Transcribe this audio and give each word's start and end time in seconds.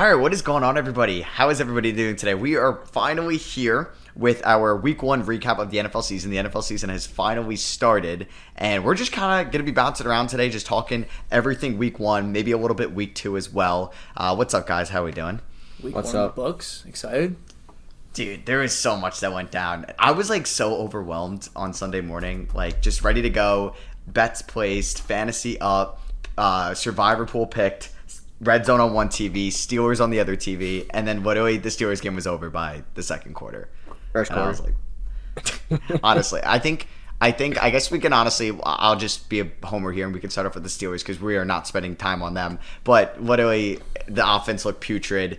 All 0.00 0.06
right, 0.06 0.14
what 0.14 0.32
is 0.32 0.40
going 0.40 0.64
on, 0.64 0.78
everybody? 0.78 1.20
How 1.20 1.50
is 1.50 1.60
everybody 1.60 1.92
doing 1.92 2.16
today? 2.16 2.32
We 2.32 2.56
are 2.56 2.86
finally 2.86 3.36
here 3.36 3.92
with 4.16 4.40
our 4.46 4.74
week 4.74 5.02
one 5.02 5.22
recap 5.26 5.58
of 5.58 5.70
the 5.70 5.76
NFL 5.76 6.02
season. 6.04 6.30
The 6.30 6.38
NFL 6.38 6.62
season 6.62 6.88
has 6.88 7.06
finally 7.06 7.56
started, 7.56 8.26
and 8.56 8.82
we're 8.82 8.94
just 8.94 9.12
kind 9.12 9.46
of 9.46 9.52
going 9.52 9.62
to 9.62 9.70
be 9.70 9.74
bouncing 9.74 10.06
around 10.06 10.28
today, 10.28 10.48
just 10.48 10.64
talking 10.64 11.04
everything 11.30 11.76
week 11.76 11.98
one, 11.98 12.32
maybe 12.32 12.50
a 12.52 12.56
little 12.56 12.74
bit 12.74 12.94
week 12.94 13.14
two 13.14 13.36
as 13.36 13.52
well. 13.52 13.92
Uh, 14.16 14.34
what's 14.34 14.54
up, 14.54 14.66
guys? 14.66 14.88
How 14.88 15.02
are 15.02 15.04
we 15.04 15.12
doing? 15.12 15.38
Week 15.82 15.94
What's 15.94 16.14
one 16.14 16.22
up? 16.22 16.34
Books 16.34 16.82
excited. 16.88 17.36
Dude, 18.14 18.46
there 18.46 18.60
was 18.60 18.74
so 18.74 18.96
much 18.96 19.20
that 19.20 19.34
went 19.34 19.50
down. 19.50 19.84
I 19.98 20.12
was 20.12 20.30
like 20.30 20.46
so 20.46 20.76
overwhelmed 20.76 21.50
on 21.54 21.74
Sunday 21.74 22.00
morning, 22.00 22.48
like 22.54 22.80
just 22.80 23.04
ready 23.04 23.20
to 23.20 23.30
go. 23.30 23.74
Bets 24.06 24.40
placed, 24.40 25.02
fantasy 25.02 25.60
up, 25.60 26.00
uh, 26.38 26.72
survivor 26.72 27.26
pool 27.26 27.46
picked, 27.46 27.90
red 28.40 28.66
zone 28.66 28.80
on 28.80 28.92
one 28.92 29.08
TV, 29.08 29.48
Steelers 29.48 30.00
on 30.02 30.10
the 30.10 30.20
other 30.20 30.36
TV, 30.36 30.86
and 30.90 31.06
then 31.06 31.22
literally 31.22 31.56
the 31.56 31.68
Steelers 31.68 32.00
game 32.00 32.14
was 32.14 32.26
over 32.26 32.50
by 32.50 32.84
the 32.94 33.02
second 33.02 33.34
quarter. 33.34 33.68
First 34.12 34.30
And 34.30 34.40
I 34.40 34.48
was 34.48 34.60
like, 34.60 34.74
honestly, 36.02 36.40
I 36.44 36.58
think, 36.58 36.88
I 37.20 37.32
think, 37.32 37.62
I 37.62 37.70
guess 37.70 37.90
we 37.90 37.98
can 37.98 38.12
honestly, 38.12 38.58
I'll 38.62 38.96
just 38.96 39.28
be 39.28 39.40
a 39.40 39.50
homer 39.64 39.92
here 39.92 40.04
and 40.04 40.14
we 40.14 40.20
can 40.20 40.30
start 40.30 40.46
off 40.46 40.54
with 40.54 40.64
the 40.64 40.68
Steelers 40.68 41.00
because 41.00 41.20
we 41.20 41.36
are 41.36 41.44
not 41.44 41.66
spending 41.66 41.96
time 41.96 42.22
on 42.22 42.34
them. 42.34 42.58
But 42.84 43.22
literally, 43.22 43.78
the 44.06 44.28
offense 44.28 44.64
looked 44.64 44.80
putrid 44.80 45.38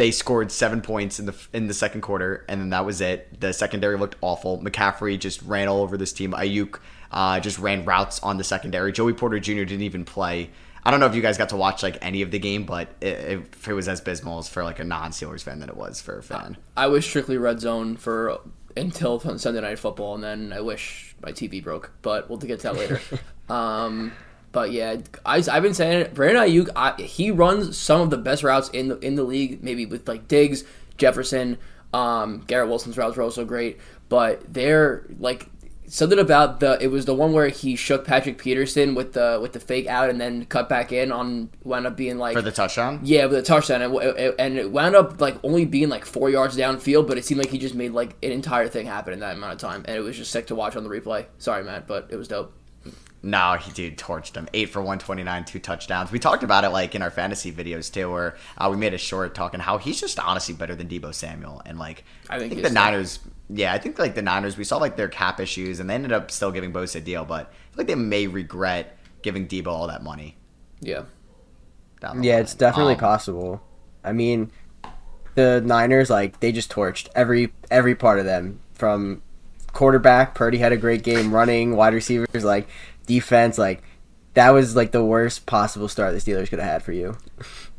they 0.00 0.10
scored 0.10 0.50
seven 0.50 0.80
points 0.80 1.20
in 1.20 1.26
the 1.26 1.36
in 1.52 1.66
the 1.66 1.74
second 1.74 2.00
quarter, 2.00 2.46
and 2.48 2.58
then 2.58 2.70
that 2.70 2.86
was 2.86 3.02
it. 3.02 3.38
The 3.38 3.52
secondary 3.52 3.98
looked 3.98 4.16
awful. 4.22 4.58
McCaffrey 4.58 5.18
just 5.18 5.42
ran 5.42 5.68
all 5.68 5.82
over 5.82 5.98
this 5.98 6.10
team. 6.10 6.32
Aiyuk 6.32 6.78
uh, 7.12 7.38
just 7.38 7.58
ran 7.58 7.84
routes 7.84 8.18
on 8.20 8.38
the 8.38 8.44
secondary. 8.44 8.92
Joey 8.92 9.12
Porter 9.12 9.38
Jr. 9.38 9.64
didn't 9.64 9.82
even 9.82 10.06
play. 10.06 10.48
I 10.84 10.90
don't 10.90 11.00
know 11.00 11.06
if 11.06 11.14
you 11.14 11.22
guys 11.22 11.36
got 11.36 11.50
to 11.50 11.56
watch 11.56 11.82
like 11.82 11.98
any 12.00 12.22
of 12.22 12.30
the 12.30 12.38
game, 12.38 12.64
but 12.64 12.88
it, 13.00 13.42
if 13.54 13.68
it 13.68 13.72
was 13.72 13.88
as 13.88 14.00
abysmal 14.00 14.38
as 14.38 14.48
for 14.48 14.64
like 14.64 14.78
a 14.78 14.84
non-Steelers 14.84 15.42
fan 15.42 15.60
than 15.60 15.68
it 15.68 15.76
was 15.76 16.00
for 16.00 16.18
a 16.18 16.22
fan. 16.22 16.56
I 16.76 16.86
was 16.86 17.04
strictly 17.04 17.36
red 17.36 17.60
zone 17.60 17.96
for 17.96 18.40
until 18.76 19.20
Sunday 19.38 19.60
night 19.60 19.78
football, 19.78 20.14
and 20.14 20.24
then 20.24 20.52
I 20.52 20.60
wish 20.60 21.14
my 21.22 21.32
TV 21.32 21.62
broke. 21.62 21.92
But 22.02 22.28
we'll 22.28 22.38
get 22.38 22.60
to 22.60 22.72
that 22.72 22.76
later. 22.76 23.00
um, 23.48 24.12
but 24.52 24.72
yeah, 24.72 24.96
I, 25.24 25.36
I've 25.50 25.62
been 25.62 25.74
saying 25.74 26.00
it. 26.00 26.14
Brandon 26.14 26.42
Aiyuk, 26.42 26.68
I, 26.74 27.00
he 27.00 27.30
runs 27.30 27.76
some 27.78 28.00
of 28.00 28.10
the 28.10 28.18
best 28.18 28.42
routes 28.42 28.68
in 28.70 28.88
the 28.88 28.98
in 28.98 29.14
the 29.14 29.24
league. 29.24 29.62
Maybe 29.62 29.86
with 29.86 30.08
like 30.08 30.28
Diggs, 30.28 30.64
Jefferson, 30.96 31.58
um, 31.92 32.40
Garrett 32.46 32.68
Wilson's 32.68 32.96
routes 32.96 33.16
were 33.16 33.22
also 33.22 33.44
great. 33.44 33.78
But 34.08 34.52
they're 34.52 35.06
like 35.18 35.46
something 35.90 36.18
about 36.20 36.60
the 36.60 36.78
it 36.80 36.86
was 36.86 37.04
the 37.04 37.14
one 37.14 37.32
where 37.32 37.48
he 37.48 37.74
shook 37.74 38.06
Patrick 38.06 38.38
Peterson 38.38 38.94
with 38.94 39.12
the 39.12 39.38
with 39.42 39.52
the 39.52 39.60
fake 39.60 39.86
out 39.88 40.08
and 40.08 40.20
then 40.20 40.46
cut 40.46 40.68
back 40.68 40.92
in 40.92 41.10
on 41.12 41.50
wound 41.64 41.86
up 41.86 41.96
being 41.96 42.16
like 42.16 42.34
For 42.34 42.42
the 42.42 42.52
touchdown, 42.52 43.00
yeah, 43.02 43.26
with 43.26 43.36
the 43.36 43.42
touchdown, 43.42 43.82
and 43.82 43.94
it, 43.94 44.34
and 44.38 44.56
it 44.56 44.70
wound 44.70 44.94
up 44.94 45.20
like 45.20 45.36
only 45.42 45.64
being 45.64 45.88
like 45.88 46.04
four 46.04 46.30
yards 46.30 46.56
downfield, 46.56 47.06
but 47.06 47.18
it 47.18 47.24
seemed 47.24 47.38
like 47.38 47.50
he 47.50 47.58
just 47.58 47.74
made 47.74 47.92
like 47.92 48.16
an 48.22 48.30
entire 48.30 48.68
thing 48.68 48.86
happen 48.86 49.12
in 49.12 49.20
that 49.20 49.36
amount 49.36 49.52
of 49.52 49.58
time, 49.58 49.84
and 49.86 49.96
it 49.96 50.00
was 50.00 50.16
just 50.16 50.30
sick 50.30 50.46
to 50.46 50.54
watch 50.54 50.76
on 50.76 50.84
the 50.84 50.90
replay. 50.90 51.26
Sorry, 51.38 51.64
Matt, 51.64 51.86
but 51.86 52.06
it 52.10 52.16
was 52.16 52.28
dope. 52.28 52.54
No, 53.22 53.54
he 53.60 53.70
dude 53.72 53.98
torched 53.98 54.34
him. 54.34 54.48
Eight 54.54 54.70
for 54.70 54.80
one 54.80 54.98
twenty 54.98 55.22
nine, 55.24 55.44
two 55.44 55.58
touchdowns. 55.58 56.10
We 56.10 56.18
talked 56.18 56.42
about 56.42 56.64
it 56.64 56.70
like 56.70 56.94
in 56.94 57.02
our 57.02 57.10
fantasy 57.10 57.52
videos 57.52 57.92
too, 57.92 58.10
where 58.10 58.36
uh, 58.56 58.68
we 58.70 58.78
made 58.78 58.94
a 58.94 58.98
short 58.98 59.34
talking 59.34 59.60
how 59.60 59.76
he's 59.76 60.00
just 60.00 60.18
honestly 60.18 60.54
better 60.54 60.74
than 60.74 60.88
Deebo 60.88 61.12
Samuel, 61.12 61.60
and 61.66 61.78
like 61.78 62.04
I 62.30 62.38
think 62.38 62.54
he 62.54 62.60
the 62.60 62.70
Niners. 62.70 63.18
Niners. 63.50 63.58
Yeah, 63.60 63.72
I 63.72 63.78
think 63.78 63.98
like 63.98 64.14
the 64.14 64.22
Niners. 64.22 64.56
We 64.56 64.64
saw 64.64 64.76
like 64.78 64.96
their 64.96 65.08
cap 65.08 65.40
issues, 65.40 65.80
and 65.80 65.88
they 65.90 65.94
ended 65.94 66.12
up 66.12 66.30
still 66.30 66.50
giving 66.52 66.72
Bosa 66.72 66.96
a 66.96 67.00
deal, 67.00 67.24
but 67.24 67.46
I 67.46 67.74
feel 67.74 67.78
like 67.78 67.86
they 67.88 67.94
may 67.94 68.26
regret 68.26 68.96
giving 69.22 69.46
Deebo 69.46 69.66
all 69.68 69.86
that 69.88 70.02
money. 70.02 70.36
Yeah, 70.80 71.02
Yeah, 72.02 72.08
line. 72.12 72.24
it's 72.24 72.54
definitely 72.54 72.94
Um, 72.94 73.00
possible. 73.00 73.62
I 74.02 74.12
mean, 74.12 74.50
the 75.34 75.60
Niners 75.64 76.10
like 76.10 76.40
they 76.40 76.52
just 76.52 76.70
torched 76.72 77.08
every 77.14 77.52
every 77.70 77.94
part 77.94 78.18
of 78.18 78.24
them 78.24 78.60
from 78.72 79.22
quarterback. 79.72 80.34
Purdy 80.34 80.58
had 80.58 80.72
a 80.72 80.76
great 80.76 81.02
game 81.02 81.34
running, 81.34 81.76
wide 81.76 81.94
receivers 81.94 82.44
like 82.44 82.68
defense 83.06 83.58
like 83.58 83.82
that 84.34 84.50
was 84.50 84.74
like 84.76 84.92
the 84.92 85.04
worst 85.04 85.44
possible 85.46 85.88
start 85.88 86.12
the 86.14 86.18
Steelers 86.20 86.48
could 86.48 86.60
have 86.60 86.70
had 86.72 86.82
for 86.82 86.92
you. 86.92 87.16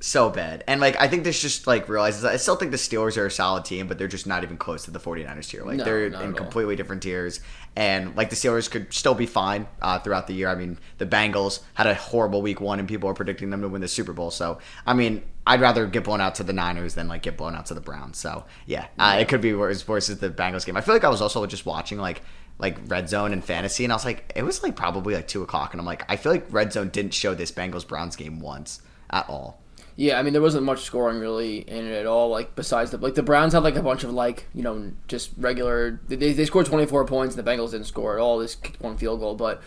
So 0.03 0.29
bad. 0.29 0.63
And 0.67 0.81
like 0.81 0.99
I 0.99 1.07
think 1.07 1.23
this 1.23 1.41
just 1.41 1.67
like 1.67 1.87
realizes 1.87 2.25
I 2.25 2.37
still 2.37 2.55
think 2.55 2.71
the 2.71 2.77
Steelers 2.77 3.17
are 3.17 3.25
a 3.25 3.31
solid 3.31 3.65
team, 3.65 3.87
but 3.87 3.97
they're 3.97 4.07
just 4.07 4.27
not 4.27 4.43
even 4.43 4.57
close 4.57 4.85
to 4.85 4.91
the 4.91 4.99
49ers 4.99 5.49
tier. 5.49 5.63
Like 5.63 5.77
No, 5.77 5.83
they're 5.83 6.07
in 6.07 6.33
completely 6.33 6.75
different 6.75 7.03
tiers. 7.03 7.39
And 7.75 8.15
like 8.15 8.29
the 8.29 8.35
Steelers 8.35 8.69
could 8.69 8.93
still 8.93 9.15
be 9.15 9.25
fine 9.25 9.67
uh, 9.81 9.99
throughout 9.99 10.27
the 10.27 10.33
year. 10.33 10.49
I 10.49 10.55
mean, 10.55 10.77
the 10.97 11.05
Bengals 11.05 11.61
had 11.75 11.87
a 11.87 11.93
horrible 11.93 12.41
week 12.41 12.59
one 12.59 12.79
and 12.79 12.87
people 12.87 13.09
are 13.09 13.13
predicting 13.13 13.49
them 13.49 13.61
to 13.61 13.69
win 13.69 13.81
the 13.81 13.87
Super 13.87 14.13
Bowl. 14.13 14.31
So 14.31 14.59
I 14.85 14.93
mean, 14.93 15.23
I'd 15.45 15.61
rather 15.61 15.87
get 15.87 16.03
blown 16.03 16.21
out 16.21 16.35
to 16.35 16.43
the 16.43 16.53
Niners 16.53 16.95
than 16.95 17.07
like 17.07 17.21
get 17.21 17.37
blown 17.37 17.55
out 17.55 17.67
to 17.67 17.73
the 17.73 17.81
Browns. 17.81 18.17
So 18.17 18.45
yeah, 18.65 18.87
uh, 18.99 19.17
it 19.19 19.27
could 19.27 19.41
be 19.41 19.53
worse 19.53 20.09
as 20.09 20.19
the 20.19 20.29
Bengals 20.29 20.65
game. 20.65 20.77
I 20.77 20.81
feel 20.81 20.95
like 20.95 21.03
I 21.03 21.09
was 21.09 21.21
also 21.21 21.45
just 21.45 21.65
watching 21.65 21.97
like 21.97 22.21
like 22.59 22.77
red 22.87 23.09
zone 23.09 23.33
and 23.33 23.43
fantasy 23.43 23.83
and 23.83 23.91
I 23.91 23.95
was 23.95 24.05
like 24.05 24.31
it 24.35 24.43
was 24.43 24.61
like 24.61 24.75
probably 24.75 25.15
like 25.15 25.27
two 25.27 25.41
o'clock 25.41 25.73
and 25.73 25.81
I'm 25.81 25.85
like 25.85 26.03
I 26.09 26.15
feel 26.15 26.31
like 26.31 26.45
red 26.51 26.71
zone 26.71 26.89
didn't 26.89 27.13
show 27.13 27.33
this 27.33 27.51
Bengals 27.51 27.87
Browns 27.87 28.15
game 28.15 28.39
once 28.39 28.81
at 29.09 29.27
all. 29.27 29.61
Yeah. 29.95 30.19
I 30.19 30.23
mean, 30.23 30.33
there 30.33 30.41
wasn't 30.41 30.63
much 30.63 30.81
scoring 30.81 31.19
really 31.19 31.59
in 31.59 31.87
it 31.87 31.93
at 31.93 32.05
all. 32.05 32.29
Like 32.29 32.55
besides 32.55 32.91
the 32.91 32.97
like 32.97 33.15
the 33.15 33.23
Browns 33.23 33.53
had 33.53 33.63
like 33.63 33.75
a 33.75 33.83
bunch 33.83 34.03
of 34.03 34.11
like 34.13 34.47
you 34.53 34.63
know 34.63 34.91
just 35.07 35.31
regular. 35.37 35.99
They, 36.07 36.33
they 36.33 36.45
scored 36.45 36.65
twenty 36.65 36.85
four 36.85 37.05
points. 37.05 37.35
and 37.35 37.45
The 37.45 37.49
Bengals 37.49 37.71
didn't 37.71 37.87
score 37.87 38.17
at 38.17 38.21
all. 38.21 38.39
This 38.39 38.55
kicked 38.55 38.81
one 38.81 38.97
field 38.97 39.19
goal, 39.19 39.35
but 39.35 39.61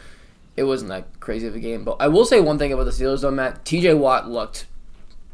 it 0.57 0.65
wasn't 0.65 0.91
that 0.91 1.21
crazy 1.21 1.47
of 1.47 1.55
a 1.55 1.61
game. 1.61 1.84
But 1.84 1.97
I 2.01 2.09
will 2.09 2.25
say 2.25 2.41
one 2.41 2.59
thing 2.59 2.73
about 2.73 2.84
the 2.84 2.91
Steelers 2.91 3.23
though, 3.23 3.31
Matt. 3.31 3.65
T.J. 3.65 3.95
Watt 3.95 4.29
looked 4.29 4.67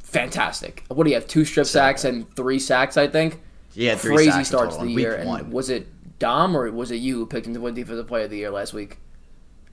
fantastic. 0.01 0.85
What 0.89 1.05
do 1.05 1.11
you 1.11 1.17
have? 1.17 1.27
Two 1.27 1.45
strip 1.45 1.67
sacks 1.67 2.05
and 2.05 2.35
three 2.35 2.59
sacks, 2.59 2.97
I 2.97 3.07
think. 3.07 3.41
Yeah, 3.75 3.95
three 3.97 4.17
crazy 4.17 4.31
sacks 4.31 4.51
in 4.51 4.59
to 4.59 4.65
total 4.65 4.85
the 4.85 4.91
year. 4.91 5.15
And 5.15 5.29
one. 5.29 5.51
was 5.51 5.71
it 5.71 5.89
Dom 6.19 6.57
or 6.57 6.71
was 6.71 6.91
it 6.91 6.97
you 6.97 7.17
who 7.17 7.27
picked 7.27 7.47
him 7.47 7.55
to 7.55 7.61
win 7.61 7.75
Defensive 7.75 8.07
Player 8.07 8.25
of 8.25 8.31
the 8.31 8.39
Year 8.39 8.51
last 8.51 8.73
week? 8.73 8.99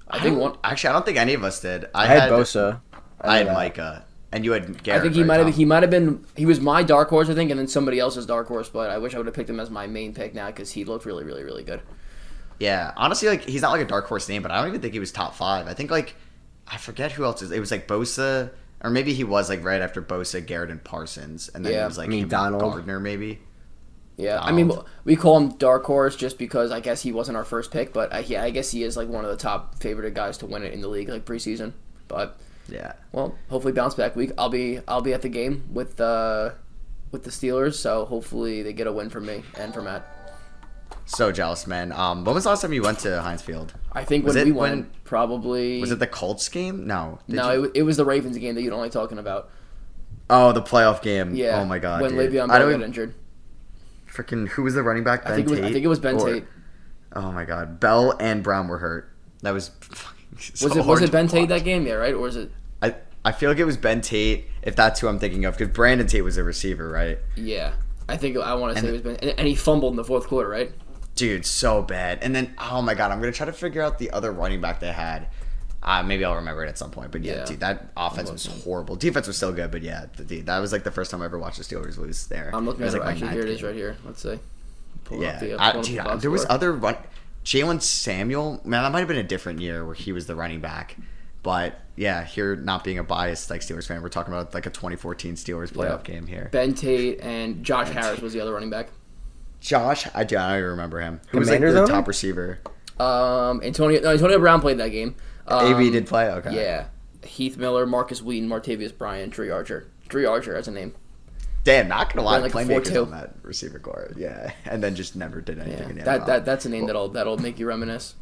I, 0.07 0.17
I 0.17 0.21
think 0.21 0.37
one. 0.37 0.57
Actually, 0.63 0.89
I 0.89 0.93
don't 0.93 1.05
think 1.05 1.17
any 1.17 1.33
of 1.33 1.43
us 1.43 1.59
did. 1.59 1.85
I, 1.93 2.03
I 2.03 2.05
had 2.07 2.31
Bosa. 2.31 2.81
I 3.21 3.37
had 3.37 3.47
know 3.47 3.51
that. 3.51 3.51
Uh, 3.51 3.53
Micah, 3.53 4.05
and 4.31 4.43
you 4.43 4.51
had 4.51 4.83
Garrett. 4.83 5.01
I 5.01 5.03
think 5.03 5.15
he 5.15 5.21
right, 5.21 5.27
might 5.27 5.37
have 5.37 5.45
Tom? 5.47 5.53
he 5.53 5.65
might 5.65 5.83
have 5.83 5.89
been 5.89 6.25
he 6.35 6.45
was 6.45 6.59
my 6.59 6.83
dark 6.83 7.09
horse 7.09 7.29
I 7.29 7.33
think 7.33 7.51
and 7.51 7.59
then 7.59 7.67
somebody 7.67 7.99
else's 7.99 8.25
dark 8.25 8.47
horse 8.47 8.69
but 8.69 8.89
I 8.89 8.97
wish 8.97 9.15
I 9.15 9.17
would 9.17 9.27
have 9.27 9.35
picked 9.35 9.49
him 9.49 9.59
as 9.59 9.69
my 9.69 9.87
main 9.87 10.13
pick 10.13 10.33
now 10.33 10.47
because 10.47 10.71
he 10.71 10.83
looked 10.83 11.05
really 11.05 11.23
really 11.23 11.43
really 11.43 11.63
good. 11.63 11.81
Yeah, 12.59 12.91
honestly, 12.97 13.27
like 13.27 13.43
he's 13.43 13.61
not 13.61 13.71
like 13.71 13.81
a 13.81 13.85
dark 13.85 14.07
horse 14.07 14.27
name, 14.27 14.41
but 14.41 14.51
I 14.51 14.59
don't 14.59 14.69
even 14.69 14.81
think 14.81 14.93
he 14.93 14.99
was 14.99 15.11
top 15.11 15.35
five. 15.35 15.67
I 15.67 15.73
think 15.73 15.91
like 15.91 16.15
I 16.67 16.77
forget 16.77 17.11
who 17.11 17.23
else 17.23 17.41
is. 17.41 17.51
It 17.51 17.59
was 17.59 17.71
like 17.71 17.87
Bosa, 17.87 18.51
or 18.81 18.89
maybe 18.89 19.13
he 19.13 19.23
was 19.23 19.49
like 19.49 19.63
right 19.63 19.81
after 19.81 20.01
Bosa, 20.01 20.45
Garrett, 20.45 20.71
and 20.71 20.83
Parsons, 20.83 21.49
and 21.53 21.63
then 21.63 21.73
Yeah, 21.73 21.83
it 21.83 21.87
was 21.87 21.97
like 21.97 22.07
I 22.07 22.09
mean, 22.09 22.27
Donald. 22.27 22.61
Gardner, 22.61 22.99
maybe. 22.99 23.39
Yeah, 24.17 24.39
I 24.41 24.51
mean 24.51 24.71
we 25.03 25.15
call 25.15 25.37
him 25.37 25.57
dark 25.57 25.85
horse 25.85 26.15
just 26.15 26.39
because 26.39 26.71
I 26.71 26.79
guess 26.79 27.03
he 27.03 27.11
wasn't 27.11 27.37
our 27.37 27.45
first 27.45 27.69
pick 27.69 27.93
but 27.93 28.11
uh, 28.11 28.15
I, 28.15 28.19
yeah 28.21 28.43
I 28.43 28.49
guess 28.49 28.71
he 28.71 28.81
is 28.81 28.97
like 28.97 29.07
one 29.07 29.23
of 29.23 29.29
the 29.29 29.37
top 29.37 29.77
favorite 29.77 30.15
guys 30.15 30.39
to 30.39 30.47
win 30.47 30.63
it 30.63 30.73
in 30.73 30.81
the 30.81 30.87
league 30.87 31.09
like 31.09 31.23
preseason. 31.23 31.73
But 32.07 32.39
Yeah, 32.69 32.93
well, 33.11 33.35
hopefully 33.49 33.73
bounce 33.73 33.95
back 33.95 34.15
week. 34.15 34.31
I'll 34.37 34.49
be 34.49 34.79
I'll 34.87 35.01
be 35.01 35.13
at 35.13 35.21
the 35.21 35.29
game 35.29 35.69
with 35.73 35.99
uh 36.01 36.51
with 37.11 37.23
the 37.23 37.29
Steelers 37.29 37.75
so 37.75 38.05
hopefully 38.05 38.63
they 38.63 38.73
get 38.73 38.87
a 38.87 38.91
win 38.91 39.09
from 39.09 39.25
me 39.25 39.43
and 39.57 39.73
from 39.73 39.85
Matt. 39.85 40.05
so 41.05 41.31
jealous, 41.31 41.65
man. 41.67 41.91
Um, 41.93 42.25
when 42.25 42.35
was 42.35 42.43
the 42.43 42.49
last 42.49 42.61
time 42.61 42.73
you 42.73 42.81
went 42.81 42.99
to 42.99 43.21
Heinz 43.21 43.41
Field? 43.41 43.73
I 43.93 44.03
think 44.03 44.25
Was 44.25 44.35
when 44.35 44.41
it 44.41 44.45
we 44.45 44.51
went 44.51 44.75
when- 44.75 44.91
probably 45.05 45.79
Was 45.79 45.91
it 45.91 45.99
the 45.99 46.07
Colts 46.07 46.49
game? 46.49 46.85
No, 46.85 47.19
no 47.29 47.51
you- 47.53 47.63
it, 47.65 47.71
it 47.75 47.83
was 47.83 47.95
the 47.97 48.03
Ravens 48.05 48.37
game 48.37 48.55
that 48.55 48.61
you're 48.61 48.73
only 48.73 48.89
talking 48.89 49.17
about. 49.17 49.49
oh, 50.29 50.51
the 50.51 50.61
playoff 50.61 51.01
game. 51.01 51.33
Yeah. 51.33 51.61
Oh 51.61 51.65
my 51.65 51.79
god. 51.79 52.01
When 52.01 52.11
dude. 52.11 52.31
Le'Veon 52.31 52.47
Bell 52.49 52.59
don't 52.59 52.59
got 52.59 52.69
even 52.69 52.83
injured. 52.83 53.13
freaking. 54.11 54.49
Who 54.49 54.63
was 54.63 54.73
the 54.73 54.83
running 54.83 55.05
back? 55.05 55.23
Ben 55.23 55.31
I 55.31 55.35
think 55.37 55.47
it 55.47 55.51
was 55.51 55.59
Tate? 55.59 55.69
I 55.69 55.73
think 55.73 55.85
it 55.85 55.87
was 55.87 55.99
Ben 55.99 56.15
Or- 56.15 56.25
Tate. 56.33 56.45
Oh 57.13 57.31
my 57.31 57.45
god, 57.45 57.79
Bell 57.79 58.13
and 58.19 58.43
Brown 58.43 58.67
were 58.67 58.79
hurt. 58.79 59.09
That 59.41 59.51
was. 59.53 59.71
so 60.39 60.67
Was 60.67 60.75
it 60.77 60.85
was 60.85 61.01
it 61.01 61.11
Ben 61.11 61.27
Tate 61.29 61.47
that 61.49 61.63
game? 61.63 61.87
Yeah, 61.87 61.93
right? 61.93 62.13
Or 62.13 62.19
was 62.19 62.35
it? 62.35 62.51
I 63.25 63.31
feel 63.31 63.49
like 63.49 63.59
it 63.59 63.65
was 63.65 63.77
Ben 63.77 64.01
Tate, 64.01 64.45
if 64.61 64.75
that's 64.75 64.99
who 64.99 65.07
I'm 65.07 65.19
thinking 65.19 65.45
of, 65.45 65.57
because 65.57 65.73
Brandon 65.73 66.07
Tate 66.07 66.23
was 66.23 66.37
a 66.37 66.43
receiver, 66.43 66.87
right? 66.89 67.19
Yeah, 67.35 67.73
I 68.07 68.15
think 68.17 68.37
I 68.37 68.53
want 68.55 68.75
to 68.75 68.81
say 68.81 68.87
it 68.89 68.91
was 68.93 69.01
Ben, 69.01 69.15
and, 69.17 69.33
and 69.37 69.47
he 69.47 69.55
fumbled 69.55 69.93
in 69.93 69.97
the 69.97 70.03
fourth 70.05 70.27
quarter, 70.27 70.49
right? 70.49 70.71
Dude, 71.15 71.45
so 71.45 71.81
bad. 71.81 72.19
And 72.21 72.33
then, 72.35 72.53
oh 72.59 72.81
my 72.81 72.93
god, 72.93 73.11
I'm 73.11 73.19
gonna 73.19 73.31
try 73.31 73.45
to 73.47 73.53
figure 73.53 73.81
out 73.81 73.97
the 73.97 74.11
other 74.11 74.31
running 74.31 74.61
back 74.61 74.79
they 74.79 74.91
had. 74.91 75.27
Uh, 75.83 76.03
maybe 76.03 76.23
I'll 76.25 76.35
remember 76.35 76.63
it 76.65 76.69
at 76.69 76.77
some 76.77 76.91
point. 76.91 77.11
But 77.11 77.23
yeah, 77.23 77.37
Yeah. 77.37 77.45
dude, 77.45 77.59
that 77.61 77.91
offense 77.97 78.31
was 78.31 78.45
horrible. 78.45 78.95
Defense 78.95 79.25
was 79.27 79.37
still 79.37 79.51
good, 79.53 79.71
but 79.71 79.81
yeah, 79.83 80.05
the, 80.15 80.23
dude, 80.23 80.45
that 80.47 80.59
was 80.59 80.71
like 80.71 80.83
the 80.83 80.91
first 80.91 81.11
time 81.11 81.21
I 81.21 81.25
ever 81.25 81.39
watched 81.39 81.57
the 81.57 81.63
Steelers 81.63 81.97
lose 81.97 82.27
there. 82.27 82.51
I'm 82.53 82.65
looking 82.65 82.83
at 82.85 82.93
it. 82.93 82.97
like 82.99 83.05
my 83.05 83.11
Actually, 83.11 83.29
here 83.31 83.41
it 83.41 83.49
is, 83.49 83.63
right 83.63 83.75
here. 83.75 83.95
Let's 84.05 84.21
see. 84.21 84.39
Pull 85.05 85.21
Yeah, 85.21 85.29
up 85.35 85.39
the, 85.39 85.55
I- 85.61 85.71
the 85.73 85.81
dude, 85.81 86.03
box 86.03 86.21
there 86.21 86.31
was 86.31 86.41
score. 86.43 86.51
other 86.51 86.71
run. 86.73 86.97
Jaylen 87.45 87.81
Samuel, 87.81 88.59
man, 88.65 88.83
that 88.83 88.91
might 88.91 88.99
have 88.99 89.07
been 89.07 89.17
a 89.17 89.23
different 89.23 89.59
year 89.61 89.85
where 89.85 89.95
he 89.95 90.11
was 90.11 90.25
the 90.27 90.35
running 90.35 90.59
back. 90.59 90.97
But 91.43 91.79
yeah, 91.97 92.23
here 92.23 92.55
not 92.55 92.83
being 92.85 92.97
a 92.99 93.03
biased 93.03 93.49
like 93.49 93.59
Steelers 93.61 93.85
fan, 93.87 94.01
we're 94.01 94.07
talking 94.09 94.33
about 94.33 94.53
like 94.53 94.65
a 94.65 94.69
2014 94.69 95.33
Steelers 95.35 95.71
playoff 95.73 96.07
Yeah. 96.07 96.13
game 96.13 96.27
here. 96.27 96.47
Ben 96.51 96.73
Tate 96.73 97.19
and 97.21 97.63
Josh 97.65 97.89
Harris 97.89 98.21
was 98.21 98.31
the 98.31 98.39
other 98.39 98.53
running 98.53 98.69
back. 98.69 98.89
Josh, 99.59 100.07
I, 100.13 100.21
I 100.21 100.23
don't 100.23 100.57
even 100.57 100.69
remember 100.69 100.99
him. 101.01 101.19
Who 101.31 101.39
was 101.39 101.49
like 101.49 101.59
the 101.59 101.67
owner? 101.69 101.87
top 101.87 102.07
receiver? 102.07 102.59
Um, 102.99 103.61
Antonio 103.63 103.99
no, 104.01 104.11
Antonio 104.11 104.39
Brown 104.39 104.61
played 104.61 104.77
that 104.77 104.89
game. 104.89 105.15
Um, 105.47 105.73
AB 105.75 105.89
did 105.91 106.05
play. 106.07 106.29
Okay. 106.29 106.55
Yeah, 106.55 106.85
Heath 107.23 107.57
Miller, 107.57 107.85
Markus 107.85 108.21
Wheaton, 108.21 108.47
Martavis 108.47 108.95
Bryant, 108.97 109.33
Trey 109.33 109.49
Archer. 109.49 109.87
Dri 110.07 110.25
Archer 110.25 110.55
as 110.55 110.67
a 110.67 110.71
name. 110.71 110.93
Damn, 111.63 111.87
not 111.89 112.13
gonna 112.13 112.25
lie, 112.25 112.33
Ran 112.39 112.43
like 112.43 112.51
playmakers 112.53 112.87
4-2. 112.91 113.01
on 113.05 113.11
that 113.11 113.33
receiver 113.43 113.77
core, 113.79 114.13
yeah, 114.15 114.53
and 114.65 114.81
then 114.81 114.95
just 114.95 115.15
never 115.17 115.41
did 115.41 115.59
anything 115.59 115.79
Yeah, 115.83 115.89
in 115.89 115.97
the 115.97 116.03
that, 116.05 116.25
that 116.27 116.45
that's 116.45 116.65
a 116.65 116.69
name 116.69 116.85
that'll 116.85 117.09
that'll 117.09 117.37
make 117.37 117.59
you 117.59 117.67
reminisce. 117.67 118.15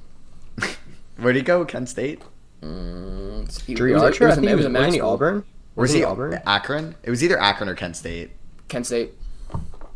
Where'd 1.18 1.36
he 1.36 1.42
go? 1.42 1.63
Kent 1.66 1.89
State? 1.89 2.21
Mm, 2.66 3.62
he- 3.66 3.74
Dre 3.74 3.92
it 3.92 3.94
was 3.94 4.04
a- 4.04 4.06
Archer, 4.06 4.24
it 4.24 4.28
I 4.28 4.30
was 4.30 4.38
a- 4.38 4.42
think 4.42 4.52
it 4.52 4.56
was 4.56 4.66
was, 4.66 4.66
a 4.66 4.78
wasn't 4.78 4.94
he 4.94 5.00
school. 5.00 5.10
Auburn? 5.12 5.44
Was 5.76 5.92
he 5.92 5.98
he 6.00 6.04
Auburn? 6.06 6.40
Akron? 6.48 6.96
It 7.04 7.10
was 7.10 7.24
either 7.24 7.40
Akron 7.40 7.70
or 7.70 7.76
Kent 7.76 7.98
State. 7.98 8.32
Kent 8.70 8.86
State. 8.88 9.14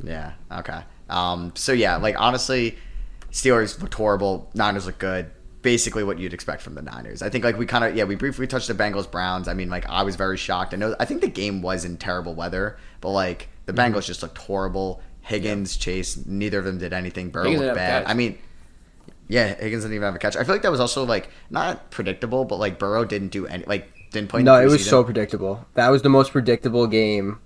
Yeah. 0.04 0.34
Okay. 0.52 0.82
Um. 1.10 1.54
So 1.56 1.72
yeah, 1.72 1.96
like 1.98 2.16
honestly, 2.20 2.78
Steelers 3.32 3.82
looked 3.82 3.94
horrible. 3.96 4.50
Niners 4.54 4.86
look 4.86 4.98
good. 5.00 5.32
Basically, 5.62 6.04
what 6.04 6.20
you'd 6.20 6.34
expect 6.34 6.62
from 6.62 6.76
the 6.76 6.82
Niners. 6.82 7.22
I 7.22 7.30
think 7.30 7.44
like 7.44 7.58
we 7.58 7.66
kind 7.66 7.84
of 7.84 7.96
yeah 7.96 8.04
we 8.06 8.16
briefly 8.16 8.48
touched 8.48 8.68
the 8.68 8.74
Bengals 8.74 9.10
Browns. 9.10 9.48
I 9.48 9.54
mean 9.54 9.70
like 9.70 9.88
I 9.90 10.04
was 10.04 10.16
very 10.16 10.38
shocked. 10.38 10.74
I 10.74 10.78
know 10.78 10.96
I 11.00 11.06
think 11.06 11.22
the 11.22 11.28
game 11.28 11.62
was 11.62 11.84
in 11.86 11.98
terrible 11.98 12.34
weather, 12.36 12.78
but 13.02 13.10
like 13.10 13.50
the 13.66 13.74
Mm-hmm. 13.74 13.96
Bengals 13.96 14.06
just 14.06 14.22
looked 14.22 14.38
horrible. 14.38 15.02
Higgins, 15.22 15.76
Chase, 15.78 16.26
neither 16.26 16.60
of 16.60 16.66
them 16.66 16.78
did 16.80 16.92
anything. 16.94 17.30
Burrow 17.30 17.44
Higgins 17.46 17.62
looked 17.62 17.76
didn't 17.76 17.86
have 17.86 17.90
a 17.90 18.00
bad. 18.02 18.06
catch. 18.06 18.12
I 18.12 18.16
mean. 18.16 18.38
Yeah, 19.30 19.54
Higgins 19.54 19.84
didn't 19.84 19.96
even 19.96 20.06
have 20.06 20.16
a 20.16 20.20
catch. 20.20 20.36
I 20.36 20.44
feel 20.44 20.56
like 20.56 20.64
that 20.64 20.72
was 20.72 20.80
also 20.80 21.06
like 21.06 21.30
not 21.50 21.92
predictable, 21.92 22.46
but 22.46 22.58
like 22.58 22.80
Burrow 22.80 23.06
didn't 23.06 23.30
do 23.30 23.46
any 23.46 23.64
like 23.66 24.10
didn't 24.12 24.30
play. 24.30 24.42
No, 24.44 24.56
it 24.56 24.66
was 24.66 24.88
so 24.88 25.04
predictable. 25.04 25.66
That 25.76 25.90
was 25.90 26.02
the 26.02 26.10
most 26.10 26.32
predictable 26.32 26.88
game 26.88 27.40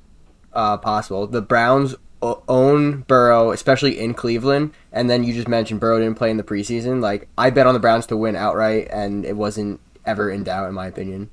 uh, 0.53 0.77
possible. 0.77 1.27
The 1.27 1.41
Browns 1.41 1.95
own 2.21 3.01
Burrow, 3.01 3.51
especially 3.51 3.99
in 3.99 4.13
Cleveland, 4.13 4.71
and 4.93 5.09
then 5.09 5.25
you 5.25 5.33
just 5.33 5.49
mentioned 5.49 5.81
Burrow 5.81 5.99
didn't 5.99 6.15
play 6.15 6.31
in 6.31 6.37
the 6.37 6.43
preseason. 6.43 7.01
Like 7.01 7.27
I 7.37 7.49
bet 7.49 7.67
on 7.67 7.73
the 7.73 7.81
Browns 7.81 8.05
to 8.07 8.17
win 8.17 8.37
outright, 8.37 8.87
and 8.89 9.25
it 9.25 9.35
wasn't 9.35 9.81
ever 10.05 10.31
in 10.31 10.43
doubt, 10.45 10.69
in 10.69 10.73
my 10.73 10.87
opinion. 10.87 11.29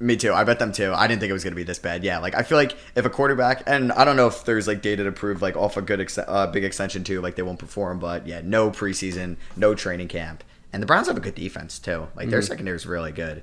Me 0.00 0.16
too. 0.16 0.32
I 0.34 0.42
bet 0.44 0.58
them 0.58 0.72
too. 0.72 0.92
I 0.92 1.06
didn't 1.06 1.20
think 1.20 1.30
it 1.30 1.34
was 1.34 1.44
going 1.44 1.52
to 1.52 1.56
be 1.56 1.62
this 1.62 1.78
bad. 1.78 2.02
Yeah, 2.04 2.18
like 2.18 2.34
I 2.34 2.42
feel 2.42 2.58
like 2.58 2.76
if 2.96 3.04
a 3.04 3.10
quarterback, 3.10 3.62
and 3.66 3.92
I 3.92 4.04
don't 4.04 4.16
know 4.16 4.26
if 4.26 4.44
there's 4.44 4.66
like 4.66 4.82
data 4.82 5.04
to 5.04 5.12
prove 5.12 5.40
like 5.40 5.56
off 5.56 5.76
a 5.76 5.82
good 5.82 6.00
ex- 6.00 6.18
uh, 6.18 6.48
big 6.52 6.64
extension 6.64 7.04
too, 7.04 7.20
like 7.20 7.36
they 7.36 7.42
won't 7.42 7.58
perform. 7.60 8.00
But 8.00 8.26
yeah, 8.26 8.40
no 8.42 8.70
preseason, 8.70 9.36
no 9.56 9.74
training 9.74 10.08
camp, 10.08 10.42
and 10.72 10.82
the 10.82 10.86
Browns 10.86 11.06
have 11.06 11.16
a 11.16 11.20
good 11.20 11.36
defense 11.36 11.78
too. 11.78 12.08
Like 12.16 12.28
their 12.28 12.42
secondary 12.42 12.76
is 12.76 12.86
really 12.86 13.12
good. 13.12 13.42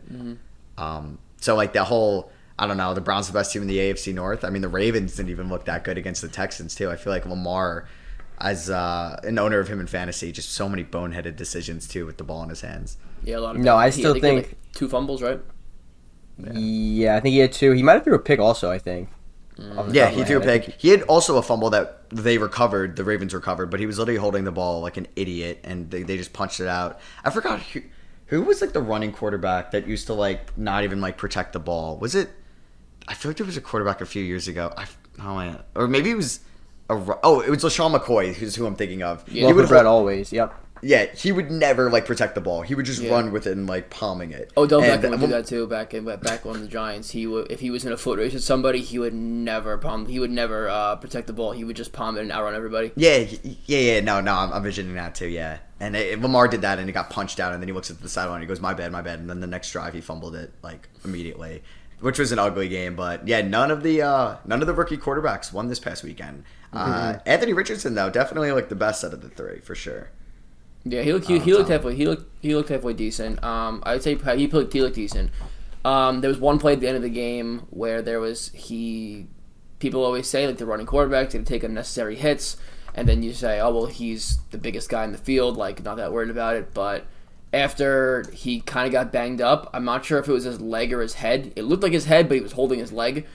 Um, 0.77 1.19
so 1.39 1.55
like 1.55 1.73
the 1.73 1.83
whole, 1.85 2.31
I 2.59 2.67
don't 2.67 2.77
know, 2.77 2.93
the 2.93 3.01
Browns 3.01 3.29
are 3.29 3.31
the 3.31 3.39
best 3.39 3.53
team 3.53 3.61
in 3.61 3.67
the 3.67 3.77
AFC 3.77 4.13
North. 4.13 4.43
I 4.43 4.49
mean, 4.49 4.61
the 4.61 4.67
Ravens 4.69 5.15
didn't 5.15 5.29
even 5.29 5.49
look 5.49 5.65
that 5.65 5.83
good 5.83 5.97
against 5.97 6.21
the 6.21 6.27
Texans 6.27 6.75
too. 6.75 6.89
I 6.91 6.95
feel 6.97 7.13
like 7.13 7.25
Lamar, 7.25 7.87
as 8.39 8.69
uh, 8.69 9.19
an 9.23 9.39
owner 9.39 9.59
of 9.59 9.67
him 9.69 9.79
in 9.79 9.87
fantasy, 9.87 10.31
just 10.31 10.51
so 10.51 10.67
many 10.67 10.83
boneheaded 10.83 11.37
decisions 11.37 11.87
too 11.87 12.05
with 12.05 12.17
the 12.17 12.23
ball 12.23 12.43
in 12.43 12.49
his 12.49 12.61
hands. 12.61 12.97
Yeah, 13.23 13.37
a 13.37 13.39
lot 13.39 13.55
of. 13.55 13.61
No, 13.61 13.75
I 13.77 13.89
still 13.89 14.13
he 14.13 14.19
think- 14.19 14.47
like, 14.49 14.57
two 14.73 14.89
fumbles, 14.89 15.21
right? 15.21 15.39
Yeah. 16.53 17.15
I 17.15 17.19
think 17.19 17.33
he 17.33 17.39
had 17.39 17.51
two. 17.51 17.71
He 17.71 17.83
might 17.83 17.93
have 17.93 18.03
threw 18.03 18.15
a 18.15 18.19
pick 18.19 18.39
also. 18.39 18.71
I 18.71 18.79
think. 18.79 19.09
Mm. 19.57 19.77
off 19.77 19.93
Yeah, 19.93 20.09
he 20.09 20.23
threw 20.23 20.39
a 20.39 20.43
head. 20.43 20.49
I 20.49 20.59
pick. 20.59 20.75
He 20.81 20.89
had 20.89 21.03
also 21.03 21.37
a 21.37 21.41
fumble 21.41 21.69
that 21.71 22.09
they 22.09 22.37
recovered. 22.37 22.95
The 22.95 23.03
Ravens 23.03 23.33
recovered, 23.33 23.67
but 23.67 23.79
he 23.79 23.85
was 23.85 23.99
literally 23.99 24.19
holding 24.19 24.43
the 24.43 24.51
ball 24.51 24.81
like 24.81 24.97
an 24.97 25.07
idiot, 25.15 25.59
and 25.63 25.89
they, 25.91 26.03
they 26.03 26.17
just 26.17 26.33
punched 26.33 26.59
it 26.59 26.67
out. 26.67 26.99
I 27.23 27.29
forgot 27.29 27.61
who 27.61 27.81
who 28.27 28.41
was 28.41 28.61
like 28.61 28.73
the 28.73 28.81
running 28.81 29.11
quarterback 29.11 29.71
that 29.71 29.87
used 29.87 30.07
to 30.07 30.13
like 30.13 30.57
not 30.57 30.83
even 30.83 31.01
like 31.01 31.17
protect 31.17 31.53
the 31.53 31.59
ball. 31.59 31.97
Was 31.97 32.15
it? 32.15 32.29
I 33.07 33.13
feel 33.13 33.29
like 33.29 33.37
there 33.37 33.45
was 33.45 33.57
a 33.57 33.61
quarterback 33.61 34.01
a 34.01 34.05
few 34.05 34.23
years 34.23 34.47
ago. 34.47 34.73
I 34.77 34.87
oh 35.19 35.35
man, 35.35 35.59
or 35.75 35.87
maybe 35.87 36.11
it 36.11 36.15
was. 36.15 36.39
A, 36.89 37.17
oh, 37.23 37.39
it 37.39 37.49
was 37.49 37.63
LeSean 37.63 37.97
McCoy, 37.97 38.33
who's 38.33 38.55
who 38.55 38.65
I'm 38.65 38.75
thinking 38.75 39.01
of. 39.01 39.23
Yeah. 39.29 39.45
Love 39.45 39.51
he 39.51 39.55
would 39.55 39.65
for 39.67 39.75
Brett 39.75 39.85
always. 39.85 40.33
Yep. 40.33 40.53
Yeah, 40.81 41.05
he 41.15 41.31
would 41.31 41.51
never 41.51 41.89
like 41.89 42.05
protect 42.05 42.35
the 42.35 42.41
ball. 42.41 42.61
He 42.61 42.75
would 42.75 42.85
just 42.85 43.01
Yeah. 43.01 43.11
run 43.11 43.31
with 43.31 43.47
it 43.47 43.51
and 43.57 43.67
like 43.67 43.89
palming 43.89 44.31
it. 44.31 44.51
Oh, 44.57 44.63
And- 44.63 44.71
Beckham 44.71 45.09
would 45.11 45.19
do 45.19 45.27
that 45.27 45.45
too. 45.47 45.67
Back 45.67 45.93
in 45.93 46.05
back 46.05 46.45
on 46.45 46.61
the 46.61 46.67
Giants, 46.67 47.11
he 47.11 47.27
would 47.27 47.51
if 47.51 47.59
he 47.59 47.69
was 47.69 47.85
in 47.85 47.91
a 47.91 47.97
foot 47.97 48.19
race 48.19 48.33
with 48.33 48.43
somebody, 48.43 48.79
he 48.81 48.97
would 48.99 49.13
never 49.13 49.77
palm. 49.77 50.05
He 50.07 50.19
would 50.19 50.31
never 50.31 50.67
uh, 50.69 50.95
protect 50.97 51.27
the 51.27 51.33
ball. 51.33 51.51
He 51.51 51.63
would 51.63 51.75
just 51.75 51.93
palm 51.93 52.17
it 52.17 52.21
and 52.21 52.31
outrun 52.31 52.55
everybody. 52.55 52.91
Yeah, 52.95 53.17
yeah, 53.65 53.77
yeah. 53.79 53.99
No, 54.01 54.21
no, 54.21 54.33
I'm, 54.33 54.51
I'm 54.53 54.63
visioning 54.63 54.95
that 54.95 55.15
too. 55.15 55.27
Yeah, 55.27 55.57
and 55.79 55.95
it, 55.95 56.21
Lamar 56.21 56.47
did 56.47 56.61
that, 56.61 56.79
and 56.79 56.87
he 56.87 56.93
got 56.93 57.09
punched 57.09 57.39
out, 57.39 57.53
and 57.53 57.61
then 57.61 57.67
he 57.67 57.73
looks 57.73 57.89
at 57.91 58.01
the 58.01 58.09
sideline, 58.09 58.35
and 58.37 58.43
he 58.43 58.47
goes, 58.47 58.59
"My 58.59 58.73
bad, 58.73 58.91
my 58.91 59.01
bad," 59.01 59.19
and 59.19 59.29
then 59.29 59.39
the 59.39 59.47
next 59.47 59.71
drive 59.71 59.93
he 59.93 60.01
fumbled 60.01 60.35
it 60.35 60.51
like 60.63 60.89
immediately, 61.05 61.61
which 61.99 62.17
was 62.19 62.31
an 62.31 62.39
ugly 62.39 62.67
game. 62.69 62.95
But 62.95 63.27
yeah, 63.27 63.41
none 63.41 63.69
of 63.71 63.83
the 63.83 64.01
uh, 64.01 64.35
none 64.45 64.61
of 64.61 64.67
the 64.67 64.73
rookie 64.73 64.97
quarterbacks 64.97 65.53
won 65.53 65.67
this 65.67 65.79
past 65.79 66.03
weekend. 66.03 66.43
Uh, 66.73 67.15
Anthony 67.25 67.51
Richardson 67.53 67.95
though, 67.95 68.09
definitely 68.09 68.51
like 68.53 68.69
the 68.69 68.75
best 68.75 69.03
out 69.03 69.13
of 69.13 69.21
the 69.21 69.27
three 69.29 69.59
for 69.59 69.75
sure. 69.75 70.09
Yeah, 70.83 71.03
he 71.03 71.13
looked 71.13 71.27
he, 71.27 71.37
he 71.39 71.53
looked 71.53 71.69
halfway 71.69 71.95
he 71.95 72.07
looked 72.07 72.29
he 72.41 72.55
looked 72.55 72.69
halfway 72.69 72.93
decent. 72.93 73.43
Um, 73.43 73.83
I'd 73.85 74.01
say 74.01 74.15
he 74.15 74.47
looked 74.47 74.73
he 74.73 74.81
looked 74.81 74.95
decent. 74.95 75.31
Um, 75.83 76.21
there 76.21 76.29
was 76.29 76.39
one 76.39 76.59
play 76.59 76.73
at 76.73 76.79
the 76.79 76.87
end 76.87 76.97
of 76.97 77.03
the 77.03 77.09
game 77.09 77.67
where 77.69 78.01
there 78.01 78.19
was 78.19 78.49
he. 78.49 79.27
People 79.79 80.03
always 80.03 80.27
say 80.27 80.45
like 80.45 80.57
the 80.57 80.65
running 80.65 80.85
quarterback 80.85 81.29
didn't 81.29 81.47
take 81.47 81.63
unnecessary 81.63 82.15
hits, 82.15 82.57
and 82.93 83.07
then 83.07 83.23
you 83.23 83.33
say, 83.33 83.59
oh 83.59 83.73
well, 83.73 83.85
he's 83.87 84.39
the 84.51 84.57
biggest 84.57 84.89
guy 84.89 85.03
in 85.03 85.11
the 85.11 85.17
field, 85.17 85.57
like 85.57 85.83
not 85.83 85.97
that 85.97 86.11
worried 86.11 86.29
about 86.29 86.55
it. 86.55 86.73
But 86.73 87.05
after 87.53 88.25
he 88.31 88.61
kind 88.61 88.85
of 88.85 88.91
got 88.91 89.11
banged 89.11 89.41
up, 89.41 89.69
I'm 89.73 89.85
not 89.85 90.05
sure 90.05 90.19
if 90.19 90.27
it 90.27 90.31
was 90.31 90.43
his 90.43 90.61
leg 90.61 90.93
or 90.93 91.01
his 91.01 91.15
head. 91.15 91.53
It 91.55 91.63
looked 91.63 91.83
like 91.83 91.93
his 91.93 92.05
head, 92.05 92.27
but 92.27 92.35
he 92.35 92.41
was 92.41 92.51
holding 92.51 92.79
his 92.79 92.91
leg. 92.91 93.25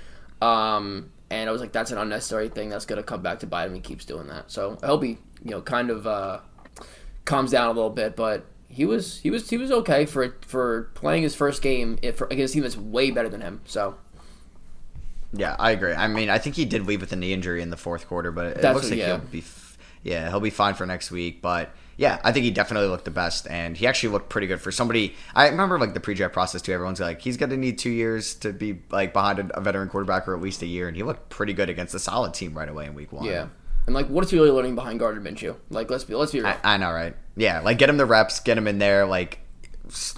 Um, 0.40 1.10
and 1.30 1.48
I 1.48 1.52
was 1.52 1.60
like, 1.60 1.72
that's 1.72 1.90
an 1.90 1.98
unnecessary 1.98 2.48
thing 2.48 2.68
that's 2.68 2.86
gonna 2.86 3.02
come 3.02 3.22
back 3.22 3.40
to 3.40 3.46
bite 3.46 3.66
him. 3.66 3.74
He 3.74 3.80
keeps 3.80 4.04
doing 4.04 4.28
that, 4.28 4.50
so 4.50 4.78
I 4.82 4.86
hope 4.86 5.02
he, 5.02 5.18
you 5.44 5.50
know, 5.50 5.62
kind 5.62 5.90
of. 5.90 6.06
Uh, 6.06 6.40
calms 7.26 7.50
down 7.50 7.66
a 7.66 7.72
little 7.72 7.90
bit, 7.90 8.16
but 8.16 8.46
he 8.68 8.84
was 8.86 9.18
he 9.20 9.30
was 9.30 9.50
he 9.50 9.58
was 9.58 9.70
okay 9.70 10.06
for 10.06 10.34
for 10.46 10.90
playing 10.94 11.22
his 11.22 11.34
first 11.34 11.60
game 11.60 11.98
eh, 12.02 12.08
if, 12.08 12.20
against 12.22 12.52
a 12.52 12.54
team 12.54 12.62
that's 12.62 12.76
way 12.76 13.10
better 13.10 13.28
than 13.28 13.40
him. 13.42 13.60
So 13.66 13.96
Yeah, 15.32 15.54
I 15.58 15.72
agree. 15.72 15.92
I 15.92 16.08
mean, 16.08 16.30
I 16.30 16.38
think 16.38 16.56
he 16.56 16.64
did 16.64 16.86
leave 16.86 17.00
with 17.00 17.12
a 17.12 17.16
knee 17.16 17.32
injury 17.32 17.60
in 17.62 17.70
the 17.70 17.76
fourth 17.76 18.06
quarter, 18.08 18.32
but 18.32 18.46
it 18.46 18.62
That's 18.62 18.74
looks 18.74 18.86
what- 18.86 18.90
like 18.92 18.98
yeah. 19.00 19.06
he'll 19.06 19.18
be, 19.18 19.38
f- 19.40 19.78
yeah, 20.02 20.28
he'll 20.30 20.40
be 20.40 20.50
fine 20.50 20.74
for 20.74 20.86
next 20.86 21.10
week. 21.10 21.42
But 21.42 21.70
yeah, 21.98 22.20
I 22.22 22.30
think 22.32 22.44
he 22.44 22.50
definitely 22.50 22.88
looked 22.88 23.06
the 23.06 23.10
best, 23.10 23.46
and 23.48 23.76
he 23.76 23.86
actually 23.86 24.10
looked 24.10 24.28
pretty 24.28 24.46
good 24.46 24.60
for 24.60 24.70
somebody. 24.70 25.14
I 25.34 25.48
remember 25.48 25.78
like 25.78 25.94
the 25.94 26.00
pre-draft 26.00 26.32
process 26.34 26.62
too. 26.62 26.72
Everyone's 26.72 27.00
like, 27.00 27.20
he's 27.22 27.36
going 27.38 27.50
to 27.50 27.56
need 27.56 27.78
two 27.78 27.90
years 27.90 28.34
to 28.36 28.52
be 28.52 28.78
like 28.90 29.12
behind 29.12 29.50
a 29.54 29.60
veteran 29.60 29.88
quarterback, 29.88 30.28
or 30.28 30.34
at 30.36 30.42
least 30.42 30.62
a 30.62 30.66
year, 30.66 30.88
and 30.88 30.96
he 30.96 31.02
looked 31.02 31.28
pretty 31.30 31.54
good 31.54 31.70
against 31.70 31.94
a 31.94 31.98
solid 31.98 32.34
team 32.34 32.52
right 32.56 32.68
away 32.68 32.86
in 32.86 32.94
week 32.94 33.12
one. 33.12 33.24
yeah, 33.24 33.46
and 33.86 33.94
like 33.94 34.08
what 34.08 34.24
is 34.24 34.30
he 34.30 34.36
really 34.36 34.50
learning 34.50 34.74
behind 34.74 34.98
Gardner 34.98 35.20
Minshew? 35.20 35.56
Like 35.70 35.90
let's 35.90 36.04
be 36.04 36.14
let's 36.14 36.32
be 36.32 36.40
real. 36.40 36.48
I, 36.48 36.74
I 36.74 36.76
know, 36.76 36.92
right? 36.92 37.14
Yeah, 37.36 37.60
like 37.60 37.78
get 37.78 37.88
him 37.88 37.96
the 37.96 38.06
reps, 38.06 38.40
get 38.40 38.56
him 38.58 38.66
in 38.66 38.78
there. 38.78 39.06
Like, 39.06 39.40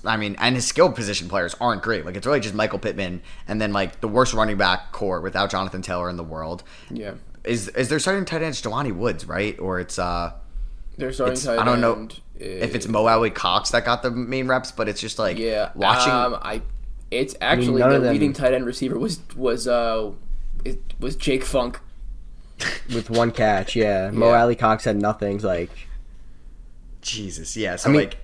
I 0.04 0.16
mean, 0.16 0.36
and 0.38 0.54
his 0.54 0.66
skill 0.66 0.90
position 0.92 1.28
players 1.28 1.54
aren't 1.60 1.82
great. 1.82 2.06
Like, 2.06 2.16
it's 2.16 2.26
really 2.26 2.40
just 2.40 2.54
Michael 2.54 2.78
Pittman, 2.78 3.22
and 3.46 3.60
then 3.60 3.72
like 3.72 4.00
the 4.00 4.08
worst 4.08 4.34
running 4.34 4.56
back 4.56 4.92
core 4.92 5.20
without 5.20 5.50
Jonathan 5.50 5.82
Taylor 5.82 6.08
in 6.08 6.16
the 6.16 6.24
world. 6.24 6.62
yeah, 6.90 7.14
Is 7.44 7.68
is 7.68 7.88
there 7.88 7.98
starting 7.98 8.24
tight 8.24 8.42
end 8.42 8.54
Jelani 8.54 8.94
Woods, 8.94 9.26
right? 9.26 9.58
Or 9.58 9.80
it's 9.80 9.98
uh, 9.98 10.32
they're 10.96 11.12
starting 11.12 11.34
it's, 11.34 11.44
tight 11.44 11.58
I 11.58 11.64
don't 11.64 11.80
know 11.80 11.94
end, 11.94 12.20
if 12.37 12.75
it's 12.75 12.87
Mo 12.88 13.06
Alie-Cox 13.06 13.70
that 13.70 13.84
got 13.84 14.02
the 14.02 14.10
main 14.10 14.46
reps, 14.46 14.70
but 14.72 14.88
it's 14.88 15.00
just 15.00 15.18
like 15.18 15.38
yeah 15.38 15.72
watching. 15.75 16.12
Um, 16.12 16.38
I 16.40 16.62
it's 17.10 17.34
actually 17.40 17.80
none 17.80 17.90
the 17.92 17.98
them- 18.00 18.12
leading 18.12 18.32
tight 18.32 18.54
end 18.54 18.64
receiver 18.64 18.98
was 18.98 19.20
was 19.37 19.66
uh 19.66 20.12
it 20.64 20.78
was 21.00 21.16
Jake 21.16 21.44
Funk. 21.44 21.80
With 22.94 23.10
one 23.10 23.30
catch, 23.30 23.76
yeah. 23.76 24.10
Mo 24.12 24.30
Yeah. 24.30 24.42
Alie-Cox 24.42 24.84
had 24.84 24.96
nothing. 24.96 25.38
Like 25.38 25.70
Jesus, 27.02 27.56
yeah. 27.56 27.76
So 27.76 27.88
I 27.88 27.92
mean- 27.92 28.00
like, 28.02 28.18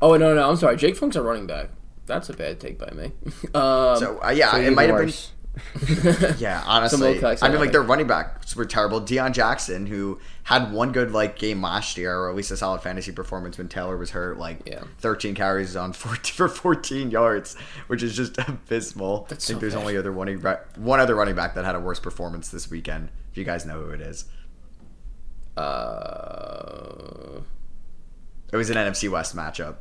Oh 0.00 0.16
no 0.16 0.34
no 0.34 0.48
I'm 0.50 0.56
sorry 0.56 0.76
Jake 0.76 0.96
Funk's 0.96 1.16
a 1.16 1.22
running 1.22 1.46
back. 1.46 1.68
That's 2.06 2.28
a 2.28 2.32
bad 2.32 2.58
take 2.58 2.78
by 2.78 2.90
me. 2.90 3.04
um, 3.54 3.96
so 3.96 4.18
uh, 4.24 4.30
yeah, 4.34 4.50
so 4.50 4.56
it 4.58 4.72
might 4.74 4.90
have 4.90 4.98
been. 4.98 5.12
Yeah, 6.38 6.62
honestly, 6.66 7.10
I 7.10 7.12
mean, 7.12 7.22
like 7.22 7.38
think. 7.40 7.72
their 7.72 7.82
running 7.82 8.06
backs 8.06 8.56
were 8.56 8.64
terrible. 8.64 9.02
Deon 9.02 9.32
Jackson, 9.32 9.84
who 9.84 10.18
had 10.44 10.72
one 10.72 10.92
good 10.92 11.12
like 11.12 11.38
game 11.38 11.60
last 11.60 11.98
year, 11.98 12.18
or 12.18 12.30
at 12.30 12.34
least 12.34 12.50
a 12.50 12.56
solid 12.56 12.80
fantasy 12.80 13.12
performance 13.12 13.58
when 13.58 13.68
Taylor 13.68 13.98
was 13.98 14.10
hurt, 14.12 14.38
like 14.38 14.66
Yeah. 14.66 14.82
13 15.00 15.34
carries 15.34 15.76
on 15.76 15.92
14 15.92 16.34
for 16.34 16.48
14 16.48 17.10
yards, 17.10 17.54
which 17.88 18.02
is 18.02 18.16
just 18.16 18.38
abysmal. 18.38 19.26
That's 19.28 19.44
I 19.44 19.48
think 19.48 19.56
so 19.58 19.60
there's 19.60 19.74
bad. 19.74 19.80
only 19.80 19.96
other 19.98 20.10
running 20.10 20.38
back, 20.40 20.74
one 20.76 21.00
other 21.00 21.14
running 21.14 21.34
back 21.36 21.54
that 21.54 21.66
had 21.66 21.74
a 21.74 21.80
worse 21.80 22.00
performance 22.00 22.48
this 22.48 22.70
weekend. 22.70 23.10
If 23.32 23.38
you 23.38 23.44
guys 23.44 23.64
know 23.66 23.80
who 23.82 23.90
it 23.90 24.00
is, 24.02 24.26
uh, 25.56 27.40
it 28.52 28.56
was 28.56 28.70
an 28.70 28.76
NFC 28.76 29.10
West 29.10 29.34
matchup. 29.34 29.76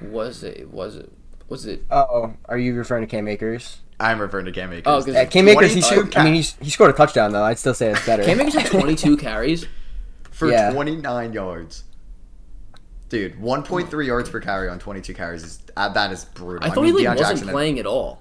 was 0.00 0.42
it 0.42 0.70
was 0.70 0.96
it 0.96 1.10
was 1.48 1.66
it 1.66 1.84
Oh, 1.90 2.34
are 2.46 2.58
you 2.58 2.74
referring 2.74 3.02
to 3.02 3.06
Cam 3.10 3.28
Akers? 3.28 3.78
I'm 4.00 4.20
referring 4.20 4.46
to 4.46 4.52
Cam 4.52 4.72
Akers. 4.72 4.82
Oh, 4.86 5.02
'cause 5.02 5.14
Uh, 5.14 5.24
Cam 5.26 5.48
Akers, 5.48 5.72
he 5.72 5.80
22 5.80 5.82
scored, 6.10 6.16
I 6.16 6.24
mean, 6.24 6.34
he's, 6.34 6.54
he 6.60 6.68
scored 6.68 6.90
a 6.90 6.94
touchdown 6.94 7.32
though. 7.32 7.44
I'd 7.44 7.58
still 7.58 7.74
say 7.74 7.90
it's 7.90 8.04
better. 8.04 8.24
Cam 8.24 8.40
Akers 8.40 8.54
had 8.54 8.66
22 8.70 9.16
carries. 9.28 9.66
for 10.32 10.50
yeah. 10.50 10.70
29 10.72 11.32
yards. 11.32 11.84
Dude, 13.08 13.36
1.3 13.40 14.06
yards 14.06 14.28
per 14.28 14.40
carry 14.40 14.68
on 14.68 14.78
22 14.80 15.14
carries 15.14 15.44
is 15.44 15.60
uh, 15.76 15.88
that 15.90 16.10
is 16.10 16.24
brutal. 16.24 16.66
I 16.66 16.70
thought 16.74 16.82
mean, 16.82 16.96
he 16.98 17.06
like 17.06 17.16
wasn't 17.16 17.28
Jackson 17.28 17.48
had- 17.48 17.52
playing 17.54 17.78
at 17.78 17.86
all. 17.86 18.20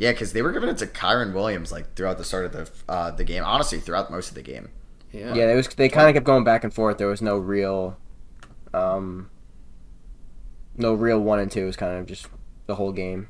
Yeah, 0.00 0.12
because 0.12 0.32
they 0.32 0.40
were 0.40 0.50
giving 0.50 0.70
it 0.70 0.78
to 0.78 0.86
Kyren 0.86 1.34
Williams 1.34 1.70
like 1.70 1.94
throughout 1.94 2.16
the 2.16 2.24
start 2.24 2.46
of 2.46 2.52
the 2.52 2.70
uh, 2.90 3.10
the 3.10 3.22
game. 3.22 3.44
Honestly, 3.44 3.78
throughout 3.78 4.10
most 4.10 4.30
of 4.30 4.34
the 4.34 4.40
game. 4.40 4.70
Yeah. 5.12 5.34
Yeah, 5.34 5.52
it 5.52 5.56
was. 5.56 5.68
They 5.68 5.90
kind 5.90 6.08
of 6.08 6.14
kept 6.14 6.24
going 6.24 6.42
back 6.42 6.64
and 6.64 6.72
forth. 6.72 6.96
There 6.96 7.06
was 7.06 7.20
no 7.20 7.36
real, 7.36 7.98
um, 8.72 9.28
no 10.74 10.94
real 10.94 11.20
one 11.20 11.38
and 11.38 11.50
two. 11.52 11.64
It 11.64 11.66
was 11.66 11.76
kind 11.76 11.98
of 11.98 12.06
just 12.06 12.28
the 12.64 12.76
whole 12.76 12.92
game. 12.92 13.28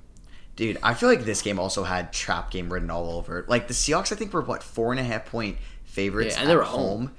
Dude, 0.55 0.79
I 0.81 0.95
feel 0.95 1.09
like 1.09 1.25
this 1.25 1.43
game 1.43 1.59
also 1.59 1.83
had 1.83 2.13
trap 2.13 2.53
game 2.53 2.73
written 2.73 2.89
all 2.89 3.11
over 3.19 3.41
it. 3.41 3.49
Like 3.49 3.67
the 3.67 3.75
Seahawks, 3.75 4.13
I 4.13 4.15
think 4.15 4.33
were 4.33 4.41
what 4.41 4.63
four 4.63 4.93
and 4.93 5.01
a 5.01 5.05
half 5.05 5.27
point 5.27 5.59
favorites 5.83 6.37
Yeah, 6.37 6.43
and 6.43 6.49
they 6.49 6.55
at 6.55 6.59
were 6.59 6.63
home. 6.63 7.17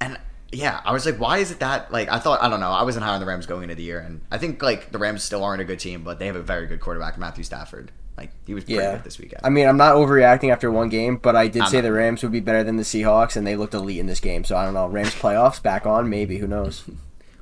And 0.00 0.18
yeah, 0.52 0.80
I 0.84 0.92
was 0.92 1.06
like, 1.06 1.18
why 1.18 1.38
is 1.38 1.50
it 1.50 1.60
that? 1.60 1.92
Like, 1.92 2.08
I 2.08 2.18
thought 2.18 2.42
I 2.42 2.48
don't 2.48 2.60
know. 2.60 2.70
I 2.70 2.82
wasn't 2.82 3.04
high 3.04 3.14
on 3.14 3.20
the 3.20 3.26
Rams 3.26 3.46
going 3.46 3.62
into 3.64 3.74
the 3.76 3.82
year, 3.82 4.00
and 4.00 4.20
I 4.30 4.38
think 4.38 4.62
like 4.62 4.90
the 4.92 4.98
Rams 4.98 5.22
still 5.22 5.44
aren't 5.44 5.60
a 5.62 5.64
good 5.64 5.78
team, 5.80 6.02
but 6.02 6.18
they 6.18 6.26
have 6.26 6.36
a 6.36 6.42
very 6.42 6.66
good 6.66 6.80
quarterback, 6.80 7.18
Matthew 7.18 7.44
Stafford. 7.44 7.92
Like 8.16 8.32
he 8.46 8.52
was 8.54 8.64
pretty 8.64 8.80
Yeah. 8.82 8.96
good 8.96 9.04
this 9.04 9.18
weekend. 9.18 9.40
I 9.44 9.48
mean, 9.48 9.66
I'm 9.66 9.76
not 9.78 9.94
overreacting 9.94 10.52
after 10.52 10.70
one 10.70 10.88
game, 10.88 11.16
but 11.16 11.36
I 11.36 11.46
did 11.48 11.62
I'm 11.62 11.68
say 11.70 11.78
not. 11.78 11.82
the 11.84 11.92
Rams 11.92 12.22
would 12.22 12.32
be 12.32 12.40
better 12.40 12.62
than 12.64 12.76
the 12.76 12.82
Seahawks, 12.82 13.36
and 13.36 13.46
they 13.46 13.56
looked 13.56 13.72
elite 13.74 13.98
in 13.98 14.06
this 14.06 14.20
game. 14.20 14.44
So 14.44 14.56
I 14.56 14.64
don't 14.64 14.74
know. 14.74 14.88
Rams 14.88 15.14
playoffs 15.14 15.62
back 15.62 15.86
on, 15.86 16.10
maybe. 16.10 16.38
Who 16.38 16.46
knows? 16.46 16.84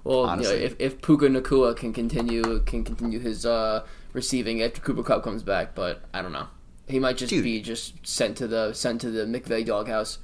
Well, 0.04 0.38
you 0.38 0.44
know, 0.44 0.50
if 0.52 0.74
if 0.78 1.02
Puka 1.02 1.26
Nacua 1.26 1.76
can 1.76 1.92
continue 1.92 2.60
can 2.60 2.82
continue 2.82 3.18
his 3.18 3.44
uh, 3.44 3.84
receiving 4.14 4.62
after 4.62 4.80
Cooper 4.80 5.02
Kupp 5.02 5.22
comes 5.22 5.42
back, 5.42 5.74
but 5.74 6.00
I 6.14 6.22
don't 6.22 6.32
know. 6.32 6.46
He 6.86 6.98
might 6.98 7.18
just 7.18 7.28
Dude. 7.28 7.44
be 7.44 7.60
just 7.60 7.94
sent 8.06 8.38
to 8.38 8.46
the 8.46 8.72
sent 8.72 9.02
to 9.02 9.10
the 9.10 9.26
McVay 9.26 9.66
doghouse. 9.66 10.18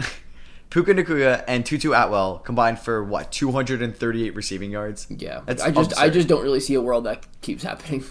Puka 0.70 0.92
Nacua 0.94 1.42
and 1.48 1.64
Tutu 1.64 1.92
Atwell 1.92 2.38
combined 2.38 2.78
for 2.78 3.02
what 3.02 3.32
238 3.32 4.34
receiving 4.34 4.70
yards. 4.70 5.06
Yeah, 5.10 5.40
That's 5.46 5.62
I 5.62 5.70
just 5.70 5.98
I 5.98 6.10
just 6.10 6.28
don't 6.28 6.42
really 6.42 6.60
see 6.60 6.74
a 6.74 6.80
world 6.82 7.04
that 7.04 7.26
keeps 7.40 7.62
happening. 7.62 8.04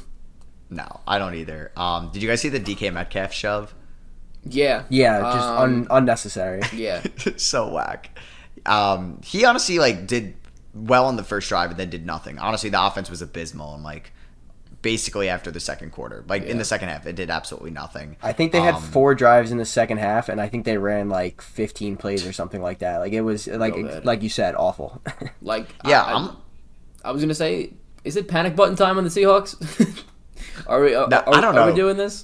No, 0.70 1.00
I 1.08 1.18
don't 1.18 1.36
either. 1.36 1.72
Um, 1.78 2.10
did 2.12 2.22
you 2.22 2.28
guys 2.28 2.42
see 2.42 2.50
the 2.50 2.60
DK 2.60 2.92
Metcalf 2.92 3.32
shove? 3.32 3.74
Yeah, 4.44 4.84
Yeah, 4.90 5.20
just 5.22 5.48
Um, 5.48 5.58
un- 5.60 5.88
unnecessary. 5.92 6.62
yeah. 6.74 7.02
so 7.38 7.70
whack. 7.72 8.18
Um, 8.66 9.22
he 9.24 9.46
honestly 9.46 9.80
like 9.80 10.08
did 10.08 10.36
well 10.74 11.06
on 11.06 11.16
the 11.16 11.24
first 11.24 11.48
drive 11.50 11.70
and 11.72 11.80
then 11.80 11.90
did 11.90 12.06
nothing. 12.06 12.38
Honestly, 12.40 12.70
the 12.70 12.84
offense 12.84 13.10
was 13.10 13.22
abysmal 13.22 13.76
and 13.76 13.84
like 13.84 14.12
basically 14.92 15.28
after 15.28 15.52
the 15.52 15.60
second 15.60 15.92
quarter, 15.92 16.24
like 16.30 16.44
in 16.44 16.58
the 16.58 16.64
second 16.64 16.88
half, 16.88 17.06
it 17.06 17.18
did 17.18 17.30
absolutely 17.30 17.72
nothing. 17.72 18.16
I 18.24 18.32
think 18.32 18.54
they 18.54 18.62
had 18.62 18.76
Um, 18.76 18.82
four 18.82 19.16
drives 19.16 19.52
in 19.52 19.58
the 19.58 19.66
second 19.66 19.98
half, 19.98 20.30
and 20.30 20.40
I 20.40 20.48
think 20.48 20.64
they 20.64 20.78
ran 20.78 21.10
like 21.10 21.42
15 21.42 21.98
plays 21.98 22.26
or 22.26 22.32
something 22.32 22.62
like 22.62 22.80
that. 22.80 23.00
Like 23.00 23.12
it 23.12 23.20
was 23.20 23.48
like 23.48 23.76
like 24.06 24.24
you 24.24 24.30
said, 24.30 24.56
awful. 24.56 25.02
Like 25.42 25.68
Yeah, 25.86 26.04
I, 26.04 26.12
I'm- 26.14 26.38
I, 27.04 27.12
was 27.12 27.22
gonna 27.22 27.34
say, 27.36 27.74
is 28.06 28.16
it 28.16 28.30
panic 28.30 28.56
button 28.56 28.78
time 28.78 28.98
on 28.98 29.04
the 29.04 29.10
Seahawks? 29.10 29.56
are 30.68 30.82
we? 30.82 30.96
Are, 30.96 31.10
No, 31.10 31.18
are, 31.18 31.36
I 31.36 31.42
don't 31.42 31.54
know. 31.54 31.64
Are 31.64 31.66
we 31.66 31.72
know. 31.72 31.76
doing 31.84 31.98
this? 31.98 32.24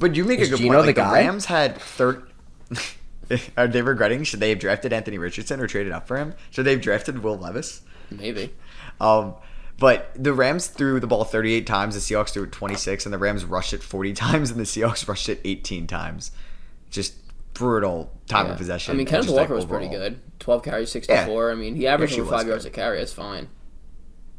But 0.00 0.16
you 0.16 0.24
make 0.24 0.40
Is 0.40 0.48
a 0.48 0.50
good 0.50 0.58
Geno 0.58 0.82
point. 0.82 0.82
the 0.82 0.86
Like, 0.88 0.96
the, 0.96 1.00
guy? 1.02 1.20
Rams 1.26 1.44
had 1.44 1.76
third. 1.78 2.28
Are 3.56 3.68
they 3.68 3.82
regretting? 3.82 4.24
Should 4.24 4.40
they 4.40 4.48
have 4.50 4.58
drafted 4.58 4.92
Anthony 4.92 5.18
Richardson 5.18 5.60
or 5.60 5.66
traded 5.68 5.92
up 5.92 6.08
for 6.08 6.16
him? 6.16 6.34
Should 6.50 6.64
they 6.64 6.72
have 6.72 6.80
drafted 6.80 7.22
Will 7.22 7.36
Levis? 7.38 7.82
Maybe. 8.10 8.54
Um, 9.00 9.34
but 9.78 10.10
the 10.14 10.32
Rams 10.32 10.66
threw 10.66 10.98
the 11.00 11.06
ball 11.06 11.24
38 11.24 11.66
times. 11.66 11.94
The 11.94 12.00
Seahawks 12.00 12.30
threw 12.30 12.44
it 12.44 12.52
26, 12.52 13.06
and 13.06 13.12
the 13.12 13.18
Rams 13.18 13.44
rushed 13.44 13.72
it 13.72 13.82
40 13.82 14.12
times, 14.14 14.50
and 14.50 14.58
the 14.58 14.64
Seahawks 14.64 15.06
rushed 15.08 15.28
it 15.28 15.40
18 15.44 15.86
times. 15.86 16.30
Just 16.90 17.14
brutal 17.54 18.12
time 18.28 18.46
Yeah. 18.46 18.52
of 18.52 18.58
possession. 18.58 18.92
I 18.92 18.96
mean, 18.96 19.06
Kenneth 19.06 19.26
just, 19.26 19.34
like, 19.36 19.42
Walker 19.48 19.54
was 19.54 19.64
pretty 19.64 19.88
good. 19.88 20.20
Twelve 20.38 20.62
carries, 20.62 20.90
sixty-four. 20.92 21.50
I 21.50 21.54
mean, 21.54 21.74
he 21.74 21.86
averaged 21.86 22.14
she 22.14 22.20
over 22.20 22.30
was 22.30 22.40
five 22.40 22.48
yards 22.48 22.64
good. 22.64 22.72
a 22.72 22.74
carry. 22.74 22.98
That's 22.98 23.12
fine. 23.12 23.48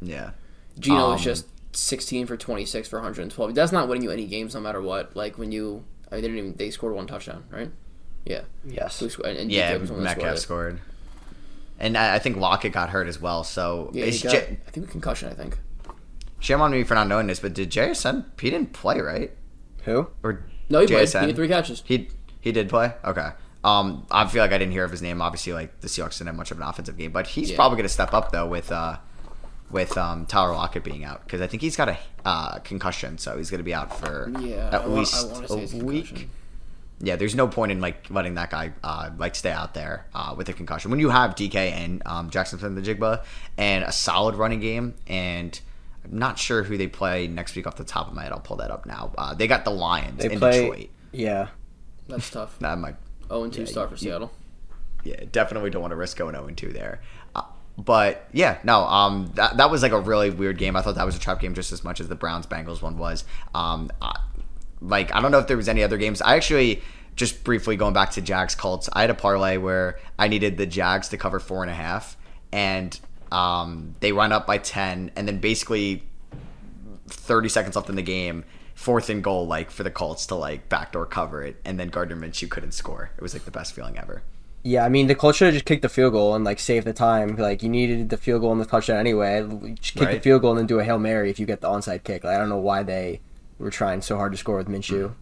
Yeah. 0.00 0.30
Geno 0.78 1.10
was 1.10 1.20
Um, 1.20 1.24
just 1.24 1.46
sixteen 1.76 2.26
for 2.26 2.36
twenty-six 2.36 2.88
for 2.88 2.96
one 2.96 3.04
hundred 3.04 3.22
and 3.22 3.30
twelve. 3.30 3.54
That's 3.54 3.70
not 3.72 3.86
winning 3.88 4.02
you 4.04 4.10
any 4.10 4.26
games, 4.26 4.54
no 4.54 4.60
matter 4.60 4.80
what. 4.80 5.14
Like 5.14 5.36
when 5.38 5.52
you, 5.52 5.84
I 6.10 6.14
mean, 6.16 6.22
they 6.22 6.28
didn't 6.28 6.38
even 6.38 6.54
they 6.56 6.70
scored 6.70 6.94
one 6.94 7.06
touchdown, 7.06 7.44
right? 7.50 7.70
Yeah. 8.24 8.42
yes. 8.66 8.98
Who 9.00 9.08
scored- 9.10 9.28
And, 9.28 9.38
and 9.38 9.52
Yeah, 9.52 9.72
DK 9.74 9.80
was 9.80 9.88
the 9.90 9.94
one 9.94 10.04
that 10.04 10.16
Metcalf 10.18 10.38
scored 10.38 10.78
scored. 10.78 10.80
And 11.80 11.96
I, 11.96 12.16
I 12.16 12.18
think 12.18 12.36
Lockett 12.36 12.72
got 12.72 12.90
hurt 12.90 13.08
as 13.08 13.20
well. 13.20 13.42
So 13.42 13.90
Yeah, 13.94 14.04
got, 14.06 14.12
J- 14.32 14.58
I 14.66 14.70
think 14.70 14.86
a 14.86 14.90
concussion. 14.90 15.28
I 15.30 15.34
think. 15.34 15.58
shame 16.38 16.60
on 16.60 16.70
me 16.70 16.84
for 16.84 16.94
not 16.94 17.08
knowing 17.08 17.26
this, 17.26 17.40
but 17.40 17.54
did 17.54 17.70
JSN? 17.70 18.24
He 18.40 18.50
didn't 18.50 18.72
play, 18.72 19.00
right? 19.00 19.30
Who? 19.84 20.08
Or 20.22 20.44
No, 20.68 20.80
he 20.80 20.86
played. 20.86 21.08
JSN? 21.08 21.20
He 21.22 21.26
had 21.28 21.36
three 21.36 21.48
catches. 21.48 21.82
He 21.86 22.08
he 22.40 22.52
did 22.52 22.68
play. 22.68 22.92
Okay. 23.04 23.30
Um, 23.64 24.06
I 24.10 24.26
feel 24.26 24.42
like 24.42 24.52
I 24.52 24.58
didn't 24.58 24.72
hear 24.72 24.84
of 24.84 24.90
his 24.90 25.02
name. 25.02 25.20
Obviously, 25.20 25.52
like 25.52 25.80
the 25.80 25.88
Seahawks 25.88 26.18
didn't 26.18 26.28
have 26.28 26.36
much 26.36 26.50
of 26.50 26.56
an 26.58 26.62
offensive 26.62 26.96
game, 26.96 27.12
but 27.12 27.26
he's 27.26 27.50
Yeah. 27.50 27.56
probably 27.56 27.76
going 27.76 27.84
to 27.88 27.92
step 27.92 28.14
up 28.14 28.32
though 28.32 28.46
with 28.46 28.70
uh 28.72 28.96
with 29.70 29.96
um 29.98 30.26
Tyler 30.26 30.52
Lockett 30.54 30.82
being 30.84 31.04
out 31.04 31.24
because 31.24 31.40
I 31.40 31.46
think 31.46 31.62
he's 31.62 31.76
got 31.76 31.88
a 31.90 31.98
uh, 32.24 32.58
concussion, 32.60 33.18
so 33.18 33.36
he's 33.38 33.50
going 33.50 33.58
to 33.60 33.64
be 33.64 33.72
out 33.74 33.98
for 33.98 34.30
Yeah, 34.40 34.68
at 34.72 34.82
I 34.82 34.86
least 34.86 35.30
wanna 35.30 35.46
a 35.50 35.80
a 35.80 35.84
week. 35.84 36.28
Concussion. 37.00 37.06
Yeah, 37.06 37.16
there's 37.16 37.34
no 37.34 37.48
point 37.48 37.72
in 37.72 37.80
like 37.80 38.10
letting 38.10 38.34
that 38.34 38.50
guy 38.50 38.72
uh, 38.84 39.10
like 39.18 39.34
stay 39.34 39.50
out 39.52 39.74
there 39.74 40.06
uh, 40.14 40.34
with 40.36 40.48
a 40.48 40.52
concussion 40.52 40.90
when 40.90 41.00
you 41.00 41.08
have 41.10 41.34
DK 41.34 41.54
and 41.72 42.02
um, 42.06 42.30
Jackson 42.30 42.58
Smith-Njigba 42.58 43.24
and 43.58 43.84
a 43.84 43.92
solid 43.92 44.34
running 44.34 44.60
game. 44.60 44.94
And 45.06 45.58
I'm 46.04 46.18
not 46.18 46.38
sure 46.38 46.62
who 46.62 46.76
they 46.76 46.86
play 46.88 47.26
next 47.26 47.56
week 47.56 47.66
off 47.66 47.76
the 47.76 47.84
top 47.84 48.08
of 48.08 48.14
my 48.14 48.22
head. 48.24 48.32
I'll 48.32 48.40
pull 48.40 48.58
that 48.58 48.70
up 48.70 48.84
now. 48.86 49.12
Uh, 49.16 49.34
they 49.34 49.46
got 49.46 49.64
the 49.64 49.70
Lions 49.70 50.22
They 50.22 50.32
in 50.32 50.38
play. 50.38 50.60
Detroit. 50.62 50.90
Yeah. 51.12 51.48
That's 52.08 52.30
tough. 52.30 52.56
That 52.60 52.78
might 52.78 52.96
Oh, 53.30 53.44
and 53.44 53.52
two 53.52 53.62
Yeah, 53.62 53.66
star 53.68 53.86
for 53.86 53.94
you- 53.94 53.98
Seattle. 53.98 54.30
yeah, 55.04 55.22
definitely 55.30 55.70
don't 55.70 55.82
want 55.82 55.92
to 55.92 55.96
risk 55.96 56.16
going 56.16 56.34
0 56.34 56.48
and 56.48 56.56
2 56.56 56.72
there. 56.72 57.00
Uh, 57.34 57.42
but 57.78 58.28
yeah, 58.32 58.58
no, 58.64 58.80
um, 58.84 59.30
that, 59.36 59.56
that 59.56 59.70
was 59.70 59.82
like 59.82 59.92
a 59.92 60.00
really 60.00 60.30
weird 60.30 60.58
game. 60.58 60.74
I 60.76 60.82
thought 60.82 60.96
that 60.96 61.06
was 61.06 61.16
a 61.16 61.20
trap 61.20 61.40
game 61.40 61.54
just 61.54 61.70
as 61.72 61.82
much 61.84 62.00
as 62.00 62.08
the 62.08 62.16
Browns 62.16 62.46
Bengals 62.46 62.82
one 62.82 62.98
was. 62.98 63.24
Um, 63.54 63.90
I, 64.02 64.18
like 64.80 65.14
I 65.14 65.20
don't 65.20 65.30
know 65.30 65.38
if 65.38 65.46
there 65.46 65.56
was 65.56 65.68
any 65.68 65.82
other 65.82 65.98
games. 65.98 66.22
I 66.22 66.36
actually 66.36 66.82
just 67.16 67.44
briefly 67.44 67.76
going 67.76 67.92
back 67.92 68.12
to 68.12 68.22
Jags 68.22 68.54
Colts. 68.54 68.88
I 68.92 69.02
had 69.02 69.10
a 69.10 69.14
parlay 69.14 69.56
where 69.56 69.98
I 70.18 70.28
needed 70.28 70.56
the 70.56 70.66
Jags 70.66 71.08
to 71.10 71.16
cover 71.16 71.40
four 71.40 71.62
and 71.62 71.70
a 71.70 71.74
half, 71.74 72.16
and 72.52 72.98
um, 73.30 73.94
they 74.00 74.12
run 74.12 74.32
up 74.32 74.46
by 74.46 74.58
ten, 74.58 75.10
and 75.16 75.26
then 75.28 75.38
basically 75.38 76.04
30 77.08 77.48
seconds 77.48 77.76
left 77.76 77.88
in 77.88 77.96
the 77.96 78.02
game, 78.02 78.44
fourth 78.74 79.10
and 79.10 79.22
goal, 79.22 79.46
like 79.46 79.70
for 79.70 79.82
the 79.82 79.90
Colts 79.90 80.26
to 80.26 80.34
like 80.34 80.68
backdoor 80.68 81.06
cover 81.06 81.42
it, 81.42 81.60
and 81.64 81.78
then 81.78 81.88
Gardner 81.88 82.16
Minshew 82.16 82.48
couldn't 82.48 82.72
score. 82.72 83.10
It 83.16 83.22
was 83.22 83.34
like 83.34 83.44
the 83.44 83.50
best 83.50 83.74
feeling 83.74 83.98
ever. 83.98 84.22
Yeah, 84.62 84.84
I 84.84 84.90
mean, 84.90 85.06
the 85.06 85.14
Colts 85.14 85.38
should 85.38 85.46
have 85.46 85.54
just 85.54 85.64
kicked 85.64 85.82
the 85.82 85.88
field 85.88 86.12
goal 86.12 86.34
and 86.34 86.44
like 86.44 86.58
saved 86.58 86.86
the 86.86 86.92
time. 86.92 87.36
Like 87.36 87.62
you 87.62 87.68
needed 87.68 88.10
the 88.10 88.18
field 88.18 88.42
goal 88.42 88.52
and 88.52 88.60
the 88.60 88.66
touchdown 88.66 88.98
anyway. 88.98 89.46
Just 89.80 89.96
kick 89.96 90.10
the 90.10 90.20
field 90.20 90.42
goal 90.42 90.50
and 90.50 90.60
then 90.60 90.66
do 90.66 90.78
a 90.78 90.84
hail 90.84 90.98
mary 90.98 91.30
if 91.30 91.40
you 91.40 91.46
get 91.46 91.60
the 91.60 91.68
onside 91.68 92.04
kick. 92.04 92.24
Like, 92.24 92.34
I 92.34 92.38
don't 92.38 92.50
know 92.50 92.58
why 92.58 92.82
they 92.82 93.20
were 93.64 93.70
trying 93.70 94.02
so 94.02 94.16
hard 94.16 94.32
to 94.32 94.38
score 94.38 94.56
with 94.56 94.68
Minshew. 94.68 95.14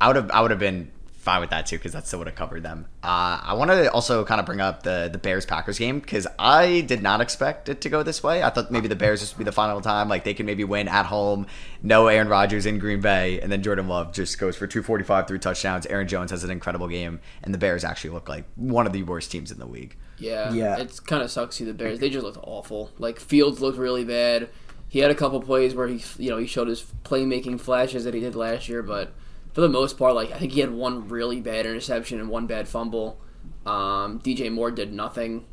I 0.00 0.06
would 0.08 0.16
have 0.16 0.30
I 0.30 0.40
would 0.40 0.50
have 0.50 0.60
been 0.60 0.90
fine 1.28 1.40
with 1.40 1.50
that 1.50 1.66
too 1.66 1.76
because 1.76 1.92
that 1.92 2.06
still 2.06 2.20
would 2.20 2.28
have 2.28 2.36
covered 2.36 2.62
them. 2.62 2.86
Uh, 3.02 3.38
I 3.42 3.52
want 3.54 3.70
to 3.70 3.92
also 3.92 4.24
kind 4.24 4.40
of 4.40 4.46
bring 4.46 4.60
up 4.60 4.82
the 4.82 5.08
the 5.12 5.18
Bears 5.18 5.44
Packers 5.44 5.78
game 5.78 6.00
because 6.00 6.26
I 6.38 6.80
did 6.82 7.02
not 7.02 7.20
expect 7.20 7.68
it 7.68 7.80
to 7.82 7.88
go 7.90 8.02
this 8.02 8.22
way. 8.22 8.42
I 8.42 8.50
thought 8.50 8.70
maybe 8.70 8.88
the 8.88 8.96
Bears 8.96 9.20
this 9.20 9.34
would 9.34 9.38
be 9.38 9.44
the 9.44 9.52
final 9.52 9.80
time, 9.80 10.08
like 10.08 10.24
they 10.24 10.32
can 10.32 10.46
maybe 10.46 10.64
win 10.64 10.88
at 10.88 11.06
home, 11.06 11.46
no 11.82 12.06
Aaron 12.06 12.28
Rodgers 12.28 12.64
in 12.64 12.78
Green 12.78 13.00
Bay, 13.00 13.40
and 13.40 13.52
then 13.52 13.62
Jordan 13.62 13.88
Love 13.88 14.12
just 14.12 14.38
goes 14.38 14.56
for 14.56 14.66
245, 14.66 15.28
three 15.28 15.38
touchdowns. 15.38 15.84
Aaron 15.86 16.08
Jones 16.08 16.30
has 16.30 16.44
an 16.44 16.50
incredible 16.50 16.88
game, 16.88 17.20
and 17.42 17.52
the 17.52 17.58
Bears 17.58 17.84
actually 17.84 18.10
look 18.10 18.28
like 18.28 18.44
one 18.56 18.86
of 18.86 18.92
the 18.92 19.02
worst 19.02 19.30
teams 19.30 19.50
in 19.50 19.58
the 19.58 19.66
league. 19.66 19.96
Yeah, 20.18 20.52
Yeah. 20.52 20.78
It's 20.78 20.98
kind 20.98 21.22
of 21.22 21.30
sucks 21.30 21.56
to 21.56 21.64
see 21.64 21.64
the 21.66 21.74
Bears. 21.74 21.98
They 21.98 22.10
just 22.10 22.24
looked 22.24 22.38
awful. 22.42 22.90
Like 22.98 23.20
Fields 23.20 23.60
looked 23.60 23.78
really 23.78 24.04
bad. 24.04 24.48
He 24.88 25.00
had 25.00 25.10
a 25.10 25.14
couple 25.14 25.40
plays 25.40 25.74
where 25.74 25.88
he, 25.88 26.02
you 26.18 26.30
know, 26.30 26.38
he 26.38 26.46
showed 26.46 26.68
his 26.68 26.84
playmaking 27.04 27.60
flashes 27.60 28.04
that 28.04 28.14
he 28.14 28.20
did 28.20 28.34
last 28.34 28.68
year, 28.68 28.82
but 28.82 29.12
for 29.52 29.60
the 29.60 29.68
most 29.68 29.98
part, 29.98 30.14
like 30.14 30.32
I 30.32 30.38
think 30.38 30.52
he 30.52 30.60
had 30.60 30.70
one 30.70 31.08
really 31.08 31.40
bad 31.40 31.66
interception 31.66 32.20
and 32.20 32.28
one 32.28 32.46
bad 32.46 32.68
fumble. 32.68 33.20
Um, 33.66 34.20
DJ 34.20 34.50
Moore 34.50 34.70
did 34.70 34.92
nothing. 34.92 35.46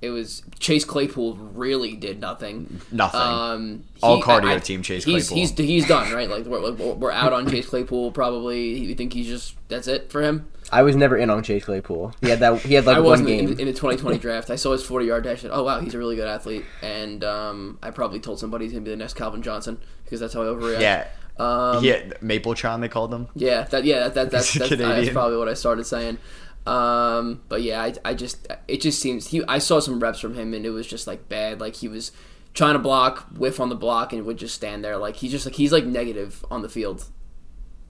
It 0.00 0.10
was 0.10 0.42
Chase 0.60 0.84
Claypool 0.84 1.34
really 1.34 1.94
did 1.96 2.20
nothing. 2.20 2.80
Nothing. 2.92 3.20
Um, 3.20 3.84
All 4.00 4.22
cardio 4.22 4.62
team 4.62 4.82
Chase 4.82 5.04
he's, 5.04 5.28
Claypool. 5.28 5.36
He's 5.36 5.58
he's 5.58 5.88
done 5.88 6.12
right. 6.12 6.30
Like 6.30 6.44
we're, 6.44 6.72
we're 6.72 6.94
we're 6.94 7.10
out 7.10 7.32
on 7.32 7.50
Chase 7.50 7.68
Claypool. 7.68 8.12
Probably 8.12 8.78
you 8.78 8.94
think 8.94 9.12
he's 9.12 9.26
just 9.26 9.56
that's 9.68 9.88
it 9.88 10.12
for 10.12 10.22
him. 10.22 10.48
I 10.70 10.82
was 10.82 10.94
never 10.94 11.16
in 11.16 11.30
on 11.30 11.42
Chase 11.42 11.64
Claypool. 11.64 12.14
He 12.20 12.28
had 12.28 12.40
that. 12.40 12.60
He 12.60 12.74
had 12.74 12.86
like 12.86 12.98
I 12.98 13.00
one 13.00 13.10
wasn't 13.10 13.28
game. 13.28 13.52
in, 13.52 13.60
in 13.60 13.66
the 13.66 13.72
2020 13.72 14.18
draft. 14.18 14.50
I 14.50 14.56
saw 14.56 14.72
his 14.72 14.84
40 14.84 15.06
yard 15.06 15.24
dash. 15.24 15.42
And, 15.42 15.52
oh 15.52 15.64
wow, 15.64 15.80
he's 15.80 15.94
a 15.94 15.98
really 15.98 16.14
good 16.14 16.28
athlete. 16.28 16.64
And 16.82 17.24
um, 17.24 17.78
I 17.82 17.90
probably 17.90 18.20
told 18.20 18.38
somebody 18.38 18.66
he's 18.66 18.72
gonna 18.72 18.84
be 18.84 18.90
the 18.90 18.96
next 18.96 19.14
Calvin 19.14 19.42
Johnson 19.42 19.80
because 20.04 20.20
that's 20.20 20.34
how 20.34 20.42
I 20.42 20.46
overreact. 20.46 20.80
Yeah. 20.80 21.08
Um, 21.38 21.84
yeah, 21.84 22.02
Mapletron 22.20 22.80
they 22.80 22.88
called 22.88 23.12
them. 23.12 23.28
yeah, 23.34 23.62
that 23.64 23.84
yeah, 23.84 24.00
that, 24.00 24.14
that 24.14 24.30
that's 24.32 24.52
that's, 24.58 24.76
that's 24.76 25.10
probably 25.10 25.38
what 25.38 25.48
I 25.48 25.54
started 25.54 25.84
saying. 25.84 26.18
Um, 26.68 27.40
but 27.48 27.62
yeah, 27.62 27.82
I, 27.82 27.94
I 28.04 28.14
just 28.14 28.46
it 28.66 28.80
just 28.80 29.00
seems 29.00 29.28
he 29.28 29.42
I 29.48 29.58
saw 29.58 29.80
some 29.80 30.00
reps 30.00 30.20
from 30.20 30.34
him 30.34 30.52
and 30.54 30.66
it 30.66 30.70
was 30.70 30.86
just 30.86 31.06
like 31.06 31.28
bad. 31.28 31.60
Like 31.60 31.76
he 31.76 31.88
was 31.88 32.12
trying 32.54 32.74
to 32.74 32.78
block, 32.78 33.26
whiff 33.36 33.58
on 33.60 33.68
the 33.68 33.74
block, 33.74 34.12
and 34.12 34.24
would 34.26 34.36
just 34.36 34.54
stand 34.54 34.84
there. 34.84 34.96
Like 34.98 35.16
he's 35.16 35.30
just 35.30 35.46
like 35.46 35.54
he's 35.54 35.72
like 35.72 35.84
negative 35.84 36.44
on 36.50 36.62
the 36.62 36.68
field 36.68 37.04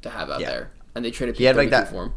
to 0.02 0.10
have 0.10 0.30
out 0.30 0.40
Yeah. 0.40 0.50
there. 0.50 0.70
And 0.94 1.04
they 1.04 1.10
traded 1.10 1.36
He 1.36 1.44
had, 1.44 1.54
like, 1.56 1.70
that- 1.70 1.90
for 1.90 2.04
him. 2.06 2.12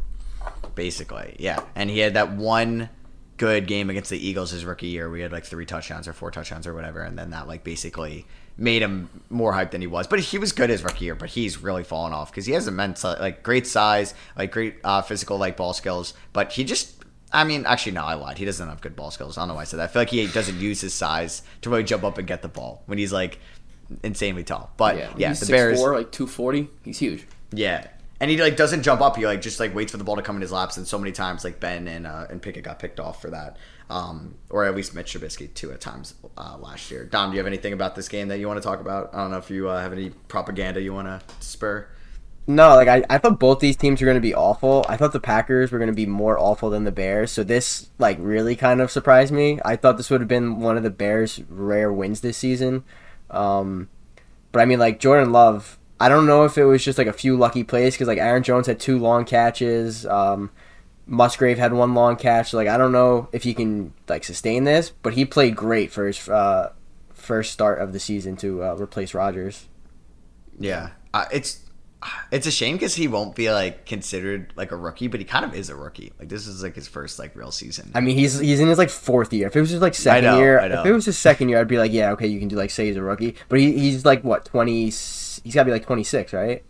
Basically, 0.74 1.36
yeah. 1.38 1.60
And 1.74 1.88
he 1.90 1.98
had 2.00 2.14
that 2.14 2.32
one 2.32 2.88
good 3.36 3.66
game 3.66 3.90
against 3.90 4.10
the 4.10 4.24
Eagles 4.24 4.50
his 4.50 4.64
rookie 4.64 4.86
year. 4.88 5.08
We 5.10 5.20
had 5.20 5.30
like 5.32 5.44
three 5.44 5.66
touchdowns 5.66 6.08
or 6.08 6.12
four 6.12 6.30
touchdowns 6.30 6.66
or 6.66 6.74
whatever, 6.74 7.00
and 7.02 7.18
then 7.18 7.30
that 7.30 7.46
like 7.48 7.62
basically 7.64 8.26
made 8.56 8.82
him 8.82 9.08
more 9.30 9.52
hyped 9.52 9.70
than 9.72 9.80
he 9.80 9.86
was. 9.86 10.06
But 10.06 10.20
he 10.20 10.38
was 10.38 10.52
good 10.52 10.70
his 10.70 10.82
rookie 10.84 11.06
year, 11.06 11.14
but 11.14 11.30
he's 11.30 11.58
really 11.58 11.84
fallen 11.84 12.12
off 12.12 12.30
because 12.30 12.46
he 12.46 12.52
has 12.52 12.68
immense 12.68 13.02
like 13.04 13.42
great 13.42 13.66
size, 13.66 14.14
like 14.36 14.52
great 14.52 14.76
uh, 14.84 15.02
physical 15.02 15.38
like 15.38 15.56
ball 15.56 15.72
skills, 15.72 16.14
but 16.32 16.52
he 16.52 16.64
just. 16.64 16.96
I 17.34 17.44
mean, 17.44 17.64
actually, 17.64 17.92
no, 17.92 18.04
I 18.04 18.12
lied. 18.12 18.36
He 18.36 18.44
doesn't 18.44 18.68
have 18.68 18.82
good 18.82 18.94
ball 18.94 19.10
skills. 19.10 19.38
I 19.38 19.40
don't 19.40 19.48
know 19.48 19.54
why 19.54 19.62
I 19.62 19.64
said 19.64 19.78
that. 19.78 19.84
I 19.84 19.86
feel 19.86 20.02
like 20.02 20.10
he 20.10 20.26
doesn't 20.26 20.60
use 20.60 20.82
his 20.82 20.92
size 20.92 21.40
to 21.62 21.70
really 21.70 21.82
jump 21.82 22.04
up 22.04 22.18
and 22.18 22.28
get 22.28 22.42
the 22.42 22.48
ball 22.48 22.82
when 22.84 22.98
he's 22.98 23.10
like 23.10 23.38
insanely 24.02 24.44
tall. 24.44 24.70
But 24.76 24.96
Yeah, 24.98 25.12
yeah, 25.16 25.28
he's 25.28 25.40
the 25.40 25.46
6'4", 25.46 25.48
Bears. 25.50 25.80
like 25.80 26.12
two 26.12 26.26
forty. 26.26 26.68
He's 26.84 26.98
huge. 26.98 27.26
Yeah. 27.50 27.86
And 28.20 28.30
he 28.30 28.36
like 28.36 28.56
doesn't 28.56 28.82
jump 28.82 29.00
up. 29.00 29.16
He 29.16 29.26
like 29.26 29.40
just 29.40 29.58
like 29.60 29.74
waits 29.74 29.92
for 29.92 29.96
the 29.98 30.04
ball 30.04 30.16
to 30.16 30.22
come 30.22 30.36
in 30.36 30.42
his 30.42 30.52
laps. 30.52 30.76
And 30.76 30.86
so 30.86 30.98
many 30.98 31.10
times 31.10 31.42
like 31.42 31.58
Ben 31.58 31.88
and 31.88 32.06
uh, 32.06 32.26
and 32.28 32.40
Pickett 32.42 32.64
got 32.64 32.78
picked 32.78 33.00
off 33.00 33.22
for 33.22 33.30
that, 33.30 33.56
um, 33.92 34.36
or 34.48 34.64
at 34.64 34.74
least 34.74 34.94
Mitch 34.94 35.12
Trubisky 35.12 35.52
too 35.52 35.70
at 35.70 35.82
times 35.82 36.14
uh, 36.38 36.56
last 36.58 36.90
year. 36.90 37.04
Dom, 37.04 37.30
do 37.30 37.34
you 37.34 37.38
have 37.40 37.46
anything 37.46 37.74
about 37.74 37.94
this 37.94 38.08
game 38.08 38.28
that 38.28 38.38
you 38.38 38.48
want 38.48 38.60
to 38.60 38.66
talk 38.66 38.80
about? 38.80 39.10
I 39.12 39.18
don't 39.18 39.30
know 39.30 39.36
if 39.36 39.50
you 39.50 39.68
uh, 39.68 39.80
have 39.82 39.92
any 39.92 40.08
propaganda 40.28 40.80
you 40.80 40.94
want 40.94 41.08
to 41.08 41.20
spur. 41.40 41.86
No, 42.46 42.74
like 42.74 42.88
I, 42.88 43.04
I 43.10 43.18
thought 43.18 43.38
both 43.38 43.60
these 43.60 43.76
teams 43.76 44.00
were 44.00 44.06
going 44.06 44.16
to 44.16 44.20
be 44.22 44.34
awful. 44.34 44.86
I 44.88 44.96
thought 44.96 45.12
the 45.12 45.20
Packers 45.20 45.70
were 45.70 45.78
going 45.78 45.90
to 45.90 45.94
be 45.94 46.06
more 46.06 46.38
awful 46.38 46.70
than 46.70 46.84
the 46.84 46.90
Bears. 46.90 47.30
So 47.30 47.44
this 47.44 47.90
like 47.98 48.16
really 48.18 48.56
kind 48.56 48.80
of 48.80 48.90
surprised 48.90 49.32
me. 49.32 49.60
I 49.62 49.76
thought 49.76 49.98
this 49.98 50.08
would 50.08 50.22
have 50.22 50.28
been 50.28 50.58
one 50.58 50.78
of 50.78 50.82
the 50.82 50.90
Bears' 50.90 51.42
rare 51.50 51.92
wins 51.92 52.22
this 52.22 52.38
season. 52.38 52.84
Um, 53.30 53.90
but 54.52 54.60
I 54.60 54.64
mean, 54.64 54.78
like 54.78 55.00
Jordan 55.00 55.32
Love, 55.32 55.78
I 56.00 56.08
don't 56.08 56.26
know 56.26 56.44
if 56.44 56.56
it 56.56 56.64
was 56.64 56.82
just 56.82 56.96
like 56.96 57.06
a 57.06 57.12
few 57.12 57.36
lucky 57.36 57.62
plays 57.62 57.94
because 57.94 58.08
like 58.08 58.18
Aaron 58.18 58.42
Jones 58.42 58.66
had 58.66 58.80
two 58.80 58.98
long 58.98 59.26
catches. 59.26 60.06
Um, 60.06 60.50
Musgrave 61.06 61.58
had 61.58 61.72
one 61.72 61.94
long 61.94 62.16
catch. 62.16 62.52
Like 62.52 62.68
I 62.68 62.76
don't 62.76 62.92
know 62.92 63.28
if 63.32 63.42
he 63.42 63.54
can 63.54 63.92
like 64.08 64.24
sustain 64.24 64.64
this, 64.64 64.90
but 65.02 65.14
he 65.14 65.24
played 65.24 65.56
great 65.56 65.90
for 65.90 66.06
his 66.06 66.28
uh, 66.28 66.72
first 67.12 67.52
start 67.52 67.80
of 67.80 67.92
the 67.92 68.00
season 68.00 68.36
to 68.36 68.62
uh, 68.62 68.74
replace 68.76 69.14
Rodgers. 69.14 69.68
Yeah, 70.58 70.90
uh, 71.12 71.26
it's 71.32 71.62
it's 72.30 72.46
a 72.46 72.50
shame 72.50 72.76
because 72.76 72.94
he 72.94 73.08
won't 73.08 73.34
be 73.34 73.50
like 73.50 73.86
considered 73.86 74.52
like 74.56 74.72
a 74.72 74.76
rookie, 74.76 75.08
but 75.08 75.20
he 75.20 75.24
kind 75.24 75.44
of 75.44 75.54
is 75.54 75.68
a 75.70 75.76
rookie. 75.76 76.12
Like 76.18 76.28
this 76.28 76.46
is 76.46 76.62
like 76.62 76.74
his 76.74 76.88
first 76.88 77.18
like 77.18 77.34
real 77.36 77.50
season. 77.50 77.90
I 77.94 78.00
mean, 78.00 78.16
he's 78.16 78.38
he's 78.38 78.60
in 78.60 78.68
his 78.68 78.78
like 78.78 78.90
fourth 78.90 79.32
year. 79.32 79.48
If 79.48 79.56
it 79.56 79.60
was 79.60 79.70
his 79.70 79.80
like 79.80 79.94
second 79.94 80.24
know, 80.24 80.38
year, 80.38 80.60
I 80.60 80.68
know. 80.68 80.80
if 80.80 80.86
it 80.86 80.92
was 80.92 81.06
his 81.06 81.18
second 81.18 81.48
year, 81.48 81.60
I'd 81.60 81.68
be 81.68 81.78
like, 81.78 81.92
yeah, 81.92 82.12
okay, 82.12 82.26
you 82.26 82.38
can 82.38 82.48
do 82.48 82.56
like 82.56 82.70
say 82.70 82.86
he's 82.86 82.96
a 82.96 83.02
rookie. 83.02 83.36
But 83.48 83.60
he, 83.60 83.78
he's 83.78 84.04
like 84.04 84.22
what 84.24 84.44
twenty? 84.44 84.84
He's 84.84 85.40
got 85.52 85.62
to 85.62 85.64
be 85.66 85.72
like 85.72 85.86
twenty 85.86 86.04
six, 86.04 86.32
right? 86.32 86.64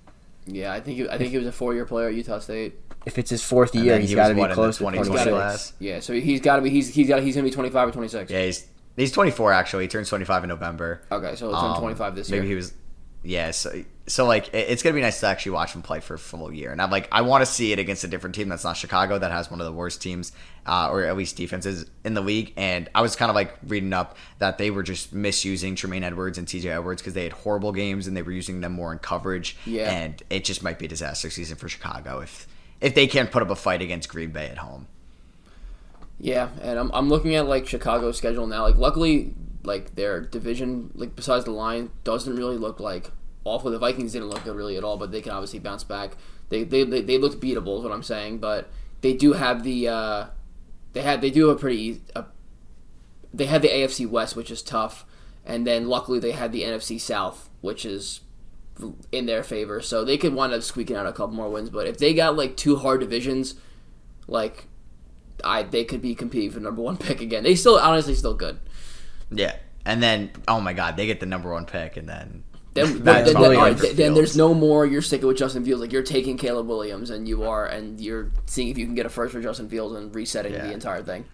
Yeah, 0.46 0.72
I 0.72 0.80
think 0.80 0.98
he, 0.98 1.08
I 1.08 1.18
think 1.18 1.30
he 1.30 1.38
was 1.38 1.46
a 1.46 1.52
four 1.52 1.74
year 1.74 1.86
player 1.86 2.08
at 2.08 2.14
Utah 2.14 2.40
State. 2.40 2.81
If 3.06 3.18
it's 3.18 3.30
his 3.30 3.42
fourth 3.42 3.74
year, 3.74 3.98
he's 3.98 4.10
he 4.10 4.14
got 4.14 4.28
to 4.28 4.34
be 4.34 4.40
what, 4.40 4.50
in 4.50 4.50
the 4.50 4.54
close 4.54 4.76
to 4.78 4.84
2020 4.84 5.08
twenty 5.24 5.30
class? 5.30 5.72
Yeah, 5.78 6.00
so 6.00 6.12
he's 6.12 6.40
got 6.40 6.56
to 6.56 6.62
be 6.62 6.70
he's 6.70 6.94
he's 6.94 7.08
got 7.08 7.22
he's 7.22 7.34
gonna 7.34 7.44
be 7.48 7.50
twenty 7.54 7.70
five 7.70 7.88
or 7.88 7.92
twenty 7.92 8.08
six. 8.08 8.30
yeah, 8.30 8.44
he's 8.44 8.66
he's 8.96 9.12
24 9.12 9.52
actually. 9.52 9.84
He 9.84 9.88
turns 9.88 10.08
25 10.08 10.44
in 10.44 10.48
November. 10.48 11.02
Okay, 11.10 11.34
so 11.36 11.48
he'll 11.50 11.60
turn 11.60 11.70
Um, 11.72 11.78
twenty 11.80 11.94
five 11.96 12.14
this 12.14 12.28
year. 12.30 12.40
maybe 12.40 12.48
he 12.50 12.54
was. 12.54 12.74
Yeah, 13.24 13.52
so, 13.52 13.84
so 14.08 14.26
like 14.26 14.48
it- 14.48 14.68
it's 14.70 14.82
gonna 14.82 14.94
be 14.96 15.00
nice 15.00 15.20
to 15.20 15.28
actually 15.28 15.52
watch 15.52 15.72
him 15.76 15.82
play 15.82 16.00
for 16.00 16.14
a 16.14 16.18
full 16.18 16.52
year, 16.52 16.72
and 16.72 16.82
I'm 16.82 16.90
like 16.90 17.08
I 17.12 17.20
want 17.22 17.42
to 17.42 17.46
see 17.46 17.72
it 17.72 17.78
against 17.78 18.02
a 18.02 18.08
different 18.08 18.34
team 18.34 18.48
that's 18.48 18.64
not 18.64 18.76
Chicago 18.76 19.16
that 19.16 19.30
has 19.30 19.48
one 19.48 19.60
of 19.60 19.64
the 19.66 19.72
worst 19.72 20.02
teams, 20.02 20.32
uh, 20.66 20.88
or 20.90 21.04
at 21.04 21.16
least 21.16 21.36
defenses 21.36 21.86
in 22.04 22.14
the 22.14 22.20
league. 22.20 22.52
And 22.56 22.88
I 22.96 23.00
was 23.00 23.14
kind 23.14 23.30
of 23.30 23.36
like 23.36 23.54
reading 23.64 23.92
up 23.92 24.16
that 24.40 24.58
they 24.58 24.72
were 24.72 24.82
just 24.82 25.12
misusing 25.12 25.76
Tremaine 25.76 26.02
Edmunds 26.02 26.36
and 26.36 26.48
T.J. 26.48 26.68
Edwards 26.70 27.00
because 27.00 27.14
they 27.14 27.22
had 27.22 27.32
horrible 27.32 27.70
games 27.70 28.08
and 28.08 28.16
they 28.16 28.22
were 28.22 28.32
using 28.32 28.60
them 28.60 28.72
more 28.72 28.90
in 28.92 28.98
coverage. 28.98 29.56
Yeah. 29.66 29.88
and 29.92 30.20
it 30.28 30.44
just 30.44 30.64
might 30.64 30.80
be 30.80 30.86
a 30.86 30.88
disaster 30.88 31.30
season 31.30 31.56
for 31.56 31.68
Chicago 31.68 32.18
if 32.22 32.48
if 32.82 32.94
they 32.94 33.06
can't 33.06 33.30
put 33.30 33.42
up 33.42 33.50
a 33.50 33.56
fight 33.56 33.80
against 33.80 34.08
Green 34.08 34.30
Bay 34.30 34.48
at 34.48 34.58
home. 34.58 34.88
Yeah, 36.18 36.50
and 36.60 36.78
I'm, 36.78 36.90
I'm 36.92 37.08
looking 37.08 37.34
at 37.36 37.46
like 37.46 37.66
Chicago's 37.66 38.18
schedule 38.18 38.46
now. 38.46 38.62
Like, 38.62 38.76
luckily, 38.76 39.34
like 39.64 39.94
their 39.94 40.20
division, 40.20 40.90
like 40.94 41.16
besides 41.16 41.44
the 41.44 41.52
line, 41.52 41.90
doesn't 42.04 42.36
really 42.36 42.58
look 42.58 42.80
like 42.80 43.10
awful. 43.44 43.70
The 43.70 43.78
Vikings 43.78 44.12
didn't 44.12 44.28
look 44.28 44.44
good 44.44 44.56
really 44.56 44.76
at 44.76 44.84
all, 44.84 44.96
but 44.96 45.12
they 45.12 45.20
can 45.20 45.32
obviously 45.32 45.60
bounce 45.60 45.84
back. 45.84 46.16
They 46.48 46.64
they 46.64 46.84
they, 46.84 47.00
they 47.00 47.18
looked 47.18 47.40
beatable, 47.40 47.78
is 47.78 47.84
what 47.84 47.92
I'm 47.92 48.02
saying. 48.02 48.38
But 48.38 48.68
they 49.00 49.14
do 49.14 49.32
have 49.32 49.62
the 49.62 49.88
uh, 49.88 50.26
they 50.92 51.02
had 51.02 51.20
they 51.20 51.30
do 51.30 51.48
have 51.48 51.56
a 51.56 51.60
pretty 51.60 52.02
a, 52.14 52.24
they 53.32 53.46
had 53.46 53.62
the 53.62 53.68
AFC 53.68 54.06
West, 54.06 54.36
which 54.36 54.50
is 54.50 54.62
tough, 54.62 55.04
and 55.46 55.66
then 55.66 55.88
luckily 55.88 56.18
they 56.18 56.32
had 56.32 56.52
the 56.52 56.62
NFC 56.62 57.00
South, 57.00 57.48
which 57.60 57.84
is 57.84 58.20
in 59.10 59.26
their 59.26 59.42
favor. 59.42 59.80
So 59.80 60.04
they 60.04 60.16
could 60.16 60.34
wind 60.34 60.52
up 60.52 60.62
squeaking 60.62 60.96
out 60.96 61.06
a 61.06 61.12
couple 61.12 61.34
more 61.34 61.48
wins. 61.50 61.70
But 61.70 61.86
if 61.86 61.98
they 61.98 62.14
got 62.14 62.36
like 62.36 62.56
two 62.56 62.76
hard 62.76 63.00
divisions, 63.00 63.54
like 64.26 64.66
I 65.44 65.62
they 65.62 65.84
could 65.84 66.02
be 66.02 66.14
competing 66.14 66.50
for 66.50 66.60
number 66.60 66.82
one 66.82 66.96
pick 66.98 67.20
again. 67.20 67.42
They 67.42 67.54
still 67.54 67.78
honestly 67.78 68.14
still 68.14 68.34
good. 68.34 68.58
Yeah, 69.30 69.56
and 69.84 70.02
then 70.02 70.30
oh 70.48 70.60
my 70.60 70.72
God, 70.72 70.96
they 70.96 71.06
get 71.06 71.20
the 71.20 71.26
number 71.26 71.50
one 71.50 71.64
pick, 71.66 71.96
and 71.96 72.08
then 72.08 72.44
Then, 72.74 72.98
then, 73.02 73.24
then, 73.24 73.56
right, 73.56 73.76
then 73.76 74.14
there's 74.14 74.36
no 74.36 74.52
more. 74.54 74.84
You're 74.86 75.02
sticking 75.02 75.26
with 75.26 75.38
Justin 75.38 75.64
Fields. 75.64 75.80
Like 75.80 75.92
you're 75.92 76.02
taking 76.02 76.36
Caleb 76.36 76.68
Williams, 76.68 77.10
and 77.10 77.26
you 77.28 77.44
are, 77.44 77.66
and 77.66 78.00
you're 78.00 78.30
seeing 78.46 78.68
if 78.68 78.78
you 78.78 78.84
can 78.86 78.94
get 78.94 79.06
a 79.06 79.08
first 79.08 79.32
for 79.32 79.40
Justin 79.40 79.68
Fields 79.68 79.94
and 79.96 80.14
resetting 80.14 80.52
Yeah. 80.54 80.66
the 80.66 80.72
entire 80.72 81.02
thing. 81.02 81.24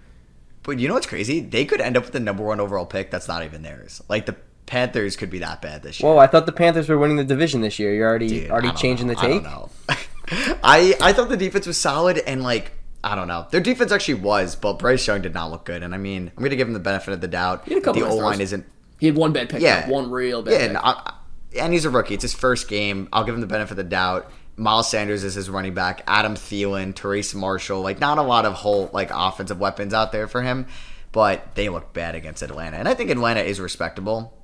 But 0.62 0.79
you 0.79 0.89
know 0.89 0.95
what's 0.95 1.07
crazy? 1.07 1.41
They 1.41 1.65
could 1.65 1.81
end 1.81 1.97
up 1.97 2.05
with 2.05 2.12
the 2.12 2.21
number 2.21 2.43
one 2.45 2.61
overall 2.61 2.85
pick 2.85 3.11
that's 3.11 3.27
not 3.29 3.43
even 3.45 3.62
theirs. 3.62 4.03
Like 4.09 4.27
the 4.27 4.37
Panthers 4.69 5.17
could 5.17 5.31
be 5.31 5.39
that 5.41 5.61
bad 5.63 5.83
this 5.83 5.99
year. 5.99 6.09
Whoa, 6.09 6.19
I 6.19 6.27
thought 6.29 6.47
the 6.47 6.53
Panthers 6.53 6.89
were 6.89 6.99
winning 6.99 7.17
the 7.17 7.25
division 7.25 7.63
this 7.63 7.79
year. 7.79 7.93
You're 7.93 8.09
already 8.09 8.29
Dude, 8.29 8.51
already 8.51 8.69
I 8.69 8.71
don't 8.71 8.79
changing 8.81 9.07
know. 9.09 9.15
the 9.15 9.21
take. 9.21 9.31
I 9.31 9.35
don't 9.35 9.45
know. 9.45 9.71
I 10.63 10.95
I 11.01 11.13
thought 11.13 11.31
the 11.31 11.37
defense 11.37 11.67
was 11.67 11.77
solid 11.79 12.19
and 12.19 12.43
like 12.43 12.73
I 13.03 13.15
don't 13.15 13.29
know. 13.29 13.47
Their 13.51 13.61
defense 13.61 13.93
actually 13.93 14.15
was, 14.15 14.57
but 14.57 14.79
Bryce 14.79 15.07
Young 15.07 15.23
did 15.23 15.33
not 15.33 15.51
look 15.51 15.65
good. 15.65 15.83
And 15.83 15.95
I 15.95 15.99
mean, 15.99 16.31
I'm 16.37 16.43
gonna 16.43 16.57
give 16.57 16.69
him 16.69 16.75
the 16.75 16.81
benefit 16.81 17.15
of 17.15 17.21
the 17.21 17.29
doubt. 17.29 17.67
had 17.67 17.79
a 17.79 17.81
couple 17.81 18.03
The 18.03 18.09
nice 18.09 18.15
O 18.15 18.19
line 18.19 18.41
isn't. 18.41 18.67
He 19.01 19.07
had 19.07 19.17
one 19.17 19.33
bad 19.33 19.49
pick. 19.49 19.61
Yeah. 19.63 19.87
though, 19.87 19.93
one 19.95 20.11
real 20.11 20.43
bad. 20.43 20.53
Yeah, 20.53 20.59
pick. 20.59 20.69
and, 20.69 20.79
I, 20.79 21.15
and 21.59 21.73
he's 21.73 21.85
a 21.85 21.91
rookie. 21.91 22.15
It's 22.15 22.23
his 22.23 22.35
first 22.35 22.69
game. 22.69 23.09
I'll 23.13 23.25
give 23.25 23.35
him 23.35 23.41
the 23.41 23.47
benefit 23.47 23.73
of 23.73 23.77
the 23.79 23.85
doubt. 23.85 24.31
Miles 24.57 24.91
Sanders 24.91 25.23
is 25.25 25.35
his 25.35 25.49
running 25.49 25.73
back. 25.73 26.03
Adam 26.07 26.35
Thielen, 26.35 26.95
Terrace 26.95 27.35
Marshall. 27.35 27.81
Like 27.81 28.01
not 28.01 28.19
a 28.19 28.23
lot 28.23 28.45
of 28.45 28.55
whole 28.55 28.91
like 28.93 29.11
offensive 29.13 29.61
weapons 29.61 29.95
out 29.95 30.11
there 30.13 30.27
for 30.27 30.43
him, 30.43 30.67
but 31.13 31.55
they 31.55 31.69
look 31.69 31.93
bad 31.95 32.15
against 32.17 32.43
Atlanta. 32.43 32.77
And 32.77 32.89
I 32.89 32.95
think 32.95 33.11
Atlanta 33.11 33.41
is 33.41 33.61
respectable, 33.61 34.37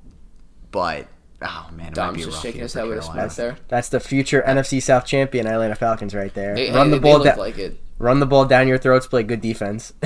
but 0.74 1.06
oh 1.40 1.68
man, 1.72 1.92
it 1.92 1.96
might 1.96 2.10
be 2.14 2.18
just 2.22 2.32
rough 2.32 2.42
shaking 2.42 2.62
his 2.62 2.74
head 2.74 2.88
with 2.88 2.96
his 2.96 3.06
Carolina. 3.06 3.32
there. 3.36 3.56
That's 3.68 3.88
the 3.90 4.00
future 4.00 4.42
NFC 4.44 4.82
South 4.82 5.06
champion 5.06 5.46
Atlanta 5.46 5.76
Falcons 5.76 6.16
right 6.16 6.34
there. 6.34 6.56
They, 6.56 6.72
run 6.72 6.86
hey, 6.86 6.90
the 6.90 6.98
they 6.98 7.02
ball 7.02 7.18
look 7.18 7.26
down. 7.26 7.38
like 7.38 7.58
it. 7.58 7.80
Run 8.00 8.18
the 8.18 8.26
ball 8.26 8.44
down 8.44 8.66
your 8.66 8.76
throats. 8.76 9.06
Play 9.06 9.22
good 9.22 9.40
defense. 9.40 9.92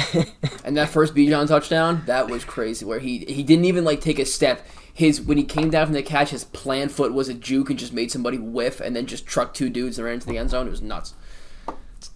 And 0.65 0.77
that 0.77 0.91
first 0.91 1.15
Bijan 1.15 1.49
touchdown, 1.49 2.03
that 2.05 2.29
was 2.29 2.45
crazy. 2.45 2.85
Where 2.85 2.99
he 2.99 3.21
he 3.21 3.43
didn't 3.43 3.65
even 3.65 3.85
like 3.85 4.03
take 4.03 4.19
a 4.19 4.27
step. 4.27 4.67
His 4.93 5.19
when 5.23 5.39
he 5.39 5.45
came 5.45 5.71
down 5.71 5.87
from 5.87 5.95
the 5.95 6.03
catch, 6.03 6.29
his 6.29 6.45
plan 6.45 6.91
foot 6.91 7.15
was 7.15 7.31
a 7.31 7.35
juke 7.35 7.71
and 7.71 7.79
just 7.79 7.95
made 7.95 8.11
somebody 8.11 8.37
whiff, 8.37 8.81
and 8.81 8.95
then 8.95 9.07
just 9.07 9.25
trucked 9.25 9.57
two 9.57 9.71
dudes 9.71 9.97
and 9.99 10.05
ran 10.05 10.15
into 10.15 10.27
the 10.27 10.37
end 10.37 10.51
zone. 10.51 10.67
It 10.67 10.71
was 10.71 10.83
nuts. 10.83 11.15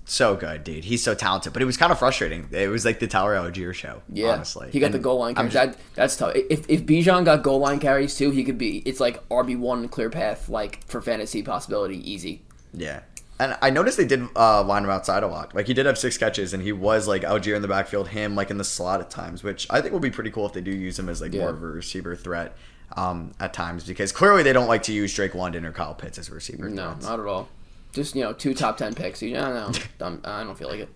So 0.04 0.34
good, 0.34 0.64
dude. 0.64 0.84
He's 0.84 1.02
so 1.02 1.14
talented, 1.14 1.52
but 1.52 1.62
it 1.62 1.64
was 1.64 1.76
kind 1.76 1.92
of 1.92 1.98
frustrating. 1.98 2.48
It 2.50 2.68
was 2.68 2.84
like 2.84 2.98
the 2.98 3.06
Tyler 3.06 3.34
Allgeier 3.36 3.72
show. 3.72 4.02
Yeah, 4.12 4.30
honestly, 4.32 4.68
he 4.72 4.80
got 4.80 4.86
And 4.86 4.94
the 4.94 4.98
goal 4.98 5.18
line 5.20 5.34
carries. 5.34 5.52
just- 5.52 5.72
That 5.78 5.84
that's 5.94 6.16
tough. 6.16 6.32
If 6.34 6.68
if 6.68 6.84
Bijan 6.84 7.24
got 7.24 7.42
goal 7.42 7.60
line 7.60 7.78
carries 7.78 8.16
too, 8.16 8.30
he 8.30 8.42
could 8.44 8.58
be. 8.58 8.78
It's 8.84 8.98
like 9.00 9.26
RB 9.28 9.56
one 9.56 9.88
clear 9.88 10.10
path, 10.10 10.48
like 10.48 10.84
for 10.86 11.00
fantasy 11.00 11.42
possibility, 11.42 11.98
easy. 12.10 12.42
Yeah. 12.74 13.00
And 13.38 13.56
I 13.62 13.70
noticed 13.70 13.96
they 13.96 14.04
did 14.04 14.22
uh, 14.36 14.62
line 14.62 14.84
him 14.84 14.90
outside 14.90 15.22
a 15.22 15.26
lot. 15.28 15.54
Like 15.54 15.66
he 15.66 15.74
did 15.74 15.86
have 15.86 15.98
six 15.98 16.18
catches, 16.18 16.52
and 16.52 16.62
he 16.62 16.72
was 16.72 17.06
like 17.08 17.22
Algier 17.24 17.54
in 17.54 17.62
the 17.62 17.68
backfield, 17.68 18.08
him 18.08 18.34
like 18.34 18.50
in 18.50 18.58
the 18.58 18.64
slot 18.64 19.00
at 19.00 19.08
times, 19.10 19.42
which 19.42 19.66
I 19.70 19.80
think 19.80 19.92
will 19.92 20.00
be 20.00 20.10
pretty 20.10 20.30
cool 20.30 20.46
if 20.46 20.52
they 20.52 20.60
do 20.60 20.70
use 20.72 20.98
him 20.98 21.08
as 21.08 21.20
like 21.20 21.32
Yeah. 21.32 21.42
more 21.42 21.50
of 21.50 21.62
a 21.62 21.66
receiver 21.66 22.14
threat 22.16 22.56
um, 22.96 23.32
at 23.40 23.52
times, 23.54 23.84
because 23.84 24.12
clearly 24.12 24.42
they 24.42 24.52
don't 24.52 24.68
like 24.68 24.82
to 24.84 24.92
use 24.92 25.14
Drake 25.14 25.34
London 25.34 25.64
or 25.64 25.72
Kyle 25.72 25.94
Pitts 25.94 26.18
as 26.18 26.28
receiver 26.30 26.68
No, 26.68 26.90
threats, 26.90 27.06
not 27.06 27.18
at 27.20 27.26
all. 27.26 27.48
Just 27.92 28.14
you 28.14 28.22
know, 28.22 28.32
two 28.32 28.54
top 28.54 28.76
ten 28.76 28.94
picks. 28.94 29.22
You 29.22 29.34
know, 29.34 29.52
no, 30.00 30.04
I'm- 30.06 30.20
I 30.24 30.42
don't 30.44 30.56
feel 30.58 30.68
like 30.68 30.80
it. 30.80 30.88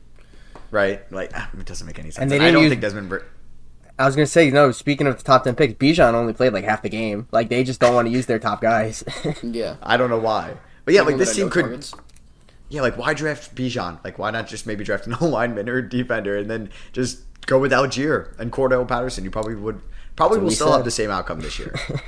right? 0.71 1.11
Like 1.13 1.31
ah, 1.35 1.49
it 1.59 1.65
doesn't 1.67 1.87
make 1.87 1.99
any 1.99 2.11
sense. 2.11 2.23
And 2.23 2.31
they 2.31 2.37
I 2.37 2.39
didn't 2.41 2.55
don't 2.55 2.63
use- 2.65 2.71
think 2.71 2.81
Desmond. 2.83 3.09
Bur- 3.09 3.25
I 3.99 4.05
was 4.05 4.15
gonna 4.15 4.27
say, 4.27 4.51
no. 4.51 4.73
Speaking 4.73 5.07
of 5.07 5.17
the 5.17 5.23
top 5.23 5.45
ten 5.45 5.55
picks, 5.55 5.75
Bijan 5.75 6.13
only 6.15 6.33
played 6.35 6.53
like 6.53 6.65
half 6.65 6.83
the 6.83 6.89
game. 6.91 7.29
Like 7.33 7.49
they 7.49 7.65
just 7.65 7.81
don't 7.81 7.95
want 7.95 8.09
to 8.09 8.13
use 8.13 8.27
their 8.27 8.39
top 8.39 8.61
guys. 8.61 9.03
Yeah, 9.43 9.77
I 9.83 9.97
don't 9.97 10.11
know 10.11 10.19
why, 10.19 10.55
but 10.85 10.93
yeah, 10.95 11.03
like 11.03 11.17
this 11.19 11.35
team 11.35 11.47
no 11.47 11.51
could. 11.51 11.63
targets. 11.63 11.95
Yeah, 12.69 12.81
like 12.83 12.99
why 12.99 13.15
draft 13.15 13.55
Bijan? 13.55 14.03
Like 14.05 14.19
why 14.19 14.31
not 14.33 14.49
just 14.49 14.67
maybe 14.67 14.85
draft 14.85 15.07
an 15.07 15.15
O 15.21 15.27
lineman 15.29 15.69
or 15.69 15.79
a 15.79 15.89
defender 15.89 16.37
and 16.37 16.51
then 16.51 16.71
just 16.93 17.21
go 17.47 17.59
with 17.59 17.73
Allgeier 17.73 18.37
and 18.39 18.51
Cordarrelle 18.53 18.89
Patterson? 18.89 19.23
You 19.25 19.31
probably 19.31 19.55
would 19.55 19.81
probably 20.17 20.39
will 20.41 20.49
we 20.49 20.55
still 20.55 20.73
have 20.73 20.85
the 20.85 20.91
same 20.91 21.11
outcome 21.11 21.41
this 21.41 21.59
year. 21.59 21.75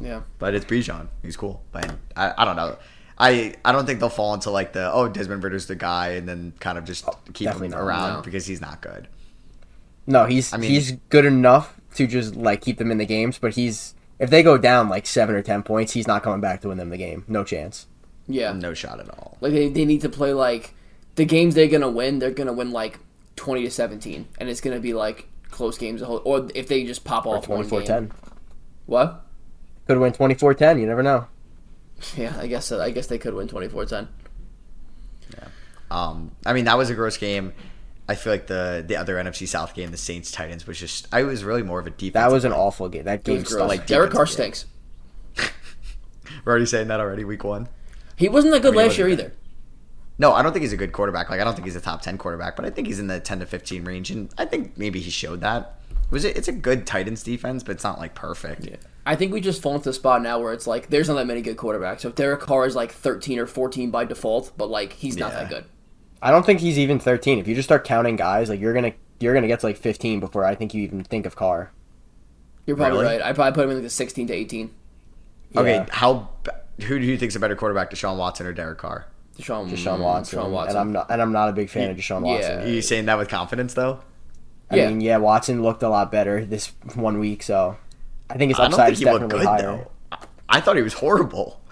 Yeah, 0.00 0.22
but 0.38 0.54
it's 0.54 0.64
Bijan. 0.64 1.08
He's 1.22 1.36
cool. 1.36 1.62
But 1.70 1.94
I, 2.16 2.32
I 2.38 2.44
don't 2.46 2.56
know. 2.56 2.78
I, 3.22 3.54
I 3.64 3.72
don't 3.72 3.86
think 3.86 4.00
they'll 4.00 4.08
fall 4.08 4.34
into 4.34 4.50
like 4.50 4.72
the 4.72 4.92
oh 4.92 5.08
Desmond 5.08 5.42
Ridder's 5.44 5.66
the 5.66 5.76
guy 5.76 6.10
and 6.10 6.28
then 6.28 6.52
kind 6.60 6.76
of 6.78 6.84
just 6.84 7.08
keep 7.32 7.48
him 7.48 7.70
not, 7.70 7.80
around 7.80 8.14
no. 8.14 8.22
because 8.22 8.46
he's 8.46 8.60
not 8.60 8.80
good. 8.80 9.08
no, 10.06 10.26
he's 10.26 10.52
I 10.52 10.56
mean- 10.56 10.70
he's 10.70 10.92
good 11.08 11.24
enough 11.24 11.78
to 11.94 12.06
just 12.06 12.34
like 12.36 12.60
keep 12.62 12.78
them 12.78 12.90
in 12.90 12.98
the 12.98 13.06
games, 13.06 13.38
but 13.38 13.54
he's 13.54 13.94
if 14.18 14.30
they 14.30 14.42
go 14.42 14.56
down 14.58 14.88
like 14.88 15.06
seven 15.06 15.34
or 15.34 15.42
ten 15.42 15.62
points, 15.62 15.92
he's 15.92 16.06
not 16.06 16.22
coming 16.22 16.40
back 16.40 16.60
to 16.62 16.68
win 16.68 16.78
them 16.78 16.90
the 16.90 16.96
game. 16.96 17.24
No 17.28 17.44
chance. 17.44 17.86
yeah. 18.28 18.52
No 18.52 18.72
shot 18.74 19.00
at 19.00 19.08
all. 19.10 19.36
Like 19.40 19.52
they, 19.52 19.68
they 19.68 19.84
need 19.84 20.00
to 20.02 20.08
play 20.08 20.32
like 20.32 20.74
the 21.16 21.24
games 21.24 21.54
they're 21.54 21.68
gonna 21.68 21.90
win. 21.90 22.18
They're 22.18 22.30
gonna 22.30 22.52
win 22.52 22.70
like 22.72 22.98
twenty 23.36 23.62
to 23.64 23.70
seventeen, 23.70 24.26
and 24.38 24.48
it's 24.48 24.60
gonna 24.60 24.80
be 24.80 24.94
like 24.94 25.28
close 25.50 25.76
games. 25.78 26.00
The 26.00 26.06
whole, 26.06 26.22
or 26.24 26.48
if 26.54 26.66
they 26.68 26.84
just 26.84 27.04
pop 27.04 27.26
Or 27.26 27.36
off 27.36 27.46
one 27.48 27.58
24 27.68 27.78
game. 27.80 27.86
10. 27.86 28.12
What? 28.86 29.26
Could 29.86 29.98
win 29.98 30.12
24 30.12 30.54
10. 30.54 30.78
You 30.80 30.86
never 30.86 31.02
know. 31.02 31.26
Yeah, 32.16 32.34
I 32.38 32.46
guess 32.46 32.70
I 32.72 32.90
guess 32.90 33.06
they 33.06 33.18
could 33.18 33.34
win 33.34 33.48
24-10. 33.48 34.08
Um, 35.90 36.32
I 36.46 36.52
mean 36.54 36.64
that 36.64 36.78
was 36.78 36.88
a 36.90 36.94
gross 36.94 37.16
game. 37.18 37.52
I 38.08 38.14
feel 38.14 38.32
like 38.32 38.46
the 38.46 38.82
the 38.86 38.96
other 38.96 39.16
NFC 39.16 39.46
South 39.46 39.74
game, 39.74 39.90
the 39.90 39.96
Saints 39.98 40.32
Titans, 40.32 40.66
was 40.66 40.78
just 40.78 41.06
I 41.12 41.22
was 41.22 41.44
really 41.44 41.62
more 41.62 41.78
of 41.80 41.86
a 41.86 41.90
defense. 41.90 42.14
That 42.14 42.32
was 42.32 42.44
an 42.44 42.52
awful 42.52 42.88
game. 42.88 43.04
That 43.04 43.20
It 43.20 43.24
game 43.24 43.34
was 43.40 43.44
gross. 43.44 43.56
stunk. 43.58 43.68
like 43.68 43.86
Derek 43.86 44.10
Carr 44.10 44.24
game. 44.24 44.32
stinks. 44.32 44.66
We're 46.44 46.50
already 46.50 46.66
saying 46.66 46.88
that 46.88 46.98
already. 47.00 47.24
Week 47.24 47.44
one. 47.44 47.68
He 48.16 48.28
wasn't 48.28 48.52
that 48.54 48.62
good 48.62 48.74
I 48.74 48.76
mean, 48.78 48.86
last 48.86 48.98
year 48.98 49.06
what- 49.08 49.12
either. 49.12 49.32
No, 50.18 50.32
I 50.32 50.42
don't 50.42 50.52
think 50.52 50.62
he's 50.62 50.72
a 50.74 50.76
good 50.78 50.92
quarterback. 50.92 51.30
Like 51.30 51.40
I 51.40 51.44
don't 51.44 51.54
think 51.54 51.64
he's 51.66 51.76
a 51.76 51.80
top 51.80 52.00
ten 52.02 52.16
quarterback, 52.18 52.54
but 52.56 52.64
I 52.64 52.70
think 52.70 52.86
he's 52.86 52.98
in 53.00 53.06
the 53.08 53.18
ten 53.20 53.40
to 53.40 53.46
fifteen 53.46 53.84
range, 53.84 54.10
and 54.10 54.32
I 54.38 54.44
think 54.44 54.76
maybe 54.78 55.00
he 55.00 55.10
showed 55.10 55.40
that. 55.40 55.78
It 55.90 56.10
was 56.10 56.24
it? 56.24 56.36
It's 56.36 56.48
a 56.48 56.52
good 56.52 56.86
Titans 56.86 57.22
defense, 57.22 57.62
but 57.62 57.72
it's 57.72 57.84
not 57.84 57.98
like 57.98 58.14
perfect. 58.14 58.66
I 59.04 59.16
think 59.16 59.32
we 59.32 59.40
just 59.40 59.60
fall 59.62 59.74
into 59.74 59.88
the 59.88 59.92
spot 59.92 60.22
now 60.22 60.38
where 60.38 60.52
it's 60.52 60.66
like 60.66 60.88
there's 60.90 61.08
not 61.08 61.14
that 61.14 61.26
many 61.26 61.42
good 61.42 61.56
quarterbacks. 61.56 62.00
So 62.00 62.08
if 62.08 62.14
Derek 62.14 62.40
Carr 62.40 62.66
is 62.66 62.76
like 62.76 62.92
13 62.92 63.38
or 63.38 63.46
14 63.46 63.90
by 63.90 64.04
default, 64.04 64.52
but 64.56 64.70
like 64.70 64.92
he's 64.92 65.16
not 65.16 65.32
Yeah. 65.32 65.40
that 65.40 65.48
good. 65.50 65.64
I 66.20 66.30
don't 66.30 66.46
think 66.46 66.60
he's 66.60 66.78
even 66.78 66.98
13. 67.00 67.38
If 67.40 67.48
you 67.48 67.54
just 67.56 67.66
start 67.66 67.84
counting 67.84 68.14
guys, 68.16 68.48
like 68.48 68.60
you're 68.60 68.72
gonna 68.74 68.92
you're 69.18 69.34
gonna 69.34 69.48
get 69.48 69.60
to 69.60 69.66
like 69.66 69.76
15 69.76 70.20
before 70.20 70.44
I 70.44 70.54
think 70.54 70.72
you 70.74 70.82
even 70.82 71.02
think 71.02 71.26
of 71.26 71.34
Carr. 71.36 71.72
You're 72.66 72.76
probably 72.76 73.00
Really? 73.02 73.16
right. 73.18 73.22
I 73.22 73.32
probably 73.32 73.54
put 73.54 73.64
him 73.64 73.70
in 73.70 73.76
like 73.78 73.84
the 73.84 73.90
16 73.90 74.28
to 74.28 74.32
18. 74.34 74.70
Okay, 75.56 75.84
how? 75.90 76.28
Who 76.86 76.98
do 76.98 77.04
you 77.04 77.18
think's 77.18 77.36
a 77.36 77.40
better 77.40 77.56
quarterback, 77.56 77.90
Deshaun 77.90 78.16
Watson 78.16 78.46
or 78.46 78.52
Derek 78.52 78.78
Carr? 78.78 79.06
Deshaun, 79.38 79.68
Deshaun 79.68 79.98
Watson, 79.98 80.38
Deshaun 80.38 80.50
Watson. 80.50 80.76
and 80.76 80.78
I'm 80.78 80.92
not 80.92 81.10
and 81.10 81.20
I'm 81.20 81.32
not 81.32 81.48
a 81.48 81.52
big 81.52 81.68
fan 81.70 81.90
of 81.90 81.96
Deshaun 81.96 82.24
Yeah. 82.24 82.32
Watson. 82.34 82.58
Are 82.60 82.66
you 82.68 82.82
saying 82.82 83.06
that 83.06 83.18
with 83.18 83.28
confidence 83.28 83.74
though? 83.74 83.98
I 84.70 84.76
Yeah. 84.76 84.88
mean, 84.88 85.00
yeah, 85.00 85.16
Watson 85.18 85.62
looked 85.62 85.82
a 85.82 85.88
lot 85.88 86.10
better 86.12 86.44
this 86.44 86.72
one 86.94 87.18
week, 87.18 87.42
so 87.42 87.76
I 88.32 88.38
think 88.38 88.50
his 88.50 88.58
I 88.58 88.62
don't 88.64 88.72
upside 88.72 88.86
think 88.86 88.92
is 88.94 88.98
he 89.00 89.04
looked 89.04 89.28
definitely 89.30 89.38
good 89.38 89.46
higher. 89.46 89.62
though. 89.62 89.90
I- 90.12 90.18
I 90.56 90.60
thought 90.60 90.76
he 90.76 90.82
was 90.82 90.94
horrible. 90.94 91.60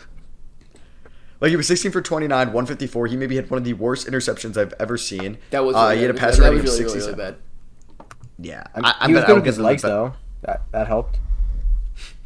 Like 1.40 1.48
he 1.50 1.56
was 1.56 1.66
16 1.68 1.90
for 1.92 2.02
29, 2.02 2.48
154. 2.48 3.06
He 3.06 3.16
maybe 3.16 3.34
had 3.36 3.48
one 3.50 3.56
of 3.56 3.64
the 3.64 3.72
worst 3.72 4.06
interceptions 4.06 4.58
I've 4.58 4.74
ever 4.78 4.98
seen. 4.98 5.38
that 5.48 5.64
was 5.64 5.74
uh, 5.74 5.84
really, 5.84 5.96
he 5.96 6.02
had 6.02 6.10
a 6.10 6.12
that 6.12 6.20
pass 6.20 6.30
was 6.32 6.40
rating 6.40 6.58
of 6.58 6.64
really, 6.66 6.84
really, 6.84 6.84
really 6.84 7.00
67. 7.00 7.34
bad. 7.98 8.06
Yeah, 8.38 8.62
I 8.74 8.76
mean, 8.78 8.84
I, 8.84 8.94
I'm 9.00 9.08
he 9.08 9.14
was 9.14 9.22
gonna- 9.22 9.26
good 9.26 9.32
I'll 9.32 9.36
with 9.36 9.46
his 9.46 9.56
the 9.56 9.62
legs 9.62 9.80
though. 9.82 10.12
That 10.42 10.62
that 10.72 10.86
helped. 10.86 11.18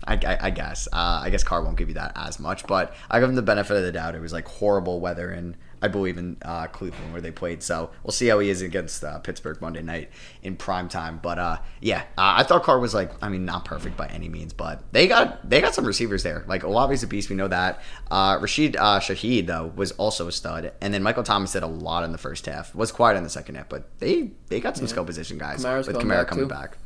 I, 0.03 0.15
I, 0.15 0.39
I 0.47 0.51
guess. 0.51 0.89
Uh, 0.93 1.21
I 1.23 1.31
guess 1.31 1.45
Carr 1.45 1.63
won't 1.63 1.77
give 1.77 1.87
you 1.89 1.95
that 1.95 2.11
as 2.17 2.41
much, 2.41 2.67
but 2.67 2.93
I 3.09 3.21
give 3.21 3.29
him 3.29 3.37
the 3.37 3.43
benefit 3.43 3.77
of 3.77 3.85
the 3.85 3.93
doubt. 3.93 4.17
It 4.17 4.21
was 4.21 4.33
like 4.33 4.49
horrible 4.49 4.99
weather 5.01 5.31
in, 5.33 5.57
I 5.85 5.89
believe, 5.89 6.17
in 6.17 6.39
uh, 6.41 6.67
Cleveland 6.69 7.13
where 7.13 7.21
they 7.21 7.31
played. 7.31 7.63
So 7.63 7.91
we'll 8.03 8.13
see 8.13 8.27
how 8.29 8.39
he 8.39 8.49
is 8.49 8.63
against 8.63 9.05
uh, 9.05 9.19
Pittsburgh 9.19 9.61
Monday 9.61 9.83
night 9.83 10.09
in 10.43 10.57
prime 10.57 10.89
time. 10.89 11.21
But 11.23 11.39
uh, 11.39 11.59
yeah, 11.83 12.01
uh, 12.17 12.37
I 12.39 12.43
thought 12.43 12.63
Carr 12.63 12.79
was 12.81 12.95
like, 12.95 13.13
I 13.23 13.29
mean, 13.29 13.45
not 13.45 13.67
perfect 13.67 13.95
by 13.95 14.07
any 14.07 14.31
means, 14.31 14.55
but 14.55 14.83
they 14.93 15.07
got 15.07 15.47
they 15.49 15.61
got 15.61 15.75
some 15.75 15.85
receivers 15.85 16.23
there. 16.23 16.43
Like 16.47 16.65
Olave's 16.65 17.03
a 17.03 17.07
beast, 17.07 17.29
we 17.29 17.37
know 17.37 17.49
that. 17.49 17.83
Uh, 18.11 18.39
Rashid 18.41 18.77
uh, 18.77 18.99
Shaheed 18.99 19.47
though 19.47 19.73
was 19.77 19.93
also 19.93 20.27
a 20.27 20.33
stud, 20.33 20.73
and 20.81 20.95
then 20.95 21.03
Michael 21.03 21.23
Thomas 21.23 21.53
did 21.53 21.63
a 21.63 21.67
lot 21.67 22.03
in 22.03 22.13
the 22.13 22.19
first 22.19 22.47
half. 22.47 22.75
Was 22.75 22.91
quiet 22.91 23.19
in 23.19 23.23
the 23.23 23.29
second 23.29 23.57
half, 23.57 23.69
but 23.69 23.99
they 23.99 24.31
they 24.49 24.61
got 24.61 24.79
some 24.79 24.87
skill 24.87 25.05
position 25.05 25.37
guys 25.37 25.63
Kamara's 25.63 25.87
with 25.87 25.97
Kamara 25.97 26.21
back, 26.21 26.29
coming 26.29 26.45
too. 26.45 26.49
back. 26.49 26.79